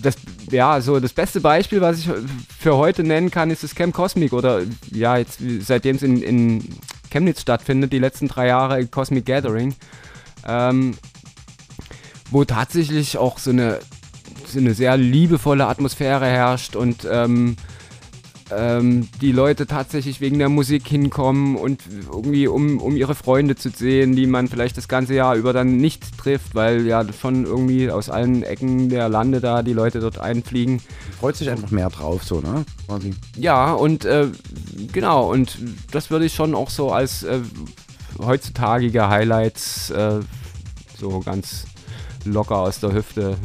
[0.03, 0.17] das,
[0.51, 2.11] ja, so das beste Beispiel, was ich
[2.59, 4.63] für heute nennen kann, ist das Camp Cosmic oder
[4.93, 6.65] ja, jetzt seitdem es in, in
[7.11, 9.75] Chemnitz stattfindet, die letzten drei Jahre Cosmic Gathering,
[10.47, 10.97] ähm,
[12.31, 13.81] wo tatsächlich auch so eine,
[14.57, 17.57] eine sehr liebevolle Atmosphäre herrscht und ähm,
[18.53, 23.71] ähm, die Leute tatsächlich wegen der Musik hinkommen und irgendwie um, um ihre Freunde zu
[23.71, 27.91] sehen, die man vielleicht das ganze Jahr über dann nicht trifft, weil ja schon irgendwie
[27.91, 30.81] aus allen Ecken der Lande da die Leute dort einfliegen.
[31.19, 32.65] Freut sich einfach mehr drauf, so, ne?
[32.87, 33.15] Quasi.
[33.37, 34.29] Ja, und äh,
[34.93, 35.59] genau, und
[35.91, 37.41] das würde ich schon auch so als äh,
[38.19, 40.21] heutzutagige Highlights äh,
[40.99, 41.67] so ganz
[42.25, 43.37] locker aus der Hüfte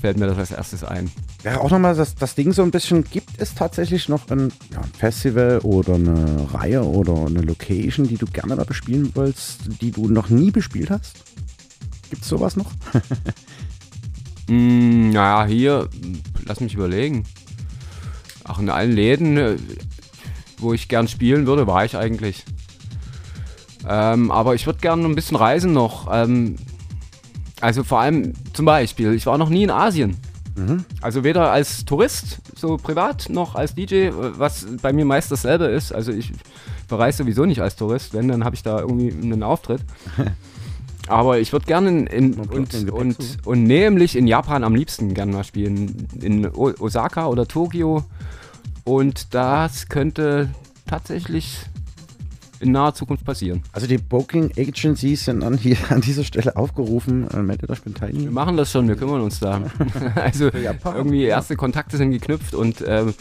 [0.00, 1.10] fällt mir das als erstes ein.
[1.44, 4.80] Ja, auch nochmal das, das Ding so ein bisschen, gibt es tatsächlich noch ein, ja,
[4.80, 9.90] ein Festival oder eine Reihe oder eine Location, die du gerne mal bespielen willst, die
[9.90, 11.24] du noch nie bespielt hast?
[12.10, 12.72] Gibt es sowas noch?
[14.50, 15.88] Mm, naja, hier,
[16.46, 17.24] lass mich überlegen.
[18.44, 19.56] Ach, in allen Läden, äh,
[20.56, 22.44] wo ich gern spielen würde, war ich eigentlich.
[23.86, 26.08] Ähm, aber ich würde gerne ein bisschen reisen noch.
[26.10, 26.56] Ähm,
[27.60, 30.16] also vor allem zum Beispiel, ich war noch nie in Asien.
[31.00, 35.92] Also weder als Tourist, so privat, noch als DJ, was bei mir meist dasselbe ist.
[35.92, 36.32] Also ich
[36.88, 39.82] verreise sowieso nicht als Tourist, wenn, dann habe ich da irgendwie einen Auftritt.
[41.08, 45.32] Aber ich würde gerne in, in, und, und, und nämlich in Japan am liebsten gerne
[45.32, 46.08] mal spielen.
[46.20, 48.04] In Osaka oder Tokio.
[48.84, 50.50] Und das könnte
[50.86, 51.60] tatsächlich
[52.60, 53.62] in naher Zukunft passieren.
[53.72, 57.28] Also die Booking Agencies sind an, hier an dieser Stelle aufgerufen.
[57.30, 58.26] Äh, meldet euch mit Wir Tiny.
[58.26, 59.62] machen das schon, wir kümmern uns da.
[60.14, 63.14] also irgendwie erste Kontakte sind geknüpft und ähm,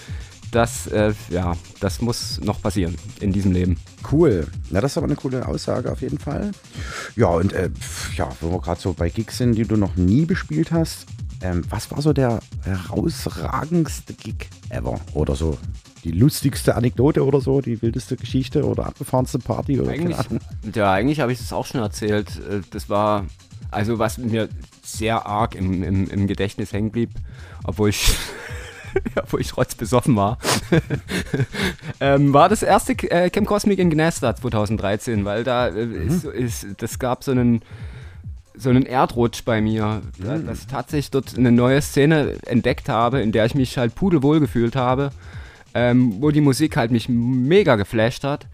[0.52, 3.78] das, äh, ja, das muss noch passieren in diesem Leben.
[4.12, 4.48] Cool.
[4.70, 6.52] Na, das ist aber eine coole Aussage auf jeden Fall.
[7.16, 7.70] Ja, und äh,
[8.16, 11.06] ja, wo wir gerade so bei Gigs sind, die du noch nie bespielt hast,
[11.42, 15.00] ähm, was war so der herausragendste Gig ever?
[15.14, 15.58] Oder so
[16.08, 20.18] die lustigste Anekdote oder so, die wildeste Geschichte oder abgefahrenste Party oder Eigentlich,
[20.76, 22.30] ja, eigentlich habe ich das auch schon erzählt.
[22.50, 23.26] Äh, Das war,
[23.72, 24.48] also was mir
[24.84, 27.10] sehr arg im, im, im Gedächtnis hängen blieb,
[27.66, 28.16] obwohl ich,
[29.16, 30.38] obwohl ich rotzbesoffen war,
[32.00, 36.66] ähm, war das erste äh, Camp Cosmic in Gnesta 2013, weil da äh, ist, ist,
[36.78, 37.62] das gab so einen
[38.60, 43.22] so einen Erdrutsch bei mir, da- dass ich tatsächlich dort eine neue Szene entdeckt habe,
[43.22, 45.12] in der ich mich halt pudelwohl gefühlt habe,
[45.78, 48.48] ähm, wo die Musik halt mich mega geflasht hat.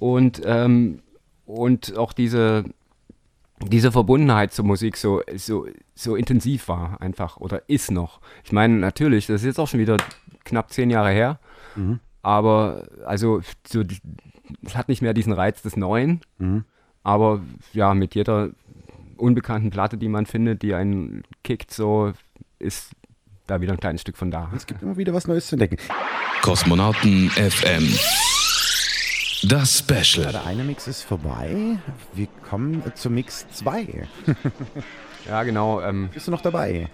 [0.00, 0.98] Und, ähm,
[1.46, 2.64] und auch diese,
[3.68, 8.20] diese Verbundenheit zur Musik so, so, so intensiv war einfach oder ist noch.
[8.42, 9.98] Ich meine, natürlich, das ist jetzt auch schon wieder
[10.44, 11.38] knapp zehn Jahre her,
[12.22, 13.82] aber also so,
[14.62, 16.22] es hat nicht mehr diesen Reiz des Neuen,
[17.04, 17.40] aber
[17.72, 18.50] ja, mit jeder
[19.16, 22.12] unbekannten Platte, die man findet, die einen kickt, so
[22.58, 22.90] ist
[23.46, 24.50] da wieder ein kleines Stück von da.
[24.56, 25.76] Es gibt immer wieder was Neues zu entdecken.
[26.42, 27.86] Kosmonauten FM.
[29.48, 30.32] Das Ja, Special.
[30.32, 31.76] der eine Mix ist vorbei.
[32.14, 34.06] Wir kommen zu Mix 2.
[35.26, 35.80] Ja, genau.
[35.80, 36.90] Ähm, Bist du noch dabei?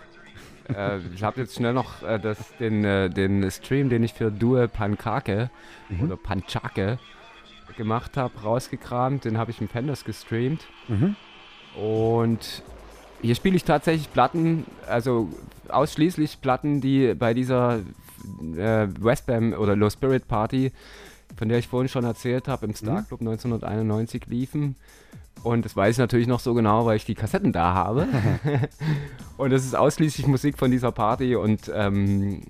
[0.73, 4.31] äh, ich habe jetzt schnell noch äh, das, den, äh, den Stream, den ich für
[4.31, 5.51] Due Pankake
[6.01, 7.01] oder Panchake
[7.77, 9.25] gemacht habe, rausgekramt.
[9.25, 10.65] Den habe ich im Fenders gestreamt.
[10.87, 11.17] Mhm.
[11.75, 12.63] Und
[13.23, 15.29] hier spiele ich tatsächlich Platten, also
[15.69, 17.81] ausschließlich Platten, die bei dieser
[18.57, 20.73] äh, Westbam oder Low Spirit Party,
[21.37, 24.77] von der ich vorhin schon erzählt habe, im Star Club 1991 liefen.
[25.43, 28.07] Und das weiß ich natürlich noch so genau, weil ich die Kassetten da habe.
[29.39, 32.43] und es ist ausschließlich Musik von dieser Party und ähm,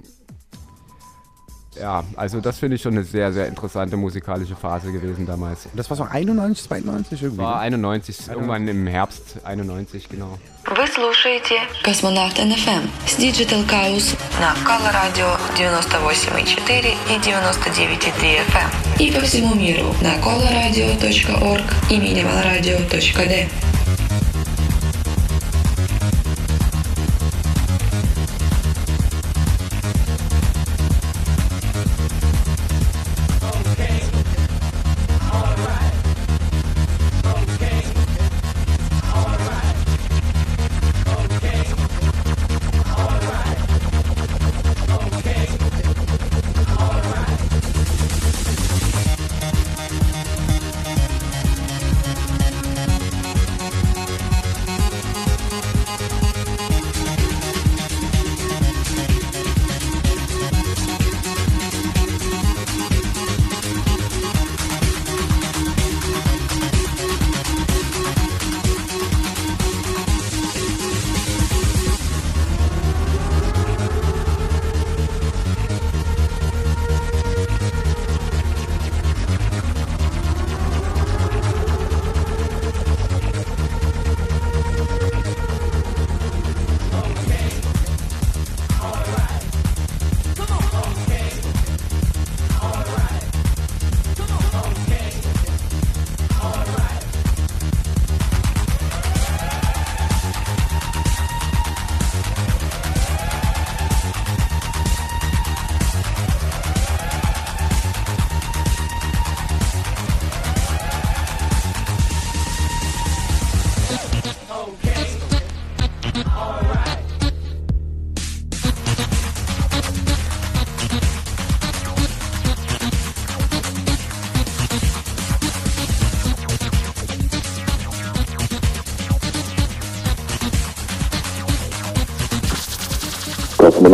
[1.80, 5.68] Ja, also das finde ich schon eine sehr, sehr interessante musikalische Phase gewesen damals.
[5.74, 7.44] Das war so 91, 92 irgendwie.
[7.44, 7.78] War ne?
[7.78, 10.40] 91, irgendwann im Herbst 91, genau.
[10.66, 19.12] Вы слушаете Космонавт НФМ с Digital Chaos на Color Radio 98,4 и 99,3 FM и
[19.12, 23.69] по всему миру на colorradio.org и minimalradio.d.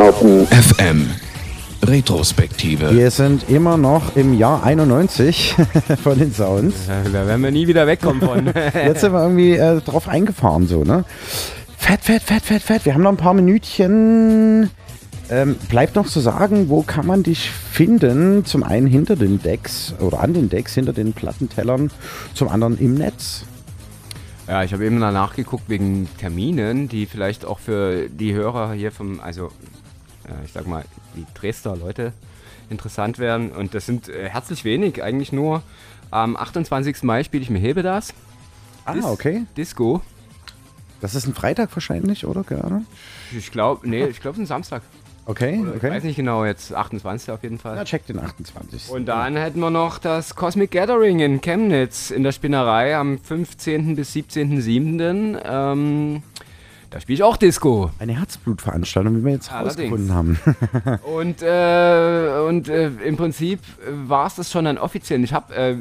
[0.06, 1.10] Kosmonauten FM.
[1.82, 2.94] Retrospektive.
[2.94, 5.56] Wir sind immer noch im Jahr 91
[6.04, 6.76] von den Sounds.
[6.86, 8.46] Da werden wir nie wieder wegkommen von.
[8.74, 11.04] Jetzt sind wir irgendwie äh, drauf eingefahren, so, ne?
[11.76, 12.84] Fett, fett, fett, fett, fett.
[12.84, 14.70] Wir haben noch ein paar Minütchen.
[15.28, 18.44] Ähm, bleibt noch zu sagen, wo kann man dich finden?
[18.44, 21.90] Zum einen hinter den Decks oder an den Decks, hinter den Plattentellern,
[22.32, 23.44] zum anderen im Netz.
[24.46, 28.92] Ja, ich habe eben mal nachgeguckt wegen Terminen, die vielleicht auch für die Hörer hier
[28.92, 29.50] vom, also
[30.44, 30.84] ich sag mal,
[31.14, 32.12] die Dresdner Leute
[32.70, 33.50] interessant werden.
[33.52, 35.62] Und das sind äh, herzlich wenig, eigentlich nur
[36.10, 37.02] am 28.
[37.02, 38.12] Mai spiele ich mir Hebe das.
[38.84, 39.44] Ah, Dis- okay.
[39.56, 40.02] Disco.
[41.00, 42.42] Das ist ein Freitag wahrscheinlich, oder?
[42.42, 42.82] Gerade?
[43.36, 44.82] Ich glaube, nee, ich glaube, es ist ein Samstag.
[45.28, 45.90] Okay, Oder Ich okay.
[45.90, 47.76] weiß nicht genau, jetzt 28 auf jeden Fall.
[47.76, 48.90] Ja, check den 28.
[48.90, 53.96] Und dann hätten wir noch das Cosmic Gathering in Chemnitz in der Spinnerei am 15.
[53.96, 55.40] bis 17.07.
[55.44, 56.22] Ähm,
[56.97, 57.90] da spiele ich auch Disco.
[57.98, 59.93] Eine Herzblutveranstaltung, wie wir jetzt Allerdings.
[59.93, 60.39] rausgefunden haben.
[61.02, 63.60] Und, äh, und äh, im Prinzip
[64.06, 65.23] war es das schon dann offiziell.
[65.23, 65.77] Ich habe, äh,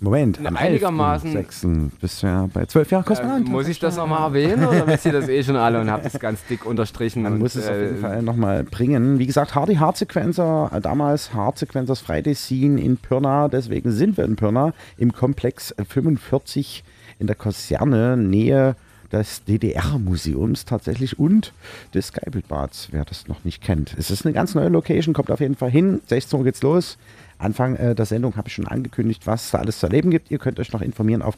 [0.00, 1.90] Moment, am einigermaßen- 11.06.
[2.00, 3.48] bist du ja bei 12 Jahren äh, Kosmonaut.
[3.48, 6.18] muss ich das nochmal erwähnen oder wisst ihr das eh schon alle und habt es
[6.18, 7.22] ganz dick unterstrichen?
[7.22, 9.20] Man und, muss es auf jeden äh, Fall nochmal bringen.
[9.20, 14.34] Wie gesagt, Hardy Hardsequencer, äh, damals Hardsequencers Friday Scene in Pirna, deswegen sind wir in
[14.34, 16.82] Pirna im Komplex 45
[17.20, 18.74] in der Kaserne, Nähe
[19.12, 21.52] des DDR-Museums tatsächlich und
[21.94, 23.94] des Geibelbads, wer das noch nicht kennt.
[23.98, 26.00] Es ist eine ganz neue Location, kommt auf jeden Fall hin.
[26.06, 26.98] 16 Uhr geht's los.
[27.38, 30.30] Anfang äh, der Sendung habe ich schon angekündigt, was da alles zu erleben gibt.
[30.30, 31.36] Ihr könnt euch noch informieren auf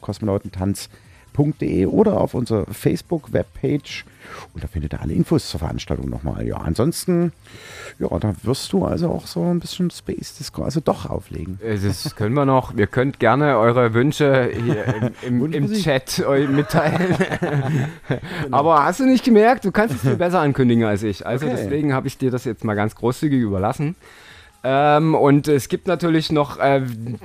[1.35, 4.05] kosmonautentanz.de oder auf unserer Facebook-Webpage.
[4.53, 6.45] Und da findet ihr alle Infos zur Veranstaltung nochmal.
[6.45, 7.31] Ja, ansonsten,
[7.97, 11.59] ja, da wirst du also auch so ein bisschen Space Disco, also doch auflegen.
[11.63, 12.75] äh, Das können wir noch.
[12.77, 14.85] Ihr könnt gerne eure Wünsche hier
[15.25, 15.73] im, im, im.
[15.73, 17.15] Chat euch mitteilen.
[18.51, 21.25] Aber hast du nicht gemerkt, du kannst es viel besser ankündigen als ich.
[21.25, 21.55] Also Okay.
[21.57, 23.95] deswegen habe ich dir das jetzt mal ganz großzügig überlassen.
[24.63, 26.81] Ähm, und es gibt natürlich noch äh,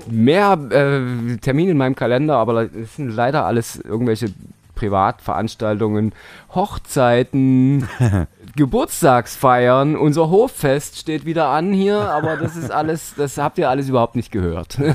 [0.08, 4.32] mehr äh, Termine in meinem Kalender, aber das sind leider alles irgendwelche
[4.74, 6.12] Privatveranstaltungen,
[6.54, 7.88] Hochzeiten,
[8.56, 9.96] Geburtstagsfeiern.
[9.96, 14.16] Unser Hoffest steht wieder an hier, aber das ist alles, das habt ihr alles überhaupt
[14.16, 14.78] nicht gehört.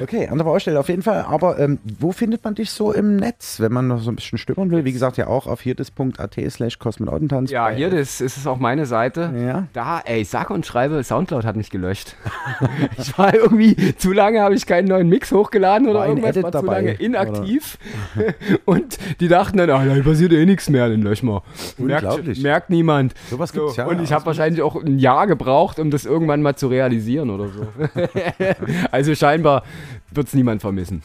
[0.00, 1.24] Okay, andere Baustelle auf jeden Fall.
[1.28, 4.38] Aber ähm, wo findet man dich so im Netz, wenn man noch so ein bisschen
[4.38, 4.84] stöbern will?
[4.84, 7.50] Wie gesagt, ja auch auf hierdis.at slash kosmonautentanz.
[7.50, 9.32] Ja, das ist es auch meine Seite.
[9.36, 9.68] Ja.
[9.72, 12.16] Da, ey, sag und schreibe, Soundcloud hat mich gelöscht.
[12.98, 16.52] ich war irgendwie, zu lange habe ich keinen neuen Mix hochgeladen oder War irgendwas, war
[16.52, 17.78] zu dabei, lange inaktiv.
[18.64, 21.42] und die dachten dann, ah, da passiert eh nichts mehr, den löschen wir.
[21.78, 22.42] Merken Unglaublich.
[22.42, 23.14] merkt niemand.
[23.30, 23.86] Sowas So, gibt's ja.
[23.86, 27.48] und ich habe wahrscheinlich auch ein Jahr gebraucht, um das irgendwann mal zu realisieren oder
[27.48, 27.66] so.
[28.90, 29.62] also scheinbar
[30.10, 31.02] wird es niemand vermissen.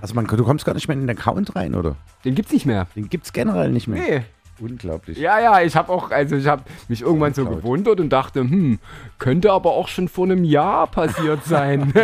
[0.00, 1.96] Also man, du kommst gar nicht mehr in den Account rein, oder?
[2.24, 2.86] Den gibt's nicht mehr.
[2.96, 4.02] Den gibt's generell nicht mehr.
[4.02, 4.22] Nee.
[4.60, 5.16] Unglaublich.
[5.18, 7.58] Ja, ja, ich habe auch, also ich habe mich irgendwann so Cloud.
[7.58, 8.80] gewundert und dachte, hm,
[9.20, 11.92] könnte aber auch schon vor einem Jahr passiert sein.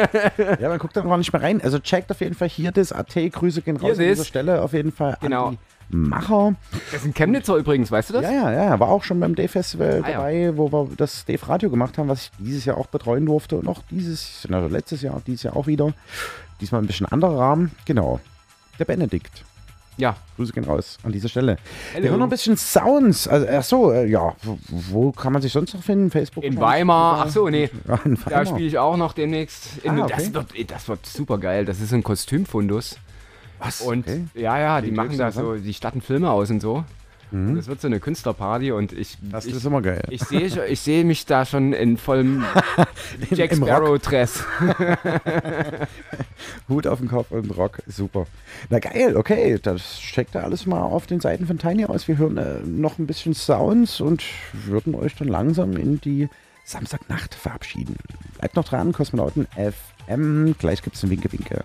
[0.60, 1.60] Ja, man guckt da gar nicht mehr rein.
[1.60, 3.14] Also checkt auf jeden Fall hier das AT.
[3.32, 4.24] Grüße gehen raus Hier an dieser.
[4.24, 5.48] Stelle auf jeden Fall Genau.
[5.48, 5.58] an
[5.88, 6.54] Macher.
[6.92, 8.22] das ist ein Chemnitzer übrigens, weißt du das?
[8.24, 8.80] Ja, ja, ja.
[8.80, 10.16] War auch schon beim Day-Festival Ah, ja.
[10.16, 13.56] dabei, wo wir das Dave-Radio gemacht haben, was ich dieses Jahr auch betreuen durfte.
[13.56, 15.92] Und auch dieses, also letztes Jahr, dieses Jahr auch wieder.
[16.60, 17.70] Diesmal ein bisschen anderer Rahmen.
[17.84, 18.20] Genau.
[18.78, 19.44] Der Benedikt.
[19.96, 20.16] Ja.
[20.36, 21.56] Grüße gehen raus an dieser Stelle.
[21.92, 22.02] Hello.
[22.02, 23.28] Wir hören noch ein bisschen Sounds.
[23.28, 24.34] Also, ach so, äh, ja.
[24.42, 26.10] Wo, wo kann man sich sonst noch finden?
[26.10, 26.42] Facebook?
[26.42, 26.58] In?
[26.58, 27.70] Weimar, ach so, nee.
[27.88, 29.78] Ja, Da spiele ich auch noch demnächst.
[29.84, 30.34] In, Ah, das, okay.
[30.34, 31.64] wird, das wird super geil.
[31.64, 32.96] Das ist ein Kostümfundus.
[33.64, 33.80] Was?
[33.80, 34.24] Und Okay.
[34.34, 36.84] ja, ja, die Klingt machen da so, die statten Filme aus und so.
[37.32, 40.04] Und Das wird so eine Künstlerparty und ich, Das ich, ist immer geil.
[40.10, 42.44] ich sehe ich sehe mich da schon in vollem
[43.30, 43.56] Jack.
[43.56, 44.44] Sparrow-Dress.
[46.68, 48.26] Hut auf den Kopf und Rock, super.
[48.70, 52.08] Na geil, okay, das checkt da alles mal auf den Seiten von Tiny aus.
[52.08, 54.22] Wir hören äh, noch ein bisschen Sounds und
[54.52, 56.28] würden euch dann langsam in die
[56.64, 57.96] Samstagnacht verabschieden.
[58.38, 59.46] Bleibt noch dran, Kosmonauten
[60.06, 60.54] FM.
[60.58, 61.62] Gleich gibt's ein Winke-Winke.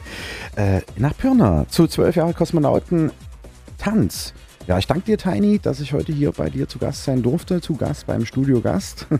[0.56, 3.12] äh, nach Pirna zu 12 Jahre Kosmonauten
[3.78, 4.34] Tanz.
[4.66, 7.60] Ja, ich danke dir, Tiny, dass ich heute hier bei dir zu Gast sein durfte,
[7.60, 9.06] zu Gast beim Studio Gast.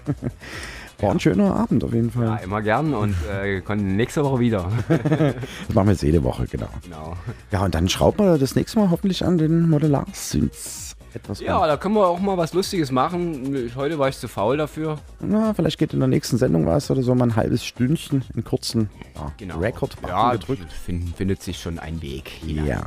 [1.03, 2.27] War ein schöner Abend auf jeden Fall.
[2.27, 4.71] Ja, immer gern und äh, kommen nächste Woche wieder.
[4.91, 6.69] Das machen wir jetzt jede Woche, genau.
[6.83, 7.15] genau.
[7.53, 11.77] Ja, und dann schrauben wir das nächste Mal hoffentlich an den Modellars-Synths etwas Ja, da
[11.77, 13.71] können wir auch mal was Lustiges machen.
[13.77, 14.99] Heute war ich zu faul dafür.
[15.21, 18.45] Na, vielleicht geht in der nächsten Sendung was oder so mal ein halbes Stündchen, einen
[18.45, 19.59] kurzen ja, Genau.
[19.59, 20.73] Record-Button ja, gedrückt.
[20.73, 22.29] Find, findet sich schon ein Weg.
[22.29, 22.67] hinein.
[22.67, 22.83] Ja.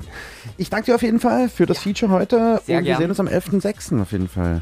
[0.57, 2.97] Ich danke dir auf jeden Fall für das Feature heute Sehr und wir gern.
[2.99, 4.01] sehen uns am 11.06.
[4.01, 4.61] auf jeden Fall.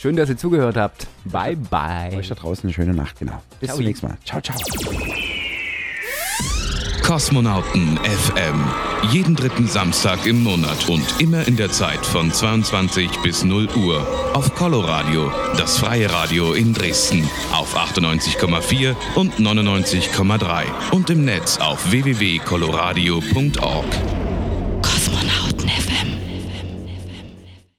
[0.00, 1.08] Schön, dass ihr zugehört habt.
[1.24, 2.16] Bye, bye.
[2.16, 3.42] Euch da draußen eine schöne Nacht, genau.
[3.58, 3.78] Bis Ciao.
[3.78, 4.16] zum nächsten Mal.
[4.24, 4.56] Ciao, ciao.
[7.02, 8.64] Kosmonauten FM.
[9.10, 14.06] Jeden dritten Samstag im Monat und immer in der Zeit von 22 bis 0 Uhr.
[14.34, 17.28] Auf Coloradio, das freie Radio in Dresden.
[17.52, 20.64] Auf 98,4 und 99,3.
[20.92, 24.27] Und im Netz auf www.coloradio.org.